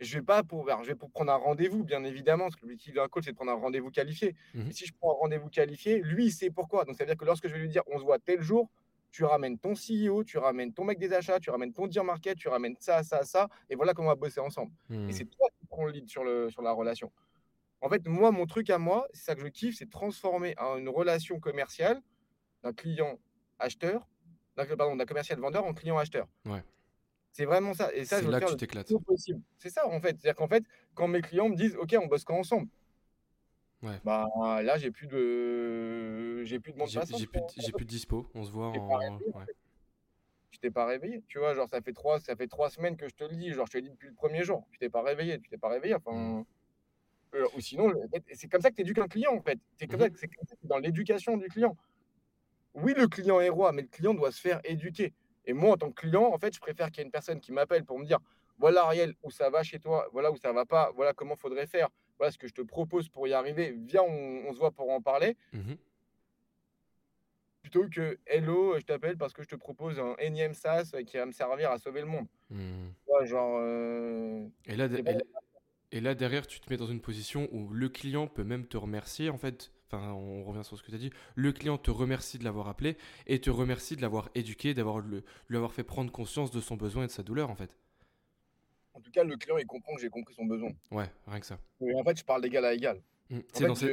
Je 0.00 0.18
vais 0.18 0.24
pas 0.24 0.42
pour, 0.42 0.68
je 0.82 0.88
vais 0.88 0.94
pour 0.94 1.10
prendre 1.10 1.32
un 1.32 1.36
rendez-vous, 1.36 1.84
bien 1.84 2.02
évidemment, 2.04 2.44
parce 2.44 2.56
que 2.56 2.62
l'objectif 2.62 2.94
d'un 2.94 3.06
coach, 3.08 3.24
c'est 3.24 3.30
de 3.32 3.36
prendre 3.36 3.52
un 3.52 3.56
rendez-vous 3.56 3.90
qualifié. 3.90 4.34
Mhm. 4.54 4.64
Mais 4.66 4.72
si 4.72 4.86
je 4.86 4.92
prends 4.98 5.12
un 5.12 5.18
rendez-vous 5.20 5.48
qualifié, 5.50 6.00
lui, 6.00 6.26
il 6.26 6.32
sait 6.32 6.50
pourquoi. 6.50 6.84
Donc, 6.84 6.96
ça 6.96 7.04
veut 7.04 7.08
dire 7.08 7.16
que 7.16 7.24
lorsque 7.24 7.46
je 7.48 7.52
vais 7.52 7.60
lui 7.60 7.68
dire, 7.68 7.82
on 7.86 7.98
se 7.98 8.04
voit 8.04 8.18
tel 8.18 8.40
jour, 8.40 8.70
tu 9.12 9.22
ramènes 9.22 9.58
ton 9.58 9.74
CEO, 9.74 10.24
tu 10.24 10.38
ramènes 10.38 10.72
ton 10.72 10.82
mec 10.84 10.98
des 10.98 11.12
achats, 11.12 11.38
tu 11.38 11.48
ramènes 11.50 11.72
ton 11.72 11.86
dear 11.86 12.02
market, 12.02 12.36
tu 12.36 12.48
ramènes 12.48 12.74
ça, 12.80 13.04
ça, 13.04 13.22
ça, 13.22 13.48
et 13.70 13.76
voilà 13.76 13.94
comment 13.94 14.08
on 14.08 14.10
va 14.10 14.16
bosser 14.16 14.40
ensemble. 14.40 14.72
Et 14.90 15.12
c'est 15.12 15.26
toi 15.26 15.46
qui 15.60 15.63
le 15.82 15.90
lead 15.90 16.08
sur, 16.08 16.22
le, 16.24 16.48
sur 16.50 16.62
la 16.62 16.72
relation. 16.72 17.10
En 17.80 17.88
fait, 17.88 18.06
moi, 18.06 18.30
mon 18.30 18.46
truc 18.46 18.70
à 18.70 18.78
moi, 18.78 19.06
c'est 19.12 19.24
ça 19.24 19.34
que 19.34 19.40
je 19.42 19.48
kiffe, 19.48 19.76
c'est 19.76 19.90
transformer 19.90 20.54
un- 20.58 20.78
une 20.78 20.88
relation 20.88 21.38
commerciale 21.40 22.00
d'un 22.62 22.72
client 22.72 23.18
acheteur, 23.58 24.06
d'un 24.56 24.64
pardon, 24.76 24.96
d'un 24.96 25.04
commercial 25.04 25.38
vendeur 25.38 25.64
en 25.64 25.74
client 25.74 25.98
acheteur. 25.98 26.26
Ouais. 26.46 26.62
C'est 27.32 27.44
vraiment 27.44 27.74
ça. 27.74 27.92
Et 27.92 28.04
ça, 28.04 28.18
C'est 28.20 28.26
je 28.26 28.30
là 28.30 28.40
que 28.40 28.50
tu 28.50 28.56
t'éclates. 28.56 28.90
possible. 29.04 29.40
C'est 29.58 29.68
ça, 29.70 29.86
en 29.88 30.00
fait. 30.00 30.16
C'est-à-dire 30.20 30.36
qu'en 30.36 30.46
fait, 30.48 30.64
quand 30.94 31.08
mes 31.08 31.20
clients 31.20 31.48
me 31.48 31.56
disent, 31.56 31.76
OK, 31.76 31.94
on 32.00 32.06
bosse 32.06 32.24
quand 32.24 32.38
ensemble, 32.38 32.68
Ouais. 33.82 34.00
bah 34.04 34.26
là, 34.62 34.78
j'ai 34.78 34.90
plus 34.90 35.06
de, 35.08 36.42
j'ai 36.44 36.58
plus 36.60 36.72
de 36.72 36.78
monde 36.78 36.88
J'ai 36.88 37.00
plus, 37.00 37.12
de- 37.40 37.46
j'ai 37.58 37.72
plus 37.72 37.84
de 37.84 37.90
dispo. 37.90 38.30
On 38.34 38.44
se 38.44 38.50
voit 38.50 38.68
en 38.68 39.18
ouais. 39.18 39.44
Tu 40.54 40.60
t'es 40.60 40.70
pas 40.70 40.86
réveillé, 40.86 41.20
tu 41.26 41.40
vois, 41.40 41.52
genre 41.52 41.68
ça 41.68 41.80
fait 41.80 41.92
trois, 41.92 42.20
ça 42.20 42.36
fait 42.36 42.46
trois 42.46 42.70
semaines 42.70 42.96
que 42.96 43.08
je 43.08 43.14
te 43.16 43.24
le 43.24 43.34
dis, 43.34 43.50
genre 43.50 43.66
je 43.66 43.72
te 43.72 43.78
le 43.78 43.82
dis 43.82 43.90
depuis 43.90 44.06
le 44.06 44.14
premier 44.14 44.44
jour, 44.44 44.64
tu 44.70 44.78
t'es 44.78 44.88
pas 44.88 45.02
réveillé, 45.02 45.40
tu 45.40 45.48
t'es 45.50 45.58
pas 45.58 45.68
réveillé, 45.68 45.96
enfin, 45.96 46.44
euh, 47.34 47.44
ou 47.56 47.60
sinon, 47.60 47.92
c'est 48.32 48.46
comme 48.46 48.60
ça 48.60 48.70
que 48.70 48.76
tu 48.76 48.82
éduques 48.82 48.98
un 49.00 49.08
client 49.08 49.34
en 49.34 49.40
fait, 49.42 49.58
c'est 49.80 49.88
comme 49.88 49.98
ça 49.98 50.08
que 50.10 50.16
c'est 50.16 50.28
comme 50.28 50.46
ça 50.46 50.54
que 50.54 50.64
dans 50.68 50.78
l'éducation 50.78 51.36
du 51.38 51.48
client. 51.48 51.76
Oui, 52.74 52.94
le 52.96 53.08
client 53.08 53.40
est 53.40 53.48
roi, 53.48 53.72
mais 53.72 53.82
le 53.82 53.88
client 53.88 54.14
doit 54.14 54.30
se 54.30 54.40
faire 54.40 54.60
éduquer. 54.62 55.12
Et 55.44 55.52
moi, 55.52 55.72
en 55.72 55.76
tant 55.76 55.90
que 55.90 56.00
client, 56.02 56.22
en 56.32 56.38
fait, 56.38 56.54
je 56.54 56.60
préfère 56.60 56.88
qu'il 56.92 56.98
y 56.98 57.00
ait 57.00 57.06
une 57.06 57.10
personne 57.10 57.40
qui 57.40 57.50
m'appelle 57.50 57.84
pour 57.84 57.98
me 57.98 58.04
dire, 58.06 58.20
voilà 58.58 58.84
Ariel, 58.84 59.14
où 59.24 59.32
ça 59.32 59.50
va 59.50 59.64
chez 59.64 59.80
toi, 59.80 60.08
voilà 60.12 60.30
où 60.30 60.36
ça 60.36 60.52
va 60.52 60.64
pas, 60.66 60.92
voilà 60.94 61.14
comment 61.14 61.34
faudrait 61.34 61.66
faire, 61.66 61.88
voilà 62.16 62.30
ce 62.30 62.38
que 62.38 62.46
je 62.46 62.54
te 62.54 62.62
propose 62.62 63.08
pour 63.08 63.26
y 63.26 63.32
arriver, 63.32 63.72
viens, 63.76 64.02
on, 64.02 64.44
on 64.46 64.52
se 64.52 64.58
voit 64.60 64.70
pour 64.70 64.88
en 64.90 65.00
parler, 65.02 65.36
Mhm. 65.52 65.76
Plutôt 67.64 67.88
que 67.88 68.18
hello, 68.26 68.78
je 68.78 68.84
t'appelle 68.84 69.16
parce 69.16 69.32
que 69.32 69.42
je 69.42 69.48
te 69.48 69.56
propose 69.56 69.98
un 69.98 70.14
énième 70.18 70.52
SaaS 70.52 70.92
qui 71.06 71.16
va 71.16 71.24
me 71.24 71.32
servir 71.32 71.70
à 71.70 71.78
sauver 71.78 72.02
le 72.02 72.06
monde. 72.06 72.26
Vois, 73.06 73.24
genre, 73.24 73.56
euh, 73.58 74.46
Et 74.66 74.76
là, 74.76 74.84
et, 74.84 75.02
là- 75.02 75.18
et 75.90 76.00
là, 76.02 76.14
derrière, 76.14 76.46
tu 76.46 76.60
te 76.60 76.68
mets 76.70 76.76
dans 76.76 76.86
une 76.86 77.00
position 77.00 77.48
où 77.52 77.68
le 77.70 77.88
client 77.88 78.26
peut 78.26 78.44
même 78.44 78.66
te 78.66 78.76
remercier, 78.76 79.30
en 79.30 79.38
fait. 79.38 79.72
Enfin, 79.86 80.12
on 80.12 80.44
revient 80.44 80.62
sur 80.64 80.76
ce 80.76 80.82
que 80.82 80.90
tu 80.90 80.94
as 80.94 80.98
dit. 80.98 81.10
Le 81.36 81.52
client 81.52 81.78
te 81.78 81.90
remercie 81.90 82.38
de 82.38 82.44
l'avoir 82.44 82.68
appelé 82.68 82.98
et 83.26 83.40
te 83.40 83.48
remercie 83.48 83.96
de 83.96 84.02
l'avoir 84.02 84.28
éduqué, 84.34 84.74
d'avoir 84.74 84.98
lui 84.98 85.22
avoir 85.56 85.72
fait 85.72 85.84
prendre 85.84 86.12
conscience 86.12 86.50
de 86.50 86.60
son 86.60 86.76
besoin 86.76 87.04
et 87.04 87.06
de 87.06 87.12
sa 87.12 87.22
douleur, 87.22 87.48
en 87.50 87.54
fait. 87.56 87.70
en 88.92 89.00
tout 89.00 89.10
cas, 89.10 89.24
le 89.24 89.36
client, 89.36 89.56
il 89.56 89.66
comprend 89.66 89.94
que 89.94 90.02
j'ai 90.02 90.10
compris 90.10 90.34
son 90.34 90.44
besoin. 90.44 90.70
Ouais, 90.90 91.10
rien 91.26 91.40
que 91.40 91.46
ça. 91.46 91.58
Et 91.80 91.94
en 91.94 92.04
fait, 92.04 92.18
je 92.18 92.24
parle 92.24 92.42
d'égal 92.42 92.64
à 92.66 92.74
égal. 92.74 93.00
Fait, 93.30 93.66
je, 93.74 93.86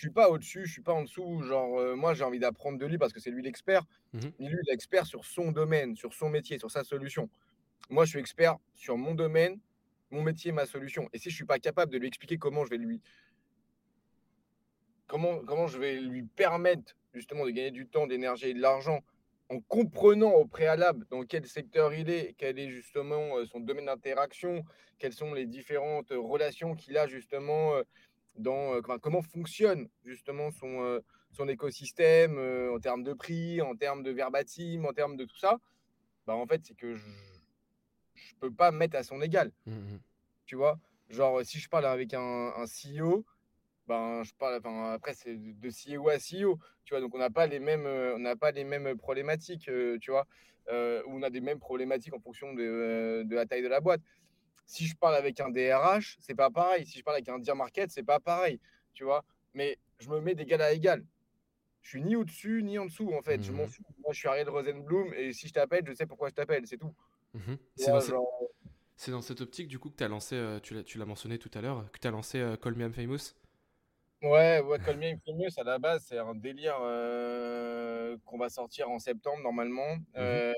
je 0.00 0.06
suis 0.06 0.14
pas 0.14 0.30
au-dessus, 0.30 0.64
je 0.64 0.72
suis 0.72 0.80
pas 0.80 0.94
en 0.94 1.02
dessous. 1.02 1.42
Genre, 1.42 1.78
euh, 1.78 1.94
moi, 1.94 2.14
j'ai 2.14 2.24
envie 2.24 2.38
d'apprendre 2.38 2.78
de 2.78 2.86
lui 2.86 2.96
parce 2.96 3.12
que 3.12 3.20
c'est 3.20 3.30
lui 3.30 3.42
l'expert. 3.42 3.84
Mhm. 4.14 4.32
Mais 4.38 4.48
lui, 4.48 4.56
il 4.62 4.70
est 4.70 4.72
expert 4.72 5.04
sur 5.04 5.26
son 5.26 5.52
domaine, 5.52 5.94
sur 5.94 6.14
son 6.14 6.30
métier, 6.30 6.58
sur 6.58 6.70
sa 6.70 6.84
solution. 6.84 7.28
Moi, 7.90 8.06
je 8.06 8.10
suis 8.10 8.18
expert 8.18 8.56
sur 8.74 8.96
mon 8.96 9.14
domaine, 9.14 9.60
mon 10.10 10.22
métier, 10.22 10.52
ma 10.52 10.64
solution. 10.64 11.06
Et 11.12 11.18
si 11.18 11.28
je 11.28 11.34
suis 11.34 11.44
pas 11.44 11.58
capable 11.58 11.92
de 11.92 11.98
lui 11.98 12.08
expliquer 12.08 12.38
comment 12.38 12.64
je 12.64 12.70
vais 12.70 12.78
lui, 12.78 13.02
comment, 15.06 15.40
comment 15.40 15.66
je 15.66 15.76
vais 15.76 16.00
lui 16.00 16.22
permettre 16.22 16.96
justement 17.12 17.44
de 17.44 17.50
gagner 17.50 17.70
du 17.70 17.86
temps, 17.86 18.06
de 18.06 18.12
l'énergie 18.12 18.46
et 18.46 18.54
de 18.54 18.60
l'argent 18.60 19.00
en 19.50 19.60
comprenant 19.60 20.30
au 20.30 20.46
préalable 20.46 21.04
dans 21.10 21.24
quel 21.24 21.46
secteur 21.46 21.92
il 21.92 22.08
est, 22.08 22.34
quel 22.38 22.58
est 22.58 22.70
justement 22.70 23.44
son 23.44 23.60
domaine 23.60 23.86
d'interaction, 23.86 24.64
quelles 24.98 25.12
sont 25.12 25.34
les 25.34 25.44
différentes 25.44 26.10
relations 26.10 26.74
qu'il 26.74 26.96
a 26.96 27.06
justement 27.06 27.74
dans 28.36 28.74
euh, 28.74 28.80
comment 28.80 29.22
fonctionne 29.22 29.88
justement 30.04 30.50
son, 30.50 30.82
euh, 30.82 31.00
son 31.32 31.48
écosystème 31.48 32.38
euh, 32.38 32.74
en 32.74 32.80
termes 32.80 33.02
de 33.02 33.12
prix, 33.12 33.60
en 33.60 33.74
termes 33.76 34.02
de 34.02 34.10
verbatim, 34.10 34.84
en 34.88 34.92
termes 34.92 35.16
de 35.16 35.24
tout 35.24 35.36
ça, 35.38 35.58
bah 36.26 36.34
en 36.34 36.46
fait 36.46 36.64
c'est 36.64 36.74
que 36.76 36.94
je 36.94 37.06
je 38.14 38.34
peux 38.36 38.52
pas 38.52 38.70
me 38.70 38.78
mettre 38.78 38.96
à 38.96 39.02
son 39.02 39.20
égal, 39.22 39.52
Mhm. 39.66 40.00
tu 40.46 40.56
vois? 40.56 40.78
Genre 41.08 41.44
si 41.44 41.58
je 41.58 41.68
parle 41.68 41.86
avec 41.86 42.14
un, 42.14 42.52
un 42.56 42.66
CEO, 42.66 43.24
ben 43.88 44.22
je 44.22 44.32
parle 44.34 44.56
enfin, 44.58 44.92
après 44.92 45.14
c'est 45.14 45.36
de 45.36 45.52
de 45.52 45.70
CEO 45.70 46.08
à 46.08 46.18
CEO, 46.18 46.58
tu 46.84 46.94
vois? 46.94 47.00
Donc 47.00 47.14
on 47.14 47.18
n'a 47.18 47.30
pas 47.30 47.46
les 47.46 47.58
mêmes 47.60 47.86
on 47.86 48.18
n'a 48.18 48.36
pas 48.36 48.50
les 48.52 48.64
mêmes 48.64 48.96
problématiques, 48.96 49.70
tu 50.00 50.10
vois? 50.10 50.26
Ou 50.68 51.10
on 51.16 51.22
a 51.22 51.30
des 51.30 51.40
mêmes 51.40 51.58
problématiques 51.58 52.14
en 52.14 52.20
fonction 52.20 52.52
de, 52.54 53.22
de 53.24 53.34
la 53.34 53.46
taille 53.46 53.62
de 53.62 53.68
la 53.68 53.80
boîte. 53.80 54.02
Si 54.70 54.86
je 54.86 54.94
parle 54.96 55.16
avec 55.16 55.40
un 55.40 55.50
DRH, 55.50 56.16
c'est 56.20 56.36
pas 56.36 56.48
pareil. 56.48 56.86
Si 56.86 56.96
je 57.00 57.02
parle 57.02 57.16
avec 57.16 57.28
un 57.28 57.40
Dear 57.40 57.56
Market, 57.56 57.90
c'est 57.90 58.04
pas 58.04 58.20
pareil, 58.20 58.60
tu 58.94 59.02
vois. 59.02 59.24
Mais 59.52 59.76
je 59.98 60.08
me 60.08 60.20
mets 60.20 60.36
d'égal 60.36 60.62
à 60.62 60.72
égal. 60.72 61.04
Je 61.82 61.88
suis 61.88 62.02
ni 62.02 62.14
au-dessus 62.14 62.62
ni 62.62 62.78
en 62.78 62.84
dessous, 62.86 63.12
en 63.12 63.20
fait. 63.20 63.42
Je 63.42 63.50
m'en 63.50 63.64
Mhm. 63.64 63.68
fous. 63.68 63.82
Moi, 63.98 64.12
je 64.12 64.18
suis 64.20 64.28
Ariel 64.28 64.48
Rosenblum 64.48 65.12
et 65.14 65.32
si 65.32 65.48
je 65.48 65.52
t'appelle, 65.54 65.82
je 65.88 65.92
sais 65.92 66.06
pourquoi 66.06 66.28
je 66.28 66.34
t'appelle, 66.34 66.68
c'est 66.68 66.76
tout. 66.76 66.94
Mhm. 67.34 67.56
Tu 67.56 67.62
C'est 67.74 67.90
dans, 67.90 68.00
cette- 68.00 68.10
genre, 68.10 68.42
c'est 68.96 69.10
dans 69.10 69.22
cette 69.22 69.40
optique, 69.40 69.66
du 69.66 69.80
coup, 69.80 69.90
que 69.90 69.96
tu 69.96 70.04
as 70.04 70.08
lancé, 70.08 70.36
euh, 70.36 70.60
tu 70.60 70.98
l'as 70.98 71.04
mentionné 71.04 71.38
tout 71.40 71.50
à 71.54 71.60
l'heure, 71.62 71.90
que 71.90 71.98
tu 71.98 72.06
as 72.06 72.12
lancé 72.12 72.38
euh, 72.38 72.56
Call 72.56 72.76
Me 72.76 72.84
I'm 72.84 72.92
Famous? 72.92 73.34
Ouais, 74.22 74.60
ouais, 74.60 74.78
Call 74.78 74.98
Me 74.98 75.16
Famous, 75.26 75.58
à 75.58 75.64
la 75.64 75.78
base, 75.80 76.04
c'est 76.06 76.18
un 76.18 76.34
délire 76.36 76.76
euh, 76.82 78.16
qu'on 78.24 78.38
va 78.38 78.50
sortir 78.50 78.88
en 78.88 79.00
septembre 79.00 79.42
normalement. 79.42 79.96
Euh, 80.16 80.52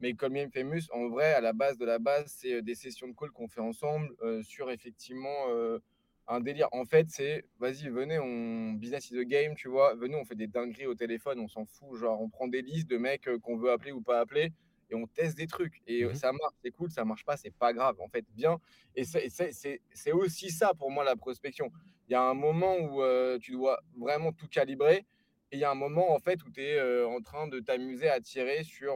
mais 0.00 0.14
Call 0.14 0.30
Me 0.32 0.48
Famous, 0.48 0.88
en 0.92 1.08
vrai, 1.08 1.32
à 1.32 1.40
la 1.40 1.52
base 1.52 1.78
de 1.78 1.84
la 1.84 1.98
base, 1.98 2.32
c'est 2.38 2.54
euh, 2.54 2.62
des 2.62 2.74
sessions 2.74 3.08
de 3.08 3.14
call 3.14 3.30
qu'on 3.30 3.48
fait 3.48 3.60
ensemble 3.60 4.14
euh, 4.22 4.42
sur 4.42 4.70
effectivement 4.70 5.46
euh, 5.48 5.78
un 6.26 6.40
délire. 6.40 6.68
En 6.72 6.84
fait, 6.84 7.06
c'est 7.10 7.44
vas-y, 7.58 7.88
venez, 7.88 8.18
on 8.18 8.72
business 8.74 9.10
is 9.10 9.18
a 9.18 9.24
game, 9.24 9.54
tu 9.54 9.68
vois. 9.68 9.94
Venez, 9.94 10.16
on 10.16 10.24
fait 10.24 10.34
des 10.34 10.46
dingueries 10.46 10.86
au 10.86 10.94
téléphone, 10.94 11.40
on 11.40 11.48
s'en 11.48 11.64
fout. 11.64 11.96
Genre, 11.98 12.20
on 12.20 12.28
prend 12.28 12.48
des 12.48 12.62
listes 12.62 12.88
de 12.88 12.98
mecs 12.98 13.28
qu'on 13.42 13.56
veut 13.56 13.70
appeler 13.70 13.92
ou 13.92 14.00
pas 14.00 14.20
appeler 14.20 14.52
et 14.90 14.94
on 14.94 15.06
teste 15.06 15.36
des 15.36 15.46
trucs. 15.46 15.82
Et 15.86 16.04
Mhm. 16.04 16.14
ça 16.14 16.32
marche, 16.32 16.54
c'est 16.62 16.70
cool, 16.70 16.90
ça 16.90 17.04
marche 17.04 17.24
pas, 17.24 17.36
c'est 17.36 17.54
pas 17.54 17.72
grave. 17.72 18.00
En 18.00 18.08
fait, 18.08 18.24
bien. 18.34 18.58
Et 18.94 19.04
c'est- 19.04 20.12
aussi 20.12 20.50
ça 20.50 20.72
pour 20.74 20.90
moi 20.90 21.04
la 21.04 21.16
prospection 21.16 21.70
il 22.08 22.12
y 22.12 22.14
a 22.14 22.22
un 22.22 22.34
moment 22.34 22.76
où 22.78 23.02
euh, 23.02 23.38
tu 23.38 23.52
dois 23.52 23.80
vraiment 23.98 24.32
tout 24.32 24.48
calibrer 24.48 25.04
et 25.52 25.56
il 25.56 25.58
y 25.58 25.64
a 25.64 25.70
un 25.70 25.74
moment 25.74 26.10
en 26.14 26.18
fait 26.18 26.42
où 26.42 26.50
tu 26.50 26.62
es 26.62 27.04
en 27.04 27.20
train 27.20 27.48
de 27.48 27.60
t'amuser 27.60 28.08
à 28.08 28.18
tirer 28.20 28.64
sur 28.64 28.94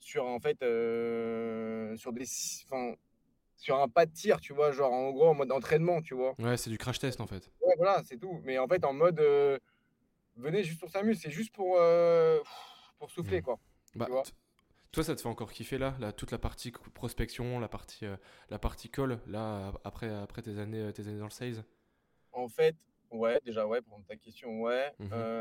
sur 0.00 0.24
en 0.26 0.40
fait 0.40 0.62
euh, 0.62 1.96
sur 1.96 2.12
des 2.12 2.24
enfin, 2.64 2.94
sur 3.56 3.80
un 3.80 3.88
pas 3.88 4.06
de 4.06 4.12
tir 4.12 4.40
tu 4.40 4.52
vois 4.52 4.72
genre 4.72 4.92
en 4.92 5.10
gros 5.12 5.28
en 5.28 5.34
mode 5.34 5.52
entraînement 5.52 6.02
tu 6.02 6.14
vois. 6.14 6.34
Ouais, 6.38 6.56
c'est 6.56 6.70
du 6.70 6.78
crash 6.78 6.98
test, 6.98 7.20
en 7.20 7.26
fait. 7.26 7.50
ouais 7.62 7.74
voilà 7.76 8.02
c'est 8.04 8.18
tout. 8.18 8.40
Mais 8.44 8.58
en 8.58 8.68
fait 8.68 8.84
en 8.84 8.92
mode 8.92 9.20
euh, 9.20 9.58
venez 10.36 10.62
juste 10.64 10.82
on 10.84 10.88
s'amuse 10.88 11.20
c'est 11.20 11.30
juste 11.30 11.52
pour 11.54 11.76
euh, 11.78 12.40
pour 12.98 13.10
souffler 13.10 13.42
quoi 13.42 13.58
Bah, 13.94 14.06
Tu 14.06 14.12
vois. 14.12 14.22
t- 14.22 14.32
toi, 14.92 15.04
ça 15.04 15.14
te 15.14 15.20
fait 15.20 15.28
encore 15.28 15.52
kiffer 15.52 15.76
là, 15.76 15.94
là, 16.00 16.10
toute 16.12 16.30
la 16.30 16.38
partie 16.38 16.70
prospection, 16.70 17.58
la 17.58 17.68
partie, 17.68 18.06
la 18.48 18.58
partie 18.58 18.88
call, 18.88 19.20
là, 19.26 19.72
après, 19.84 20.08
après 20.08 20.40
tes, 20.40 20.58
années, 20.58 20.90
tes 20.94 21.06
années 21.06 21.18
dans 21.18 21.24
le 21.26 21.30
sales 21.30 21.64
en 22.32 22.48
fait 22.48 22.74
ouais 23.10 23.38
déjà 23.44 23.66
ouais 23.66 23.82
pour 23.82 24.00
ta 24.08 24.16
question 24.16 24.62
ouais 24.62 24.92
Mhm. 24.98 25.34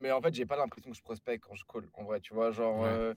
Euh, 0.00 0.04
Mais 0.04 0.12
en 0.12 0.20
fait, 0.20 0.34
j'ai 0.34 0.46
pas 0.46 0.56
l'impression 0.56 0.90
que 0.90 0.96
je 0.96 1.02
prospecte 1.02 1.44
quand 1.44 1.54
je 1.54 1.64
call, 1.64 1.88
en 1.94 2.04
vrai, 2.04 2.20
tu 2.20 2.34
vois? 2.34 2.50
Genre, 2.50 2.82
Ouais. 2.84 2.90
heu, 2.94 3.14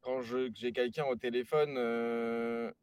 quand 0.00 0.22
j'ai 0.22 0.72
quelqu'un 0.72 1.04
au 1.06 1.16
téléphone, 1.16 1.76
heu, 1.78 2.74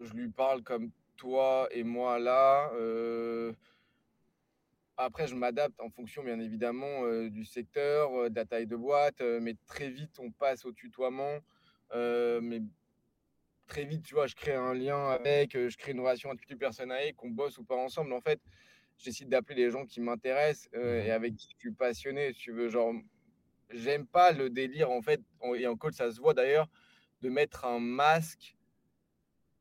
je 0.00 0.12
lui 0.14 0.30
parle 0.30 0.62
comme 0.62 0.90
toi 1.16 1.68
et 1.70 1.84
moi 1.84 2.18
là, 2.18 2.70
heu 2.74 3.54
après 4.96 5.26
je 5.26 5.34
m'adapte 5.34 5.80
en 5.80 5.88
fonction 5.90 6.22
bien 6.22 6.38
évidemment, 6.40 7.04
heu, 7.06 7.30
du 7.30 7.44
secteur, 7.44 8.30
de 8.30 8.34
la 8.34 8.44
taille 8.44 8.66
de 8.66 8.76
boîte, 8.76 9.20
mais 9.20 9.54
très 9.66 9.88
vite 9.90 10.18
on 10.18 10.30
passe 10.30 10.64
au 10.64 10.72
tutoiement, 10.72 11.38
mais 11.94 12.62
très 13.66 13.84
vite, 13.84 14.02
tu 14.04 14.14
vois? 14.14 14.26
Je 14.26 14.34
crée 14.34 14.54
un 14.54 14.74
lien 14.74 15.10
avec, 15.10 15.52
je 15.52 15.76
crée 15.76 15.92
une 15.92 16.00
relation 16.00 16.30
avec 16.30 16.48
une 16.50 16.58
personne 16.58 16.90
avec, 16.92 17.16
qu'on 17.16 17.30
bosse 17.30 17.58
ou 17.58 17.64
pas 17.64 17.76
ensemble. 17.76 18.12
En 18.12 18.20
fait, 18.20 18.40
j'essaie 19.00 19.26
d'appeler 19.26 19.64
les 19.64 19.70
gens 19.70 19.86
qui 19.86 20.00
m'intéressent, 20.00 20.68
et 20.74 20.78
Mmh 20.82 21.12
avec 21.12 21.36
qui 21.36 21.48
je 21.54 21.58
suis 21.58 21.72
passionné, 21.72 22.32
si 22.34 22.40
tu 22.40 22.52
veux. 22.52 22.68
Genre, 22.70 22.94
j'aime 23.70 24.06
pas 24.06 24.32
le 24.32 24.50
délire 24.50 24.90
en 24.92 25.02
fait, 25.02 25.22
et 25.56 25.66
en 25.68 25.76
call 25.76 25.94
ça 25.94 26.12
se 26.12 26.20
voit 26.20 26.34
d'ailleurs, 26.34 26.68
de 27.22 27.30
mettre 27.30 27.64
un 27.66 27.80
masque 27.80 28.56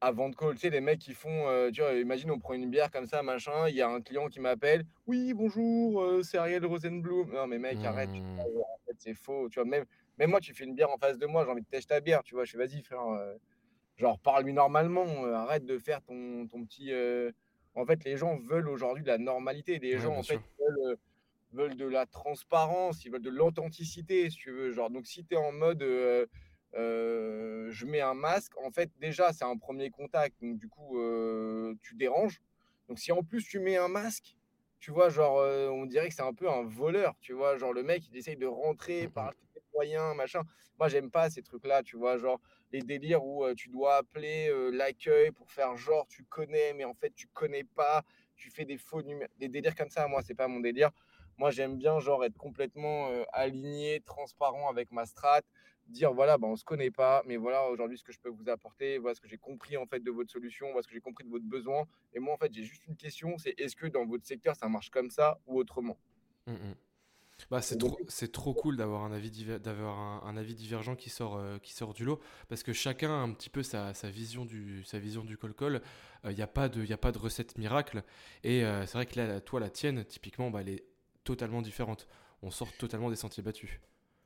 avant 0.01 0.29
de 0.29 0.35
call. 0.35 0.53
Tu 0.55 0.61
sais, 0.61 0.69
les 0.69 0.79
mecs 0.79 0.99
qui 0.99 1.13
font, 1.13 1.49
heu, 1.49 1.71
tu 1.73 1.81
vois, 1.81 1.93
imagine 1.93 2.31
on 2.31 2.39
prend 2.39 2.53
une 2.53 2.69
bière 2.69 2.89
comme 2.89 3.05
ça, 3.05 3.21
machin, 3.21 3.67
il 3.67 3.75
y 3.75 3.81
a 3.81 3.89
un 3.89 3.99
client 4.01 4.27
qui 4.29 4.39
m'appelle: 4.39 4.85
«Oui 5.07 5.33
bonjour, 5.33 6.01
heu, 6.03 6.23
c'est 6.23 6.37
Ariel 6.37 6.65
Rosenblum». 6.65 7.33
Non 7.33 7.47
mais 7.47 7.59
mec 7.59 7.83
arrête, 7.83 8.11
Mmh. 8.11 8.49
vois? 8.53 8.63
En 8.63 8.77
fait 8.87 8.95
c'est 8.97 9.13
faux, 9.13 9.49
tu 9.49 9.59
vois? 9.59 9.65
Même 9.67 9.85
même 10.17 10.29
moi 10.29 10.39
tu 10.39 10.53
fais 10.53 10.63
une 10.63 10.73
bière 10.75 10.89
en 10.89 10.97
face 10.97 11.17
de 11.17 11.25
moi, 11.25 11.43
j'ai 11.43 11.51
envie 11.51 11.61
de 11.63 11.67
tèche 11.67 11.85
ta 11.87 11.99
bière, 11.99 12.23
tu 12.23 12.33
vois? 12.35 12.45
Je 12.45 12.51
fais: 12.51 12.57
«Vas-y 12.57 12.81
frère, 12.81 13.01
heu, 13.11 13.39
genre 13.97 14.19
parle-lui 14.21 14.53
normalement, 14.53 15.25
heu, 15.27 15.33
arrête 15.35 15.65
de 15.65 15.77
faire 15.79 16.01
ton 16.03 16.47
ton 16.47 16.65
petit, 16.65 16.91
heu» 16.93 17.33
en 17.75 17.85
fait 17.85 18.03
les 18.03 18.17
gens 18.17 18.37
veulent 18.37 18.69
aujourd'hui 18.69 19.03
de 19.03 19.07
la 19.09 19.17
normalité. 19.17 19.79
Les 19.79 19.97
Ouais, 19.97 19.99
gens 19.99 20.15
en 20.17 20.23
fait 20.23 20.41
sûr. 20.41 20.43
veulent, 21.53 21.75
de 21.77 21.85
la 21.85 22.05
transparence, 22.05 23.05
ils 23.05 23.11
veulent 23.11 23.21
de 23.23 23.29
l'authenticité 23.29 24.29
si 24.29 24.37
tu 24.37 24.51
veux. 24.51 24.71
Genre 24.71 24.89
donc 24.89 25.07
si 25.07 25.25
tu 25.25 25.35
es 25.35 25.37
en 25.37 25.51
mode, 25.51 25.81
heu 25.83 26.27
heu, 26.75 27.67
je 27.71 27.85
mets 27.87 28.01
un 28.01 28.13
masque, 28.13 28.53
en 28.63 28.71
fait 28.71 28.91
déjà 28.99 29.33
c'est 29.33 29.45
un 29.45 29.57
premier 29.57 29.89
contact 29.91 30.35
donc 30.41 30.57
du 30.59 30.69
coup, 30.69 30.97
tu 31.81 31.95
déranges. 31.95 32.41
Donc 32.89 32.99
si 32.99 33.11
en 33.11 33.23
plus 33.23 33.43
tu 33.45 33.59
mets 33.59 33.77
un 33.77 33.87
masque, 33.87 34.37
tu 34.79 34.91
vois? 34.91 35.09
Genre, 35.09 35.37
on 35.73 35.85
dirait 35.85 36.09
que 36.09 36.15
c'est 36.15 36.21
un 36.23 36.33
peu 36.33 36.49
un 36.49 36.63
voleur, 36.63 37.15
tu 37.21 37.33
vois? 37.33 37.57
Genre 37.57 37.73
le 37.73 37.83
mec 37.83 38.07
il 38.09 38.17
essaye 38.17 38.37
de 38.37 38.45
rentrer 38.47 39.07
par 39.09 39.33
moyens, 39.79 40.15
machin. 40.15 40.43
Moi 40.77 40.87
j'aime 40.89 41.09
pas 41.11 41.29
ces 41.29 41.41
trucs-là, 41.41 41.83
tu 41.83 41.95
vois? 41.97 42.17
Genre 42.17 42.39
les 42.71 42.81
délires 42.81 43.23
où, 43.23 43.45
heu, 43.45 43.55
tu 43.55 43.69
dois 43.69 43.95
appeler, 43.97 44.49
heu, 44.49 44.69
l'accueil 44.71 45.31
pour 45.31 45.49
faire 45.51 45.75
genre 45.77 46.05
tu 46.07 46.23
connais, 46.25 46.73
mais 46.73 46.85
en 46.85 46.93
fait 46.93 47.13
tu 47.15 47.27
connais 47.27 47.63
pas, 47.63 48.03
tu 48.35 48.49
fais 48.51 48.65
des 48.65 48.77
faux 48.77 49.01
numé 49.01 49.25
des 49.37 49.47
délires 49.49 49.75
comme 49.75 49.89
ça, 49.89 50.07
moi 50.07 50.21
c'est 50.21 50.35
pas 50.35 50.47
mon 50.47 50.59
délire. 50.59 50.91
Moi 51.37 51.51
j'aime 51.51 51.77
bien 51.77 51.99
genre 51.99 52.23
être 52.25 52.37
complètement, 52.37 53.09
heu, 53.11 53.23
aligné, 53.31 54.01
transparent 54.05 54.69
avec 54.69 54.91
ma 54.91 55.05
strat, 55.05 55.41
dire: 55.87 56.13
«Voilà, 56.13 56.37
bah, 56.37 56.47
on 56.47 56.55
se 56.57 56.65
connaît 56.65 56.91
pas, 56.91 57.23
mais 57.25 57.37
voilà 57.37 57.69
aujourd'hui 57.69 57.97
ce 57.97 58.03
que 58.03 58.11
je 58.11 58.19
peux 58.19 58.29
vous 58.29 58.49
apporter, 58.49 58.97
voilà 58.99 59.15
ce 59.15 59.21
que 59.21 59.27
j'ai 59.29 59.37
compris 59.37 59.77
en 59.77 59.85
fait 59.85 60.01
de 60.01 60.11
votre 60.11 60.29
solution, 60.31 60.67
voilà 60.71 60.83
ce 60.83 60.87
que 60.89 60.93
j'ai 60.95 61.01
compris 61.01 61.23
de 61.25 61.29
votre 61.29 61.45
besoin 61.45 61.85
et 62.13 62.19
moi 62.19 62.33
en 62.35 62.37
fait 62.37 62.53
j'ai 62.53 62.63
juste 62.63 62.85
une 62.87 62.97
question, 62.97 63.37
c'est 63.37 63.53
est-ce 63.57 63.75
que 63.75 63.87
dans 63.87 64.05
votre 64.05 64.25
secteur 64.25 64.55
ça 64.55 64.67
marche 64.67 64.89
comme 64.89 65.09
ça 65.09 65.39
ou 65.47 65.57
autrement?» 65.59 65.97
Mmh 66.47 66.53
mh. 66.53 66.88
Bah, 67.51 67.61
c'est 67.61 67.77
trop 67.77 67.99
c'est 68.07 68.31
trop 68.31 68.53
cool 68.53 68.77
d'avoir 68.77 69.03
un 69.03 69.11
avis 69.11 69.31
d'avoir 69.59 69.97
un 69.97 70.21
un 70.27 70.37
avis 70.37 70.53
divergent 70.55 70.95
qui 70.95 71.09
sort, 71.09 71.37
heu, 71.39 71.59
qui 71.61 71.73
sort 71.73 71.93
du 71.93 72.05
lot 72.05 72.19
parce 72.47 72.63
que 72.63 72.73
chacun 72.73 73.09
a 73.09 73.13
un 73.13 73.33
petit 73.33 73.49
peu 73.49 73.63
sa 73.63 73.93
sa 73.93 74.09
vision 74.09 74.45
du 74.45 74.83
sa 74.83 74.99
vision 74.99 75.23
du 75.23 75.37
call 75.37 75.53
call. 75.55 75.81
il 76.25 76.37
y 76.37 76.41
a 76.41 76.47
pas 76.47 76.69
de 76.69 76.83
y 76.85 76.93
a 76.93 76.97
pas 76.97 77.11
de 77.11 77.17
recette 77.17 77.57
miracle 77.57 78.03
et 78.43 78.63
heu, 78.63 78.85
c'est 78.85 78.93
vrai 78.93 79.05
que 79.05 79.17
là, 79.19 79.41
toi, 79.41 79.59
la 79.59 79.69
tienne, 79.69 80.05
typiquement, 80.05 80.51
bah, 80.51 80.61
elle 80.61 80.69
est 80.69 80.85
totalement 81.23 81.61
différente. 81.61 82.07
On 82.41 82.51
sort 82.51 82.75
totalement 82.75 83.09
des 83.09 83.15
sentiers 83.15 83.43
battus. 83.43 83.79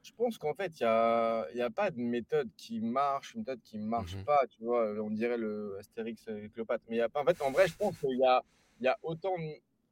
Je 0.03 0.11
pense 0.11 0.37
qu'en 0.37 0.53
fait, 0.53 0.79
il 0.79 0.83
y 0.83 0.85
a 0.85 1.47
y 1.53 1.61
a 1.61 1.69
pas 1.69 1.89
de 1.89 1.97
méthode 2.01 2.49
qui 2.57 2.81
marche, 2.81 3.35
une 3.35 3.41
méthode 3.41 3.61
qui 3.61 3.77
marche 3.77 4.17
Mmh 4.17 4.25
pas, 4.25 4.45
tu 4.49 4.61
vois? 4.63 4.91
on 5.01 5.09
dirait 5.11 5.37
le 5.37 5.77
Astérix 5.79 6.27
et 6.27 6.49
Cléopâtre, 6.49 6.83
mais 6.89 6.97
y 6.97 7.01
a 7.01 7.07
pas 7.09 7.21
en 7.21 7.25
fait, 7.25 7.41
en 7.41 7.51
vrai, 7.51 7.67
je 7.69 7.75
pense 7.75 7.97
qu'il 7.97 8.17
y 8.19 8.25
a 8.25 8.43
y 8.81 8.87
a 8.87 8.97
autant 9.01 9.35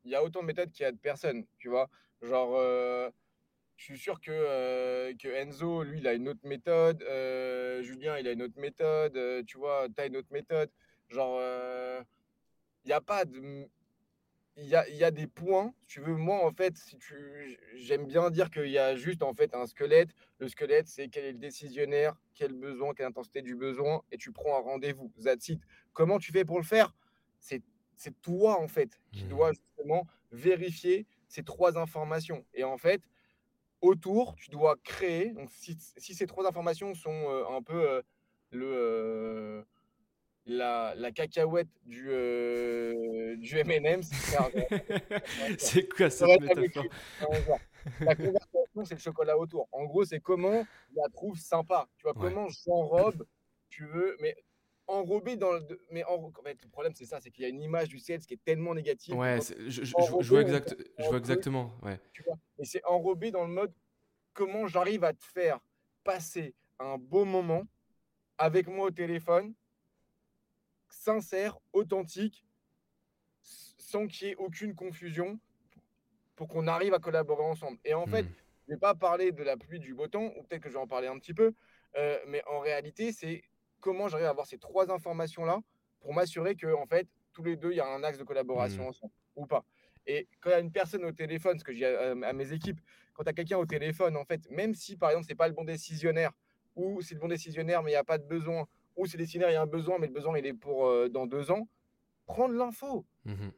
y 0.03 0.15
a 0.15 0.21
autant 0.23 0.41
de 0.41 0.47
méthodes 0.47 0.71
qu'il 0.71 0.84
y 0.84 0.86
a 0.86 0.91
de 0.91 0.97
personnes, 0.97 1.45
tu 1.57 1.69
vois? 1.69 1.89
Genre, 2.21 2.55
heu, 2.60 3.12
je 3.77 3.84
suis 3.86 3.99
sûr 3.99 4.21
que, 4.21 4.31
heu, 4.31 5.15
que 5.17 5.27
Enzo, 5.29 5.84
lui, 5.84 5.99
il 5.99 6.07
a 6.07 6.13
une 6.13 6.29
autre 6.29 6.41
méthode, 6.45 7.03
heu, 7.03 7.81
Julien, 7.84 8.17
il 8.19 8.27
a 8.27 8.31
une 8.34 8.43
autre 8.43 8.60
méthode, 8.60 9.45
tu 9.47 9.57
vois? 9.57 9.88
Tu 9.95 10.01
as 10.01 10.07
une 10.07 10.17
autre 10.17 10.31
méthode. 10.31 10.71
Genre, 11.10 11.39
il 12.86 12.89
y 12.89 12.93
a 12.93 13.01
pas 13.01 13.25
de 13.25 13.67
il 14.57 14.65
y 14.65 14.75
a 14.75 14.88
y 14.89 15.03
a 15.03 15.12
des 15.12 15.27
points, 15.27 15.73
tu 15.88 16.01
veux, 16.01 16.15
moi, 16.15 16.45
en 16.45 16.51
fait, 16.51 16.77
si 16.77 16.97
tu 16.97 17.57
j'aime 17.75 18.05
bien 18.07 18.29
dire 18.31 18.49
qu'il 18.51 18.67
y 18.69 18.77
a 18.77 18.95
juste, 18.95 19.23
en 19.23 19.34
fait, 19.34 19.53
un 19.55 19.65
squelette. 19.67 20.10
Le 20.39 20.47
squelette, 20.49 20.88
c'est 20.88 21.10
quel 21.10 21.25
est 21.25 21.31
le 21.34 21.38
décisionnaire, 21.39 22.15
quel 22.36 22.53
besoin, 22.53 22.93
quelle 22.93 23.07
intensité 23.07 23.41
du 23.41 23.55
besoin 23.55 24.03
et 24.12 24.17
tu 24.17 24.31
prends 24.34 24.57
un 24.57 24.62
rendez-vous, 24.62 25.12
that's 25.23 25.47
it. 25.49 25.62
Comment 25.93 26.19
tu 26.19 26.31
fais 26.34 26.45
pour 26.45 26.57
le 26.60 26.65
faire? 26.65 26.95
C'est 27.39 27.63
c'est 27.97 28.19
toi, 28.21 28.60
en 28.60 28.67
fait, 28.67 28.99
qui 29.12 29.25
dois 29.25 29.51
Mmh. 29.51 29.55
justement 29.55 30.07
vérifier 30.31 31.07
ces 31.32 31.44
3 31.44 31.78
informations 31.80 32.46
et 32.54 32.63
en 32.65 32.78
fait, 32.78 33.02
autour, 33.82 34.36
tu 34.36 34.50
dois 34.52 34.78
créer 34.84 35.32
donc 35.34 35.52
si 35.52 35.78
si 35.98 36.15
ces 36.15 36.28
3 36.28 36.48
informations 36.48 36.94
sont, 36.96 37.12
heu, 37.30 37.46
un 37.50 37.62
peu, 37.63 37.76
heu, 38.00 38.04
le, 38.52 38.65
heu, 38.67 39.65
la 40.46 40.96
la 40.96 41.12
cacahuète 41.12 41.70
du, 41.86 42.10
heu, 42.12 43.38
du 43.38 43.58
frère 44.30 44.50
C'est 45.58 45.88
quoi 45.89 46.10
cette 46.10 46.38
métaphore? 46.38 46.88
la 48.06 48.15
conversation, 48.15 48.86
c'est 48.86 48.96
le 48.96 49.00
chocolat 49.00 49.38
autour. 49.38 49.67
En 49.72 49.86
gros, 49.86 50.04
c'est 50.06 50.20
comment 50.20 50.67
je 50.89 50.96
la 50.96 51.10
trouve 51.10 51.38
sympa, 51.38 51.88
tu 51.98 52.04
vois? 52.04 52.15
Ouais. 52.15 52.32
Comment 52.32 52.48
j'enrobe, 52.50 53.26
tu 53.70 53.86
veux, 53.86 54.17
mais 54.22 54.36
enrobé 54.91 55.36
dans 55.38 55.54
le 55.54 55.62
mais 55.91 56.04
en 56.06 56.15
en 56.15 56.32
fait, 56.43 56.62
le 56.63 56.69
problème, 56.69 56.93
c'est 56.95 57.06
ça, 57.06 57.19
c'est 57.21 57.32
qu'il 57.32 57.43
y 57.43 57.45
a 57.45 57.49
une 57.49 57.62
image 57.62 57.89
du 57.89 57.99
sales 57.99 58.19
qui 58.25 58.34
est 58.36 58.43
tellement 58.43 58.73
négative 58.75 59.15
Ouais, 59.15 59.39
je 59.67 60.30
vois 60.30 60.41
exact 60.41 60.75
je 60.97 61.08
vois 61.08 61.17
exactement, 61.17 61.73
ouais. 61.84 61.99
tu 62.13 62.23
vois? 62.23 62.36
Mais 62.58 62.65
c'est 62.65 62.84
enrobé 62.86 63.32
dans 63.32 63.45
le 63.45 63.54
mode, 63.54 63.73
comment 64.34 64.67
j'arrive 64.67 65.04
à 65.04 65.13
te 65.13 65.23
faire 65.23 65.60
passer 66.04 66.56
un 66.80 66.97
beau 66.97 67.25
moment 67.25 67.63
avec 68.38 68.67
moi 68.67 68.88
au 68.88 68.91
téléphone, 68.91 69.54
sincère, 70.89 71.58
authentique, 71.73 72.45
sans 73.41 74.08
qu'il 74.08 74.27
y 74.27 74.32
ait 74.32 74.36
aucune 74.36 74.75
confusion 74.75 75.39
pour 76.36 76.47
qu'on 76.47 76.67
arrive 76.67 76.93
à 76.93 76.99
collaborer 76.99 77.43
ensemble. 77.43 77.80
Et 77.86 77.93
en 77.93 78.08
fait, 78.08 78.25
Mmh. 78.25 78.36
je 78.67 78.73
vais 78.73 78.80
pas 78.80 78.95
parler 78.95 79.32
de 79.32 79.43
la 79.43 79.58
pluie, 79.58 79.80
du 79.80 79.93
beau 79.93 80.08
temps, 80.08 80.32
ou 80.38 80.43
peut-être 80.43 80.63
que 80.63 80.69
je 80.69 80.73
vais 80.75 80.80
en 80.80 80.88
parler 80.88 81.08
un 81.08 81.19
petit 81.19 81.34
peu, 81.34 81.54
heu, 81.97 82.19
mais 82.27 82.43
en 82.47 82.60
réalité, 82.60 83.12
c'est 83.12 83.43
comment 83.82 84.08
j'arrive 84.08 84.28
à 84.28 84.30
avoir 84.32 84.48
ces 84.48 84.60
3 84.60 84.91
informations-là 84.91 85.62
pour 86.02 86.13
m'assurer 86.13 86.56
que 86.56 86.74
en 86.76 86.86
fait, 86.88 87.08
tous 87.34 87.44
les 87.44 87.58
2 87.58 87.72
il 87.72 87.78
y 87.78 87.82
a 87.82 87.88
un 87.88 88.04
axe 88.04 88.17
de 88.20 88.24
Mmh. 88.26 88.26
collaboration 88.26 88.88
ensemble 88.88 89.13
ou 89.36 89.46
pas. 89.48 89.65
Et 90.08 90.28
quand 90.41 90.50
il 90.50 90.54
y 90.54 90.56
a 90.56 90.60
une 90.60 90.72
personne 90.72 91.06
au 91.06 91.12
téléphone, 91.12 91.60
ce 91.60 91.63
que 91.63 91.74
je 91.74 91.78
dis 91.78 91.86
à 91.86 92.12
à 92.12 92.34
mes 92.34 92.54
équipes, 92.54 92.82
quand 93.13 93.24
tu 93.24 93.30
as 93.30 93.34
quelqu'un 93.34 93.58
au 93.58 93.65
téléphone, 93.65 94.17
en 94.17 94.26
fait, 94.26 94.50
même 94.50 94.74
si 94.74 94.98
par 94.98 95.10
exemple, 95.12 95.28
c'est 95.28 95.36
pas 95.36 95.48
le 95.48 95.54
bon 95.54 95.63
décisionnaire 95.63 96.32
ou 96.76 97.02
c'est 97.02 97.15
le 97.15 97.20
bon 97.20 97.28
décisionnaire, 97.28 97.84
mais 97.84 97.91
il 97.91 97.94
y 97.94 97.98
a 97.98 98.04
pas 98.04 98.17
de 98.17 98.26
besoin, 98.26 98.67
ou 98.96 99.06
c'est 99.06 99.17
le 99.17 99.24
décisionnaire, 99.24 99.50
il 99.50 99.54
y 99.54 99.58
a 99.58 99.62
un 99.62 99.67
besoin, 99.67 99.98
mais 100.00 100.08
le 100.08 100.13
besoin, 100.13 100.38
il 100.38 100.46
est 100.46 100.54
pour, 100.54 100.88
heu, 100.88 101.10
dans 101.10 101.28
2 101.28 101.52
ans, 101.52 101.67
prends 102.28 102.50
de 102.50 102.56
l'info. 102.56 103.06
Mmh 103.26 103.52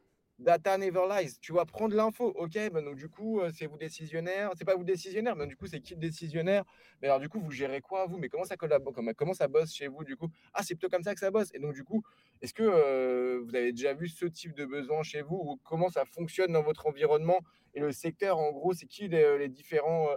Data 0.44 0.78
never 0.78 1.04
lies. 1.10 1.38
Tu 1.42 1.54
vas 1.54 1.66
prendre 1.66 1.96
l'info. 1.96 2.26
OK, 2.36 2.58
donc 2.74 2.96
du 2.98 3.10
coup, 3.10 3.42
heu, 3.42 3.50
c'est 3.54 3.66
vous 3.68 3.78
décisionnaire. 3.78 4.52
C'est 4.58 4.66
pas 4.66 4.76
vous 4.76 4.84
décisionnaire, 4.84 5.36
mais 5.36 5.48
du 5.48 5.56
coup, 5.58 5.68
c'est 5.68 5.80
qui 5.82 5.94
le 5.96 6.00
décisionnaire? 6.02 6.64
Mais 7.02 7.08
alors 7.08 7.20
du 7.20 7.30
coup, 7.30 7.40
vous 7.40 7.52
gérez 7.52 7.82
quoi 7.82 8.06
vous? 8.08 8.18
Mais 8.18 8.30
comment 8.30 8.44
ça 8.44 8.58
collabo 8.58 8.92
comment 9.18 9.34
ça 9.34 9.48
bosse 9.48 9.74
chez 9.74 9.88
vous 9.88 10.04
du 10.04 10.18
coup? 10.18 10.28
Ah, 10.54 10.62
c'est 10.64 10.76
plutôt 10.76 10.90
comme 10.90 11.04
ça 11.04 11.14
que 11.14 11.20
ça 11.20 11.32
bosse 11.32 11.50
et 11.54 11.60
donc 11.60 11.74
du 11.74 11.84
coup, 11.84 12.04
est-ce 12.42 12.54
que, 12.54 12.64
heu, 12.64 13.44
vous 13.46 13.56
avez 13.56 13.72
déjà 13.72 13.94
vu 13.94 14.08
ce 14.10 14.26
type 14.26 14.54
de 14.54 14.66
besoin 14.66 15.02
chez 15.04 15.22
vous? 15.22 15.36
Ou 15.38 15.58
comment 15.64 15.90
ça 15.90 16.06
fonctionne 16.06 16.52
dans 16.52 16.64
votre 16.64 16.88
environnement? 16.88 17.40
Et 17.74 17.80
le 17.80 17.92
secteur, 17.92 18.38
en 18.38 18.52
gros, 18.52 18.74
c'est 18.74 18.86
qui 18.88 19.08
les, 19.08 19.38
les 19.38 19.50
différents, 19.50 20.10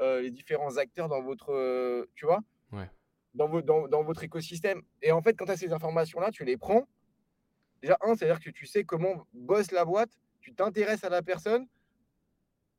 les 0.00 0.30
différents 0.30 0.76
acteurs 0.78 1.08
dans 1.08 1.22
votre, 1.22 2.06
tu 2.14 2.26
vois? 2.26 2.40
Ouais. 2.72 2.90
Dans 3.34 3.48
vo 3.48 3.62
dans 3.62 3.88
dans 3.88 4.02
votre 4.04 4.24
écosystème? 4.24 4.82
Et 5.02 5.12
en 5.12 5.22
fait, 5.22 5.34
quand 5.34 5.44
tu 5.46 5.52
as 5.52 5.56
ces 5.56 5.72
informations-là, 5.72 6.30
tu 6.32 6.44
les 6.44 6.56
prends 6.56 6.84
Déjà, 7.86 7.98
un, 8.00 8.16
c'est-à-dire 8.16 8.40
que 8.40 8.50
tu 8.50 8.66
sais 8.66 8.82
comment 8.82 9.28
bosse 9.32 9.70
la 9.70 9.84
boîte, 9.84 10.10
tu 10.40 10.52
t'intéresses 10.52 11.04
à 11.04 11.08
la 11.08 11.22
personne 11.22 11.68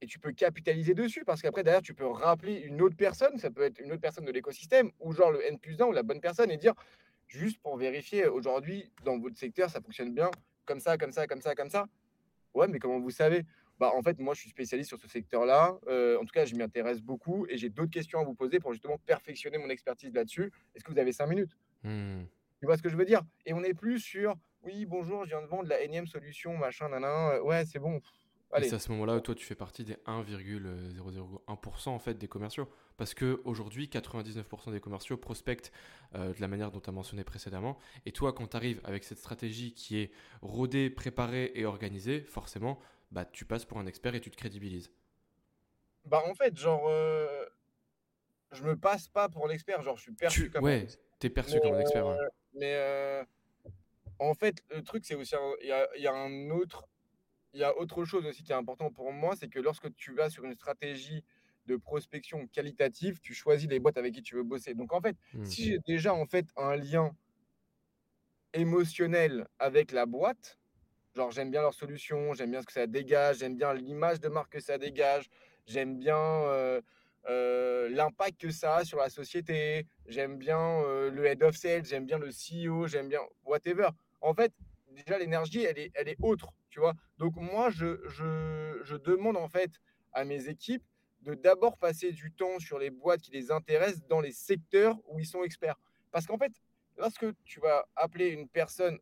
et 0.02 0.06
tu 0.06 0.20
peux 0.20 0.34
capitaliser 0.34 0.96
dessus 0.96 1.24
parce 1.24 1.42
qu'après, 1.42 1.64
derrière, 1.64 1.82
tu 1.82 1.94
peux 1.94 2.08
rappeler 2.08 2.56
une 2.56 2.82
autre 2.82 2.98
personne, 2.98 3.38
ça 3.38 3.50
peut 3.50 3.62
être 3.62 3.80
une 3.80 3.94
autre 3.94 4.02
personne 4.02 4.26
de 4.26 4.34
l'écosystème 4.34 4.92
ou 5.00 5.14
genre 5.14 5.32
le 5.32 5.42
N 5.48 5.60
plus 5.60 5.80
1 5.80 5.86
ou 5.86 5.92
la 5.94 6.04
bonne 6.04 6.20
personne 6.20 6.52
et 6.52 6.58
dire 6.58 6.74
juste 7.26 7.62
pour 7.62 7.78
vérifier, 7.78 8.28
aujourd'hui, 8.28 8.92
dans 9.06 9.18
votre 9.18 9.38
secteur, 9.38 9.70
ça 9.70 9.80
fonctionne 9.80 10.14
bien, 10.14 10.30
comme 10.66 10.82
ça, 10.82 10.98
comme 10.98 11.14
ça, 11.14 11.26
comme 11.26 11.40
ça, 11.42 11.56
comme 11.56 11.70
ça. 11.70 11.86
Ouais, 12.54 12.68
mais 12.68 12.78
comment 12.78 13.00
vous 13.00 13.10
savez? 13.10 13.46
Bah, 13.80 13.94
en 13.96 14.02
fait, 14.02 14.20
moi, 14.20 14.34
je 14.34 14.42
suis 14.42 14.50
spécialiste 14.50 14.90
sur 14.90 15.00
ce 15.00 15.08
secteur-là. 15.08 15.80
Euh, 15.88 16.18
en 16.18 16.26
tout 16.26 16.34
cas, 16.34 16.44
je 16.44 16.54
m'y 16.54 16.64
intéresse 16.64 17.00
beaucoup 17.00 17.48
et 17.48 17.58
j'ai 17.58 17.70
d'autres 17.70 17.92
questions 17.92 18.20
à 18.20 18.26
vous 18.26 18.36
poser 18.36 18.60
pour 18.60 18.74
justement 18.74 18.98
perfectionner 19.06 19.58
mon 19.58 19.70
expertise 19.70 20.14
là-dessus. 20.14 20.52
Est-ce 20.76 20.84
que 20.84 20.92
vous 20.92 21.00
avez 21.00 21.14
cinq 21.14 21.28
minutes? 21.28 21.56
Mmh. 21.84 22.24
Tu 22.60 22.66
vois 22.66 22.76
ce 22.76 22.82
que 22.82 22.90
je 22.90 22.98
veux 22.98 23.06
dire? 23.06 23.22
Et 23.46 23.54
on 23.54 23.64
est 23.64 23.74
plus 23.74 24.00
sur: 24.00 24.36
«Oui, 24.68 24.86
bonjour, 24.86 25.24
je 25.24 25.30
viens 25.30 25.42
de 25.42 25.48
vendre 25.48 25.70
la 25.70 25.80
énième 25.80 26.08
solution, 26.08 26.58
machin, 26.58 26.90
nin 26.90 27.00
nin, 27.00 27.40
ouais, 27.40 27.64
c'est 27.64 27.80
bon». 27.80 28.02
Et 28.58 28.64
c'est 28.64 28.76
à 28.76 28.80
ce 28.80 28.92
moment-là 28.92 29.20
toi 29.22 29.34
tu 29.34 29.46
fais 29.46 29.56
partie 29.56 29.86
des 29.86 29.94
1,001% 30.06 31.90
en 31.90 32.00
fait 32.00 32.16
des 32.16 32.28
commerciaux. 32.28 32.68
Parce 32.98 33.14
qu'aujourd'hui, 33.14 33.88
99% 33.88 34.72
des 34.72 34.82
commerciaux 34.82 35.16
prospectent 35.16 35.72
euh, 36.16 36.34
de 36.34 36.42
la 36.42 36.50
manière 36.50 36.72
dont 36.72 36.82
tu 36.82 36.90
as 36.90 36.94
mentionné 36.94 37.24
précédemment. 37.24 37.78
Et 38.06 38.12
toi, 38.12 38.34
quand 38.34 38.48
tu 38.48 38.58
arrives 38.58 38.82
avec 38.84 39.06
cette 39.06 39.20
stratégie 39.20 39.74
qui 39.74 40.00
est 40.00 40.12
rodée, 40.42 40.90
préparée 40.90 41.54
et 41.56 41.66
organisée, 41.66 42.22
forcément, 42.22 42.78
bah, 43.12 43.24
tu 43.24 43.46
passes 43.46 43.64
pour 43.64 43.80
un 43.80 43.86
expert 43.86 44.16
et 44.16 44.20
tu 44.20 44.32
te 44.32 44.36
crédibilises. 44.36 44.92
Bah 46.04 46.24
en 46.26 46.34
fait, 46.34 46.58
genre, 46.58 46.88
euh, 46.90 47.46
je 48.52 48.64
me 48.64 48.76
passe 48.76 49.08
pas 49.08 49.30
pour 49.30 49.48
l'expert, 49.48 49.82
genre 49.82 49.96
je 49.96 50.02
suis 50.02 50.14
perçu 50.14 50.50
comme 50.50 50.66
ouais, 50.66 50.88
tu 51.20 51.28
es 51.28 51.30
perçu 51.30 51.58
comme 51.62 51.74
un 51.74 51.80
expert. 51.80 52.08
Euh, 52.08 52.28
mais 52.54 52.74
en 54.20 54.34
fait, 54.34 54.64
le 54.70 54.84
truc, 54.84 55.06
c'est 55.06 55.16
aussi, 55.16 55.36
il 55.62 55.68
y 55.68 56.02
y 56.02 56.08
a 56.08 56.14
un 56.14 56.50
autre 56.50 56.88
il 57.54 57.62
y 57.62 57.64
a 57.64 57.76
autre 57.78 58.06
chose 58.06 58.26
aussi 58.26 58.44
qui 58.44 58.52
est 58.52 58.56
important 58.56 58.92
pour 58.92 59.12
moi, 59.12 59.36
c'est 59.36 59.48
que 59.48 59.60
lorsque 59.60 59.94
tu 59.96 60.14
vas 60.14 60.30
sur 60.30 60.46
une 60.46 60.54
stratégie 60.54 61.24
de 61.66 61.76
prospection 61.76 62.48
qualitative, 62.48 63.20
tu 63.20 63.34
choisis 63.34 63.68
les 63.68 63.80
boîtes 63.80 63.98
avec 63.98 64.14
qui 64.14 64.22
tu 64.22 64.36
veux 64.36 64.44
bosser. 64.44 64.76
Donc 64.76 64.94
en 64.94 65.02
fait, 65.02 65.18
mmh. 65.34 65.46
si 65.46 65.64
j'ai 65.66 65.80
déjà 65.88 66.14
en 66.14 66.26
fait 66.26 66.46
un 66.56 66.76
lien 66.76 67.16
émotionnel 68.54 69.48
avec 69.60 69.92
la 69.92 70.06
boîte, 70.06 70.60
genre 71.16 71.32
j'aime 71.32 71.50
bien 71.52 71.62
leur 71.62 71.74
solution, 71.74 72.34
j'aime 72.34 72.52
bien 72.52 72.62
ce 72.62 72.68
que 72.68 72.74
ça 72.74 72.86
dégage, 72.88 73.40
j'aime 73.40 73.58
bien 73.58 73.74
l'image 73.74 74.20
de 74.20 74.30
marque 74.30 74.54
que 74.54 74.60
ça 74.60 74.78
dégage, 74.78 75.28
j'aime 75.66 75.98
bien 75.98 76.16
euh, 76.18 76.80
euh, 77.28 77.90
l'impact 77.90 78.40
que 78.40 78.52
ça 78.52 78.78
a 78.78 78.86
sur 78.86 79.00
la 79.00 79.10
société, 79.10 79.88
j'aime 80.06 80.38
bien 80.38 80.60
euh, 80.60 81.10
le 81.10 81.26
head 81.26 81.44
of 81.44 81.56
sales, 81.56 81.86
j'aime 81.86 82.06
bien 82.06 82.20
le 82.20 82.30
CEO, 82.30 82.88
j'aime 82.88 83.10
bien 83.10 83.22
whatever. 83.44 83.90
En 84.22 84.34
fait, 84.34 84.54
déjà 84.92 85.18
l'énergie, 85.18 85.64
elle 85.64 85.78
est, 85.78 85.92
elle 85.94 86.10
est 86.10 86.18
autre, 86.22 86.54
tu 86.70 86.80
vois. 86.80 86.94
Donc 87.18 87.36
moi, 87.36 87.70
je, 87.70 88.00
je, 88.08 88.80
je 88.84 88.96
demande 88.96 89.38
en 89.38 89.48
fait 89.48 89.72
à 90.14 90.26
mes 90.26 90.50
équipes 90.50 90.84
de 91.22 91.34
d'abord 91.34 91.78
passer 91.78 92.12
du 92.12 92.32
temps 92.32 92.60
sur 92.60 92.80
les 92.80 92.90
boîtes 92.90 93.22
qui 93.22 93.32
les 93.32 93.52
intéressent 93.52 94.08
dans 94.08 94.22
les 94.22 94.32
secteurs 94.32 94.98
où 95.08 95.20
ils 95.20 95.26
sont 95.26 95.44
experts. 95.44 95.80
Parce 96.12 96.26
qu'en 96.26 96.38
fait, 96.38 96.54
lorsque 96.98 97.26
tu 97.44 97.60
vas 97.60 97.88
appeler 97.96 98.30
une 98.30 98.48
personne 98.48 98.98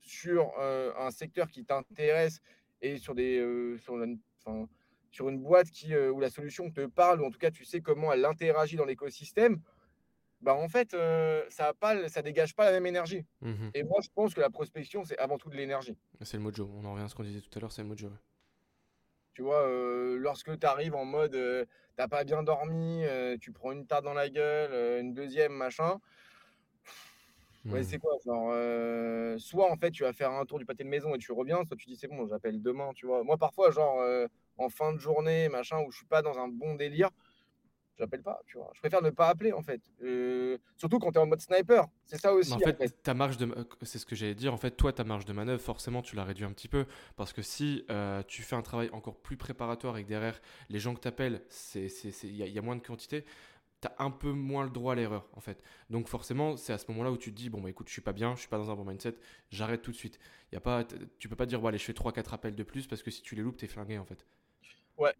sur 0.00 0.52
euh, 0.58 0.92
un 0.96 1.10
secteur 1.10 1.48
qui 1.48 1.64
t'intéresse 1.64 2.40
et 2.80 2.98
sur 2.98 3.14
des 3.14 3.38
euh, 3.38 3.76
sur, 3.78 5.28
une, 5.28 5.38
boîte 5.38 5.70
qui, 5.70 5.94
euh, 5.94 6.10
où 6.10 6.20
la 6.20 6.30
solution 6.30 6.70
te 6.70 6.86
parle, 6.86 7.22
ou 7.22 7.24
en 7.24 7.30
tout 7.30 7.38
cas 7.38 7.50
tu 7.50 7.64
sais 7.64 7.80
comment 7.80 8.12
elle 8.12 8.24
interagit 8.24 8.76
dans 8.76 8.84
l'écosystème, 8.84 9.60
bah 10.40 10.54
en 10.54 10.68
fait, 10.68 10.96
ça 11.48 11.68
a 11.68 11.74
pas, 11.74 12.08
ça 12.08 12.22
dégage 12.22 12.54
pas 12.54 12.64
la 12.66 12.72
même 12.72 12.86
énergie. 12.86 13.24
Mmh 13.40 13.70
et 13.74 13.82
moi, 13.82 14.00
je 14.02 14.08
pense 14.14 14.34
que 14.34 14.40
la 14.40 14.50
prospection, 14.50 15.04
c'est 15.04 15.18
avant 15.18 15.38
tout 15.38 15.50
de 15.50 15.56
l'énergie. 15.56 15.96
C'est 16.22 16.36
le 16.36 16.42
mojo. 16.42 16.70
On 16.74 16.84
en 16.84 16.92
revient 16.92 17.04
à 17.04 17.08
ce 17.08 17.14
qu'on 17.14 17.24
disait 17.24 17.40
tout 17.40 17.58
à 17.58 17.60
l'heure, 17.60 17.72
c'est 17.72 17.82
le 17.82 17.88
mojo. 17.88 18.10
Tu 19.34 19.42
vois, 19.42 19.66
lorsque 20.18 20.58
tu 20.58 20.66
arrives 20.66 20.94
en 20.94 21.04
mode, 21.04 21.32
tu 21.32 21.68
t'as 21.96 22.08
pas 22.08 22.24
bien 22.24 22.42
dormi, 22.42 23.04
tu 23.40 23.52
prends 23.52 23.72
une 23.72 23.86
tarte 23.86 24.04
dans 24.04 24.14
la 24.14 24.28
gueule, 24.28 25.00
une 25.00 25.14
deuxième, 25.14 25.52
machin. 25.52 25.98
Ouais, 27.64 27.80
mmh. 27.80 27.84
c'est 27.84 27.98
quoi 27.98 28.12
genre, 28.24 29.40
soit 29.40 29.70
en 29.72 29.76
fait 29.76 29.90
tu 29.90 30.04
vas 30.04 30.12
faire 30.12 30.30
un 30.30 30.44
tour 30.44 30.60
du 30.60 30.64
pâté 30.64 30.84
de 30.84 30.88
maison 30.88 31.14
et 31.16 31.18
tu 31.18 31.32
reviens, 31.32 31.64
soit 31.64 31.76
tu 31.76 31.88
dis 31.88 31.96
c'est 31.96 32.06
bon, 32.06 32.26
j'appelle 32.28 32.62
demain, 32.62 32.92
tu 32.94 33.06
vois. 33.06 33.24
Moi 33.24 33.36
parfois 33.36 33.72
genre 33.72 34.00
en 34.56 34.68
fin 34.68 34.92
de 34.92 34.98
journée, 34.98 35.48
machin, 35.48 35.80
où 35.80 35.90
je 35.90 35.96
suis 35.96 36.06
pas 36.06 36.22
dans 36.22 36.38
un 36.38 36.48
bon 36.48 36.74
délire, 36.74 37.10
j'appelle 37.98 38.22
pas, 38.22 38.40
tu 38.46 38.58
vois. 38.58 38.70
Je 38.74 38.80
préfère 38.80 39.02
ne 39.02 39.10
pas 39.10 39.28
appeler, 39.28 39.52
en 39.52 39.62
fait. 39.62 39.80
Euh, 40.02 40.58
surtout 40.76 40.98
quand 40.98 41.12
tu 41.12 41.18
es 41.18 41.20
en 41.20 41.26
mode 41.26 41.40
sniper. 41.40 41.86
C'est 42.04 42.20
ça 42.20 42.32
aussi. 42.32 42.52
en 42.52 42.58
fait, 42.58 43.02
ta 43.02 43.14
marge 43.14 43.36
de, 43.36 43.52
c'est 43.82 43.98
ce 43.98 44.06
que 44.06 44.14
j'allais 44.14 44.34
dire. 44.34 44.52
En 44.52 44.58
fait, 44.58 44.72
toi, 44.72 44.92
ta 44.92 45.04
marge 45.04 45.24
de 45.24 45.32
manœuvre, 45.32 45.60
forcément, 45.60 46.02
tu 46.02 46.16
la 46.16 46.24
réduis 46.24 46.44
un 46.44 46.52
petit 46.52 46.68
peu. 46.68 46.86
Parce 47.16 47.32
que 47.32 47.42
si 47.42 47.84
euh, 47.90 48.22
tu 48.26 48.42
fais 48.42 48.56
un 48.56 48.62
travail 48.62 48.90
encore 48.92 49.16
plus 49.16 49.36
préparatoire 49.36 49.96
et 49.98 50.04
que 50.04 50.08
derrière, 50.08 50.40
les 50.68 50.78
gens 50.78 50.94
que 50.94 51.00
tu 51.00 51.08
appelles, 51.08 51.42
il 51.74 51.90
y, 52.24 52.50
y, 52.50 52.58
a 52.58 52.62
moins 52.62 52.76
de 52.76 52.82
quantité, 52.82 53.24
tu 53.80 53.88
as 53.88 53.94
un 53.98 54.10
peu 54.10 54.32
moins 54.32 54.64
le 54.64 54.70
droit 54.70 54.92
à 54.92 54.96
l'erreur, 54.96 55.28
en 55.32 55.40
fait. 55.40 55.62
Donc, 55.90 56.08
forcément, 56.08 56.56
c'est 56.56 56.72
à 56.72 56.78
ce 56.78 56.86
moment-là 56.88 57.10
où 57.10 57.16
tu 57.16 57.30
te 57.32 57.36
dis, 57.36 57.50
bon, 57.50 57.60
bah 57.60 57.70
écoute, 57.70 57.88
je 57.88 57.92
suis 57.92 58.02
pas 58.02 58.12
bien, 58.12 58.34
je 58.34 58.40
suis 58.40 58.48
pas 58.48 58.58
dans 58.58 58.70
un 58.70 58.74
bon 58.74 58.84
mindset, 58.84 59.14
j'arrête 59.50 59.82
tout 59.82 59.92
de 59.92 59.96
suite. 59.96 60.18
Y 60.52 60.56
a 60.56 60.60
pas, 60.60 60.84
tu 61.18 61.28
peux 61.28 61.36
pas 61.36 61.46
dire, 61.46 61.60
bon, 61.60 61.68
allez, 61.68 61.78
je 61.78 61.84
fais 61.84 61.92
3-4 61.92 62.34
appels 62.34 62.54
de 62.54 62.62
plus 62.62 62.86
parce 62.86 63.02
que 63.02 63.10
si 63.10 63.22
tu 63.22 63.34
les 63.34 63.42
loupes, 63.42 63.56
tu 63.56 63.64
es 63.64 63.68
flingué, 63.68 63.98
en 63.98 64.04
fait. 64.04 64.26
Ouais, 64.98 65.14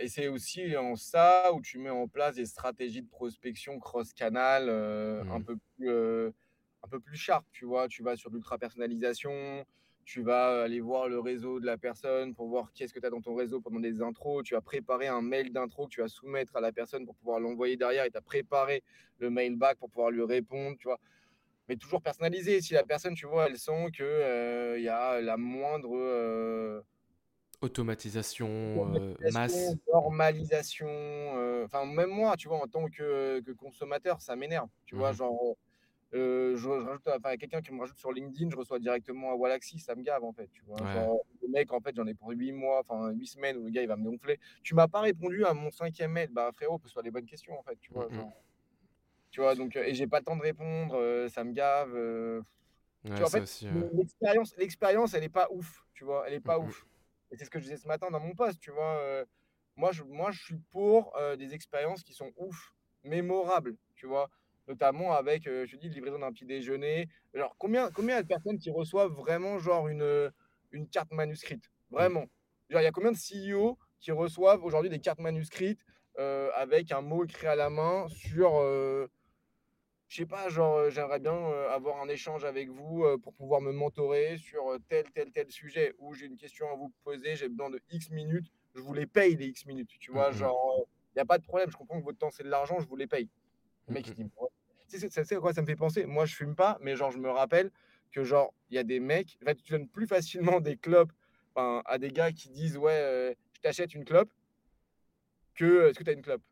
et 0.00 0.08
c'est 0.08 0.28
aussi 0.28 0.76
en 0.76 0.94
ça 0.94 1.52
où 1.52 1.60
tu 1.60 1.78
mets 1.78 1.90
en 1.90 2.06
place 2.06 2.36
des 2.36 2.46
stratégies 2.46 3.02
de 3.02 3.08
prospection 3.08 3.78
cross-canal 3.80 4.68
un, 4.68 5.38
mmh. 5.38 5.44
peu 5.44 5.56
plus, 5.56 5.90
un 5.90 6.88
peu 6.88 7.00
plus 7.00 7.16
sharp, 7.16 7.44
tu 7.50 7.64
vois? 7.64 7.88
Tu 7.88 8.04
vas 8.04 8.16
sur 8.16 8.30
l'ultra-personnalisation, 8.30 9.64
tu 10.04 10.22
vas 10.22 10.62
aller 10.62 10.80
voir 10.80 11.08
le 11.08 11.18
réseau 11.18 11.58
de 11.58 11.66
la 11.66 11.76
personne 11.76 12.34
pour 12.36 12.46
voir 12.46 12.72
qu'est-ce 12.72 12.94
que 12.94 13.00
tu 13.00 13.06
as 13.06 13.10
dans 13.10 13.20
ton 13.20 13.34
réseau 13.34 13.60
pendant 13.60 13.80
des 13.80 14.00
intros. 14.00 14.44
Tu 14.44 14.54
vas 14.54 14.60
préparer 14.60 15.08
un 15.08 15.20
mail 15.20 15.52
d'intro 15.52 15.86
que 15.86 15.90
tu 15.90 16.00
vas 16.00 16.08
soumettre 16.08 16.54
à 16.54 16.60
la 16.60 16.70
personne 16.70 17.04
pour 17.04 17.16
pouvoir 17.16 17.40
l'envoyer 17.40 17.76
derrière 17.76 18.04
et 18.04 18.10
tu 18.12 18.16
as 18.16 18.22
préparé 18.22 18.84
le 19.18 19.30
mail 19.30 19.56
back 19.56 19.78
pour 19.78 19.90
pouvoir 19.90 20.12
lui 20.12 20.22
répondre, 20.22 20.76
tu 20.78 20.86
vois? 20.86 21.00
Mais 21.68 21.74
toujours 21.74 22.00
personnalisé. 22.00 22.60
Si 22.60 22.74
la 22.74 22.84
personne, 22.84 23.14
tu 23.14 23.26
vois, 23.26 23.48
elle 23.48 23.58
sent 23.58 23.90
qu'il 23.90 24.82
y 24.84 24.88
a 24.88 25.20
la 25.20 25.36
moindre 25.36 26.84
Automatisation, 27.66 28.94
euh, 28.94 29.14
masse. 29.32 29.74
Normalisation. 29.92 30.86
Euh, 30.88 31.64
enfin, 31.64 31.84
même 31.84 32.10
moi, 32.10 32.36
tu 32.36 32.46
vois, 32.46 32.62
en 32.62 32.68
tant 32.68 32.86
que, 32.86 33.40
que 33.40 33.50
consommateur, 33.50 34.20
ça 34.20 34.36
m'énerve. 34.36 34.68
Tu 34.84 34.94
vois, 34.94 35.10
mmh 35.10 35.16
genre, 35.16 35.56
euh, 36.14 36.56
je, 36.56 36.68
rajoute, 36.68 37.08
enfin, 37.08 37.36
quelqu'un 37.36 37.60
qui 37.60 37.72
me 37.72 37.80
rajoute 37.80 37.98
sur 37.98 38.12
LinkedIn, 38.12 38.50
je 38.50 38.56
reçois 38.56 38.78
directement 38.78 39.32
à 39.32 39.34
Wallaxy, 39.34 39.80
ça 39.80 39.96
me 39.96 40.02
gave 40.02 40.22
en 40.22 40.32
fait. 40.32 40.48
Tu 40.52 40.62
vois, 40.64 40.78
genre, 40.92 41.18
le 41.42 41.48
mec, 41.48 41.72
en 41.72 41.80
fait, 41.80 41.96
j'en 41.96 42.06
ai 42.06 42.14
pour 42.14 42.30
8 42.30 42.52
mois, 42.52 42.84
enfin 42.86 43.10
8 43.10 43.26
semaines 43.26 43.56
où 43.56 43.64
le 43.64 43.70
gars 43.70 43.82
il 43.82 43.88
va 43.88 43.96
me 43.96 44.04
gonfler. 44.04 44.38
Tu 44.62 44.76
m'as 44.76 44.86
pas 44.86 45.00
répondu 45.00 45.44
à 45.44 45.52
mon 45.52 45.72
cinquième 45.72 46.12
mail, 46.12 46.28
bah 46.30 46.50
frérot, 46.54 46.78
pose-toi 46.78 47.02
les 47.02 47.10
bonnes 47.10 47.26
questions 47.26 47.58
en 47.58 47.62
fait. 47.64 47.76
Tu 47.80 47.92
vois, 47.92 48.08
mmh 48.08 48.30
tu 49.32 49.40
vois 49.42 49.54
donc, 49.56 49.76
et 49.76 49.92
j'ai 49.92 50.06
pas 50.06 50.20
le 50.20 50.24
temps 50.24 50.36
de 50.36 50.42
répondre, 50.42 51.26
ça 51.28 51.42
me 51.42 51.52
gave. 51.52 51.90
vois, 53.04 53.26
en 53.26 53.28
fait, 53.28 53.64
l'expérience, 53.92 54.56
l'expérience, 54.56 55.14
elle 55.14 55.24
est 55.24 55.28
pas 55.28 55.48
ouf, 55.50 55.84
tu 55.92 56.04
vois, 56.04 56.26
elle 56.26 56.34
est 56.34 56.40
pas 56.40 56.58
mmh 56.58 56.64
ouf. 56.64 56.86
Et 57.30 57.36
c'est 57.36 57.44
ce 57.44 57.50
que 57.50 57.58
je 57.58 57.64
disais 57.64 57.76
ce 57.76 57.88
matin 57.88 58.10
dans 58.10 58.20
mon 58.20 58.34
poste, 58.34 58.60
tu 58.60 58.70
vois. 58.70 58.98
Euh, 59.00 59.24
moi, 59.76 59.92
je, 59.92 60.02
moi, 60.04 60.30
je 60.30 60.42
suis 60.42 60.58
pour 60.70 61.16
euh, 61.16 61.36
des 61.36 61.54
expériences 61.54 62.02
qui 62.02 62.14
sont 62.14 62.32
ouf, 62.36 62.72
mémorables, 63.04 63.76
tu 63.94 64.06
vois. 64.06 64.30
Notamment 64.68 65.12
avec, 65.12 65.46
euh, 65.46 65.66
je 65.66 65.76
dis, 65.76 65.88
livraison 65.88 66.18
d'un 66.18 66.32
petit 66.32 66.46
déjeuner. 66.46 67.08
Alors, 67.34 67.54
combien, 67.58 67.90
combien 67.90 68.20
de 68.20 68.26
personnes 68.26 68.58
qui 68.58 68.70
reçoivent 68.70 69.12
vraiment, 69.12 69.58
genre, 69.58 69.88
une, 69.88 70.32
une 70.72 70.88
carte 70.88 71.12
manuscrite? 71.12 71.70
Vraiment. 71.90 72.26
il 72.70 72.74
y 72.74 72.86
a 72.86 72.90
combien 72.90 73.12
de 73.12 73.16
CEO 73.16 73.78
qui 74.00 74.10
reçoivent 74.10 74.64
aujourd'hui 74.64 74.90
des 74.90 74.98
cartes 74.98 75.20
manuscrites 75.20 75.80
avec 76.54 76.90
un 76.92 77.02
mot 77.02 77.24
écrit 77.24 77.46
à 77.46 77.54
la 77.54 77.70
main 77.70 78.08
sur 78.08 78.60
je 80.08 80.16
sais 80.16 80.26
pas, 80.26 80.48
genre, 80.48 80.76
euh, 80.76 80.90
j'aimerais 80.90 81.18
bien 81.18 81.34
euh, 81.34 81.70
avoir 81.70 82.00
un 82.00 82.08
échange 82.08 82.44
avec 82.44 82.68
vous 82.68 83.04
euh, 83.04 83.18
pour 83.18 83.32
pouvoir 83.34 83.60
me 83.60 83.72
mentorer 83.72 84.38
sur 84.38 84.78
tel, 84.88 85.04
tel, 85.12 85.32
tel 85.32 85.50
sujet 85.50 85.94
où 85.98 86.14
j'ai 86.14 86.26
une 86.26 86.36
question 86.36 86.70
à 86.70 86.76
vous 86.76 86.92
poser, 87.02 87.34
j'ai 87.34 87.48
besoin 87.48 87.70
de 87.70 87.80
X 87.90 88.10
minutes, 88.10 88.46
je 88.74 88.80
vous 88.80 88.94
les 88.94 89.06
paye 89.06 89.36
les 89.36 89.46
X 89.46 89.66
minutes, 89.66 89.90
tu 89.98 90.12
vois, 90.12 90.30
mmh 90.30 90.34
genre, 90.34 90.86
il 91.10 91.18
n'y 91.18 91.22
a 91.22 91.24
pas 91.24 91.38
de 91.38 91.44
problème, 91.44 91.70
je 91.70 91.76
comprends 91.76 91.98
que 91.98 92.04
votre 92.04 92.18
temps 92.18 92.30
c'est 92.30 92.44
de 92.44 92.48
l'argent, 92.48 92.78
je 92.78 92.86
vous 92.86 92.96
les 92.96 93.06
paye. 93.06 93.28
Le 93.88 93.94
mec, 93.94 94.06
il 94.08 94.14
dit, 94.14 94.30
c'est 94.88 95.36
quoi 95.36 95.52
ça 95.52 95.62
me 95.62 95.66
fait 95.66 95.76
penser 95.76 96.06
Moi, 96.06 96.26
je 96.26 96.34
fume 96.34 96.54
pas, 96.54 96.78
mais 96.80 96.94
genre, 96.94 97.10
je 97.10 97.18
me 97.18 97.30
rappelle 97.30 97.70
que, 98.12 98.22
genre, 98.22 98.52
il 98.70 98.76
y 98.76 98.78
a 98.78 98.84
des 98.84 99.00
mecs, 99.00 99.38
en 99.42 99.46
fait, 99.46 99.56
tu 99.56 99.72
donnes 99.72 99.88
plus 99.88 100.06
facilement 100.06 100.60
des 100.60 100.76
clopes 100.76 101.12
à 101.56 101.98
des 101.98 102.10
gars 102.10 102.32
qui 102.32 102.50
disent, 102.50 102.76
ouais, 102.76 103.34
je 103.54 103.60
t'achète 103.60 103.94
une 103.94 104.04
clope 104.04 104.30
que, 105.54 105.88
est-ce 105.88 105.98
que 105.98 106.04
tu 106.04 106.10
as 106.10 106.12
une 106.12 106.22
clope? 106.22 106.42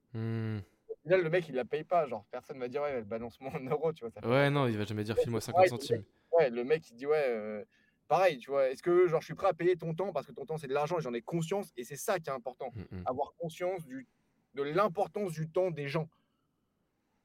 Mmh 1.05 1.14
le 1.16 1.30
mec, 1.30 1.48
il 1.48 1.55
la 1.55 1.64
paye 1.64 1.84
pas. 1.84 2.07
Genre, 2.07 2.24
personne 2.30 2.59
va 2.59 2.68
dire, 2.68 2.82
ouais, 2.82 3.02
balance-moi 3.02 3.52
en 3.55 3.61
euros, 3.61 3.92
tu 3.92 4.05
vois. 4.07 4.28
ouais, 4.28 4.50
non, 4.50 4.66
il 4.66 4.76
va 4.76 4.84
jamais 4.84 5.05
dire, 5.05 5.16
file-moi 5.18 5.40
50 5.40 5.68
centimes. 5.68 6.05
Ouais, 6.32 6.50
le 6.50 6.64
mec, 6.64 6.88
il 6.90 6.96
dit, 6.96 7.07
ouais, 7.07 7.24
euh, 7.28 7.64
pareil, 8.09 8.38
tu 8.38 8.50
vois. 8.50 8.70
Est-ce 8.70 8.82
que, 8.82 9.07
genre, 9.07 9.20
je 9.20 9.26
suis 9.26 9.34
prêt 9.34 9.48
à 9.48 9.55
payer 9.55 9.76
ton 9.76 9.94
temps 9.94 10.12
parce 10.12 10.26
que 10.26 10.32
ton 10.32 10.46
temps, 10.46 10.57
c'est 10.57 10.66
de 10.66 10.74
l'argent 10.74 10.98
et 10.98 11.02
j'en 11.02 11.14
ai 11.14 11.22
conscience. 11.22 11.72
Et 11.76 11.84
c'est 11.84 11.96
ça 11.96 12.18
qui 12.18 12.30
est 12.30 12.32
important. 12.32 12.70
Mmh, 12.74 12.96
mmh. 12.96 13.02
Avoir 13.07 13.34
conscience 13.36 13.84
du, 13.84 14.09
de 14.55 14.62
l'importance 14.62 15.32
du 15.32 15.48
temps 15.48 15.70
des 15.70 15.88
gens. 15.88 16.09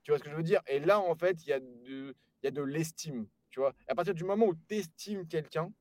Tu 0.03 0.11
vois 0.11 0.17
ce 0.17 0.23
que 0.23 0.30
je 0.30 0.36
veux 0.36 0.43
dire? 0.43 0.61
Et 0.67 0.80
là, 0.80 0.99
en 0.99 1.15
fait, 1.15 1.45
il 1.45 1.49
y 1.49 1.53
a 1.53 1.59
de, 1.59 2.15
y 2.43 2.47
a 2.47 2.51
de 2.51 2.61
l'estime. 2.61 3.27
Tu 3.49 3.59
vois? 3.59 3.73
À 3.88 3.95
partir 3.95 4.13
du 4.13 4.23
moment 4.23 4.47
où 4.47 4.55
tu 4.55 4.75
estimes 4.75 5.27
quelqu'un, 5.27 5.71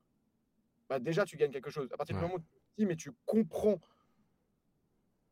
bah, 0.88 0.99
déjà, 0.99 1.24
tu 1.24 1.36
gagnes 1.36 1.51
quelque 1.51 1.70
chose. 1.70 1.88
À 1.92 1.96
partir 1.96 2.16
du 2.16 2.22
moment 2.22 2.36
où 2.36 2.40
tu 2.40 2.59
estimes 2.70 2.90
et 2.90 2.96
tu 2.96 3.12
comprends 3.26 3.78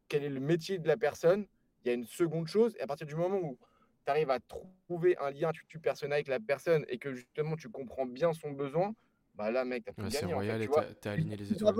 quel 0.09 0.23
est 0.23 0.31
le 0.31 0.41
métier 0.41 0.79
de 0.79 0.87
la 0.87 0.97
personne, 0.97 1.47
il 1.87 1.91
y 1.91 1.93
a 1.93 1.95
une 1.95 2.05
seconde 2.05 2.49
chose. 2.49 2.75
Et 2.79 2.83
à 2.83 2.87
partir 2.87 3.07
du 3.07 3.15
moment 3.15 3.39
où 3.39 3.57
tu 4.05 4.11
arrives 4.11 4.31
à 4.31 4.41
trouver 4.41 5.17
un 5.19 5.31
lien 5.31 5.53
tu 5.69 5.79
personnel 5.79 6.15
avec 6.15 6.29
la 6.29 6.41
personne 6.41 6.85
et 6.89 6.99
que 6.99 7.15
justement 7.15 7.57
tu 7.57 7.69
comprends 7.69 8.07
bien 8.07 8.33
son 8.33 8.51
besoin, 8.51 8.95
bah 9.35 9.51
là, 9.51 9.67
mec, 9.67 9.85
t'as 9.85 9.93
tout 9.93 10.11
C'est 10.11 10.25
royal 10.25 10.63
et 10.63 10.69
t'as 11.01 11.13
aligné 11.13 11.37
les 11.37 11.53
étoiles. 11.53 11.75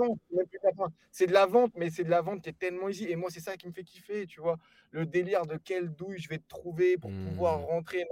C'est 1.11 1.25
de 1.25 1.33
la 1.33 1.47
vente, 1.47 1.71
mais 1.75 1.89
c'est 1.89 2.03
de 2.03 2.09
la 2.09 2.21
vente 2.21 2.43
qui 2.43 2.49
est 2.49 2.57
tellement 2.57 2.87
easy. 2.87 3.05
Et 3.05 3.15
moi, 3.15 3.31
c'est 3.31 3.39
ça 3.39 3.57
qui 3.57 3.67
me 3.67 3.71
fait 3.71 3.83
kiffer, 3.83 4.27
tu 4.27 4.41
vois. 4.41 4.57
Le 4.91 5.07
délire 5.07 5.47
de 5.47 5.57
quelle 5.57 5.89
douille 5.89 6.19
je 6.19 6.29
vais 6.29 6.37
te 6.37 6.47
trouver 6.47 6.97
pour 6.97 7.09
pouvoir 7.09 7.59
mmh. 7.59 7.65
rentrer. 7.65 8.05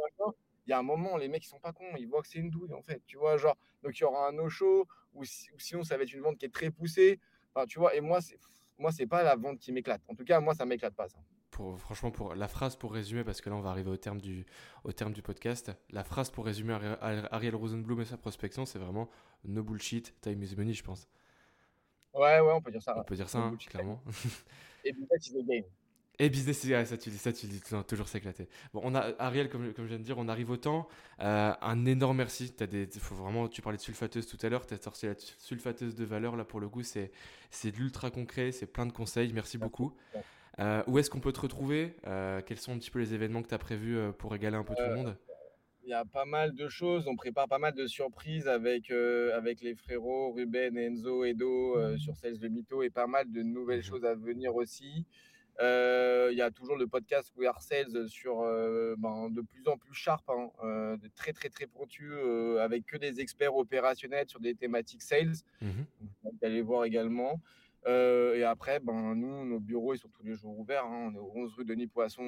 Il 0.65 0.71
y 0.71 0.73
a 0.73 0.79
un 0.79 0.83
moment, 0.83 1.15
les 1.15 1.27
mecs, 1.27 1.45
ils 1.45 1.49
sont 1.49 1.59
pas 1.59 1.73
cons. 1.73 1.95
Ils 1.99 2.07
voient 2.07 2.23
que 2.23 2.27
c'est 2.27 2.39
une 2.39 2.49
douille, 2.49 2.73
en 2.73 2.81
fait. 2.81 3.03
Tu 3.05 3.17
vois, 3.17 3.37
genre, 3.37 3.55
donc 3.83 3.99
il 3.99 4.01
y 4.01 4.03
aura 4.03 4.27
un 4.27 4.31
no-show 4.31 4.87
ou, 5.13 5.23
sinon, 5.23 5.83
ça 5.83 5.95
va 5.95 6.03
être 6.03 6.13
une 6.13 6.21
vente 6.21 6.39
qui 6.39 6.45
est 6.45 6.53
très 6.53 6.71
poussée 6.71 7.19
Enfin, 7.53 7.67
tu 7.67 7.77
vois, 7.77 7.95
et 7.95 8.01
moi, 8.01 8.19
c'est 8.19 8.37
moi, 8.77 8.91
c'est 8.91 9.07
pas 9.07 9.23
la 9.23 9.35
vente 9.35 9.59
qui 9.59 9.71
m'éclate. 9.71 10.01
En 10.07 10.15
tout 10.15 10.25
cas, 10.25 10.39
moi, 10.39 10.53
ça 10.53 10.65
m'éclate 10.65 10.95
pas 10.95 11.07
ça. 11.07 11.17
Pour, 11.55 11.79
franchement, 11.79 12.11
pour 12.11 12.35
la 12.35 12.49
phrase 12.49 12.75
pour 12.75 12.91
résumer, 12.91 13.23
parce 13.23 13.39
que 13.39 13.49
là 13.49 13.55
on 13.55 13.61
va 13.61 13.69
arriver 13.69 13.89
au 13.89 13.95
terme 13.95 14.19
du, 14.19 14.45
au 14.83 14.91
terme 14.91 15.13
du 15.13 15.21
podcast, 15.21 15.71
la 15.89 16.03
phrase 16.03 16.29
pour 16.29 16.43
résumer 16.43 16.77
Ariel 17.31 17.55
Rosenblum 17.55 18.01
et 18.01 18.05
sa 18.05 18.17
prospection, 18.17 18.65
c'est 18.65 18.77
vraiment 18.77 19.09
no 19.45 19.63
bullshit, 19.63 20.13
time 20.19 20.43
is 20.43 20.53
money, 20.57 20.73
je 20.73 20.83
pense. 20.83 21.07
Ouais, 22.13 22.41
ouais, 22.41 22.51
on 22.51 22.61
peut 22.61 22.71
dire 22.71 22.81
ça. 22.81 22.93
On 22.97 23.05
peut 23.05 23.15
dire 23.15 23.29
ça, 23.29 23.37
hein, 23.39 23.55
clairement. 23.69 24.01
Et 24.83 24.91
business 24.91 25.27
is 25.27 25.31
the 25.31 25.47
game. 25.47 25.63
Et 26.19 26.29
business, 26.29 26.61
ouais, 26.65 26.85
ça 26.85 26.97
tu 26.97 27.09
dis, 27.09 27.17
ça 27.17 27.31
tu 27.31 27.45
dis, 27.45 27.61
toujours 27.87 28.09
s'éclater. 28.09 28.49
Bon, 28.73 28.81
on 28.83 28.93
a 28.93 29.13
Ariel, 29.19 29.49
comme, 29.49 29.73
comme 29.73 29.85
je 29.85 29.89
viens 29.89 29.99
de 29.99 30.03
dire, 30.03 30.17
on 30.17 30.27
arrive 30.27 30.49
au 30.49 30.57
temps. 30.57 30.89
Euh, 31.21 31.53
un 31.61 31.85
énorme 31.85 32.17
merci. 32.17 32.53
As 32.59 32.67
des, 32.67 32.85
faut 32.99 33.15
vraiment, 33.15 33.47
tu 33.47 33.61
parlais 33.61 33.77
de 33.77 33.81
sulfateuse 33.81 34.27
tout 34.27 34.37
à 34.41 34.49
l'heure, 34.49 34.65
tu 34.65 34.73
as 34.73 34.81
sorti 34.81 35.05
la 35.05 35.15
sulfateuse 35.37 35.95
de 35.95 36.03
valeur 36.03 36.35
là 36.35 36.43
pour 36.43 36.59
le 36.59 36.67
goût, 36.67 36.83
c'est 36.83 37.11
de 37.63 37.77
l'ultra 37.77 38.11
concret, 38.11 38.51
c'est 38.51 38.65
plein 38.65 38.85
de 38.85 38.91
conseils. 38.91 39.31
Merci 39.31 39.57
beaucoup. 39.57 39.93
Euh, 40.59 40.83
où 40.87 40.97
est-ce 40.99 41.09
qu'on 41.09 41.19
peut 41.19 41.33
te 41.33 41.41
retrouver? 41.41 41.95
Euh, 42.07 42.41
Quels 42.45 42.59
sont 42.59 42.73
un 42.73 42.77
petit 42.77 42.91
peu 42.91 42.99
les 42.99 43.13
événements 43.13 43.41
que 43.41 43.49
tu 43.49 43.53
as 43.53 43.59
prévus 43.59 43.97
pour 44.17 44.31
régaler 44.31 44.55
un 44.55 44.63
peu 44.63 44.73
tout 44.75 44.83
le 44.83 44.95
monde? 44.95 45.17
il 45.87 45.89
y 45.89 45.93
a 45.93 46.03
pas 46.03 46.25
mal 46.25 46.55
de 46.55 46.67
choses. 46.67 47.07
On 47.07 47.15
prépare 47.15 47.47
pas 47.47 47.59
mal 47.59 47.73
de 47.75 47.85
surprises 47.85 48.47
avec, 48.47 48.89
avec 48.89 49.61
les 49.61 49.75
frérots 49.75 50.31
Ruben, 50.31 50.75
Enzo, 50.75 51.23
Edo 51.25 51.97
sur 51.99 52.15
Sales 52.15 52.39
de 52.39 52.47
Mito 52.47 52.81
et 52.81 52.89
pas 52.89 53.05
mal 53.05 53.31
de 53.31 53.43
nouvelles 53.43 53.81
mmh 53.81 53.83
choses 53.83 54.03
à 54.03 54.15
venir 54.15 54.55
aussi. 54.55 55.05
Il 55.59 56.33
y 56.35 56.41
a 56.41 56.49
toujours 56.49 56.75
le 56.75 56.87
podcast 56.87 57.31
We 57.37 57.47
Are 57.47 57.61
Sales 57.61 58.09
sur 58.09 58.37
ben, 58.97 59.29
de 59.29 59.41
plus 59.41 59.67
en 59.67 59.77
plus 59.77 59.93
sharp, 59.93 60.27
hein, 60.27 60.97
de 60.97 61.07
très 61.15 61.33
très 61.33 61.49
très 61.49 61.67
pointu, 61.67 62.11
avec 62.59 62.87
que 62.87 62.97
des 62.97 63.19
experts 63.19 63.55
opérationnels 63.55 64.27
sur 64.27 64.39
des 64.39 64.55
thématiques 64.55 65.03
sales. 65.03 65.35
Mmh 65.61 65.83
Vous 66.23 66.39
allez 66.41 66.63
voir 66.63 66.85
également. 66.85 67.39
Et 67.85 68.43
après, 68.43 68.79
ben, 68.79 69.15
nous, 69.15 69.45
nos 69.45 69.59
bureaux, 69.59 69.93
ils 69.93 69.99
sont 69.99 70.09
tous 70.09 70.23
les 70.23 70.35
jours 70.35 70.57
ouverts. 70.57 70.85
Hein. 70.85 71.11
On 71.11 71.15
est 71.15 71.19
au 71.19 71.31
11 71.35 71.53
rue 71.55 71.65
Denis 71.65 71.87
Poisson 71.87 72.23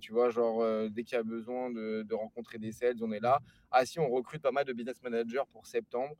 tu 0.00 0.12
vois, 0.12 0.30
genre, 0.30 0.64
dès 0.90 1.04
qu'il 1.04 1.16
y 1.16 1.18
a 1.18 1.22
besoin 1.22 1.70
de, 1.70 2.14
rencontrer 2.14 2.58
des 2.58 2.72
sales, 2.72 2.96
on 3.00 3.12
est 3.12 3.20
là. 3.20 3.40
Ah, 3.70 3.84
si, 3.84 3.98
on 3.98 4.08
recrute 4.08 4.42
pas 4.42 4.52
mal 4.52 4.64
de 4.64 4.72
business 4.72 5.02
managers 5.02 5.42
pour 5.52 5.66
septembre. 5.66 6.14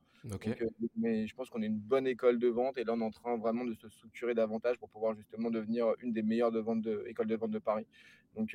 mais 0.95 1.27
je 1.27 1.35
pense 1.35 1.49
qu'on 1.49 1.61
est 1.61 1.67
une 1.67 1.79
bonne 1.79 2.07
école 2.07 2.39
de 2.39 2.47
vente 2.47 2.77
et 2.77 2.83
là, 2.83 2.93
on 2.93 3.01
est 3.01 3.05
en 3.05 3.11
train 3.11 3.37
vraiment 3.37 3.65
de 3.65 3.73
se 3.73 3.89
structurer 3.89 4.33
davantage 4.33 4.77
pour 4.77 4.89
pouvoir 4.89 5.15
justement 5.15 5.51
devenir 5.51 5.93
une 6.01 6.13
des 6.13 6.23
meilleures 6.23 6.51
de 6.51 6.59
vente 6.59 6.81
de, 6.81 7.03
écoles 7.07 7.27
de 7.27 7.35
vente 7.35 7.51
de 7.51 7.59
Paris. 7.59 7.85
Donc, 8.35 8.53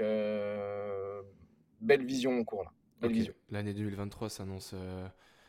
belle 1.80 2.04
vision 2.04 2.38
en 2.38 2.44
cours 2.44 2.64
là. 2.64 2.72
L'année 3.50 3.74
2023 3.74 4.28
s'annonce. 4.28 4.74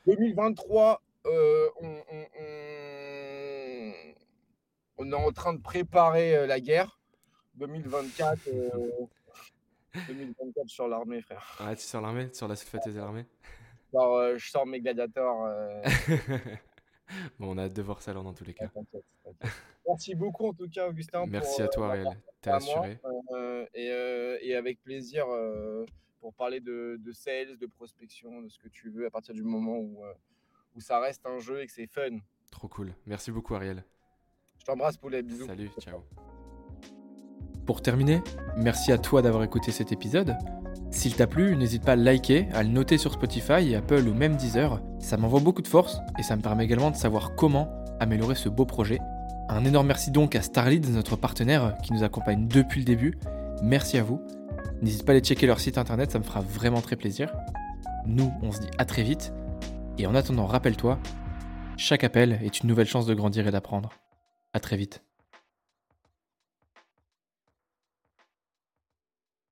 2023, 0.07 1.01
on, 1.25 1.31
on, 1.81 2.25
est 4.99 5.13
en 5.13 5.31
train 5.31 5.53
de 5.53 5.61
préparer 5.61 6.47
la 6.47 6.59
guerre. 6.59 6.99
2024, 7.55 8.49
2024 10.07 10.67
sur 10.67 10.87
l'armée, 10.87 11.21
frère. 11.21 11.57
Ah, 11.59 11.75
tu 11.75 11.83
sur 11.83 12.01
l'armée? 12.01 12.29
Sur 12.33 12.47
la 12.47 12.55
sulfateuse 12.55 12.95
de 12.95 12.99
l'armée? 12.99 13.25
Euh, 13.95 14.37
Je 14.37 14.49
sors 14.49 14.65
mes 14.65 14.81
gladiateurs. 14.81 15.43
Euh. 15.43 15.83
bon, 17.39 17.53
on 17.55 17.57
a 17.57 17.63
hâte 17.63 17.73
de 17.73 17.81
voir 17.81 18.01
ça 18.01 18.11
alors 18.11 18.23
dans 18.23 18.33
tous 18.33 18.45
les 18.45 18.53
cas. 18.53 18.69
Merci 19.87 20.15
beaucoup 20.15 20.47
en 20.47 20.53
tout 20.53 20.69
cas, 20.69 20.87
Augustin. 20.87 21.25
Merci 21.27 21.61
à 21.61 21.67
toi, 21.67 21.89
Ariel. 21.89 22.07
T'es 22.41 22.49
assuré. 22.49 22.99
Euh, 23.31 23.65
et, 23.73 24.47
et, 24.47 24.55
avec 24.55 24.81
plaisir 24.81 25.25
pour 26.19 26.33
parler 26.33 26.59
de, 26.59 26.97
de, 26.99 27.11
sales, 27.11 27.57
de 27.57 27.65
prospection, 27.67 28.41
de 28.41 28.49
ce 28.49 28.57
que 28.57 28.69
tu 28.69 28.89
veux 28.89 29.05
à 29.05 29.11
partir 29.11 29.33
du 29.35 29.43
moment 29.43 29.77
où, 29.77 30.03
où 30.75 30.81
ça 30.81 30.99
reste 30.99 31.25
un 31.25 31.39
jeu 31.39 31.61
et 31.61 31.67
que 31.67 31.71
c'est 31.71 31.87
fun. 31.87 32.17
Trop 32.49 32.67
cool. 32.67 32.93
Merci 33.05 33.31
beaucoup, 33.31 33.55
Ariel. 33.55 33.83
Je 34.63 34.71
t'embrasse, 34.71 34.95
poulet. 34.95 35.21
Bisous. 35.21 35.45
Salut, 35.45 35.69
ciao. 35.77 36.05
Pour 37.65 37.81
terminer, 37.81 38.21
merci 38.55 38.93
à 38.93 38.97
toi 38.97 39.21
d'avoir 39.21 39.43
écouté 39.43 39.73
cet 39.73 39.91
épisode. 39.91 40.37
S'il 40.89 41.13
t'a 41.15 41.27
plu, 41.27 41.57
n'hésite 41.57 41.83
pas 41.83 41.91
à 41.91 41.95
le 41.97 42.03
liker, 42.03 42.47
à 42.53 42.63
le 42.63 42.69
noter 42.69 42.97
sur 42.97 43.11
Spotify, 43.11 43.75
Apple 43.75 44.07
ou 44.07 44.13
même 44.13 44.37
Deezer. 44.37 44.81
Ça 44.99 45.17
m'envoie 45.17 45.41
beaucoup 45.41 45.61
de 45.61 45.67
force 45.67 45.97
et 46.17 46.23
ça 46.23 46.37
me 46.37 46.41
permet 46.41 46.63
également 46.63 46.91
de 46.91 46.95
savoir 46.95 47.35
comment 47.35 47.83
améliorer 47.99 48.35
ce 48.35 48.47
beau 48.47 48.65
projet. 48.65 48.99
Un 49.49 49.65
énorme 49.65 49.87
merci 49.87 50.11
donc 50.11 50.33
à 50.33 50.41
Starlead, 50.41 50.89
notre 50.91 51.17
partenaire 51.17 51.75
qui 51.83 51.91
nous 51.91 52.03
accompagne 52.03 52.47
depuis 52.47 52.79
le 52.79 52.85
début. 52.85 53.17
Merci 53.61 53.97
à 53.97 54.03
vous. 54.03 54.21
N'hésite 54.81 55.05
pas 55.05 55.11
à 55.11 55.15
aller 55.15 55.25
checker 55.25 55.45
leur 55.45 55.59
site 55.59 55.77
internet, 55.77 56.09
ça 56.09 56.19
me 56.19 56.23
fera 56.23 56.39
vraiment 56.39 56.79
très 56.79 56.95
plaisir. 56.95 57.33
Nous, 58.05 58.31
on 58.41 58.53
se 58.53 58.61
dit 58.61 58.69
à 58.77 58.85
très 58.85 59.03
vite. 59.03 59.33
Et 59.97 60.07
en 60.07 60.15
attendant, 60.15 60.45
rappelle-toi, 60.45 60.99
chaque 61.75 62.05
appel 62.05 62.39
est 62.41 62.61
une 62.61 62.69
nouvelle 62.69 62.87
chance 62.87 63.05
de 63.05 63.13
grandir 63.13 63.45
et 63.45 63.51
d'apprendre. 63.51 63.89
À 64.53 64.59
très 64.59 64.77
vite. 64.77 65.03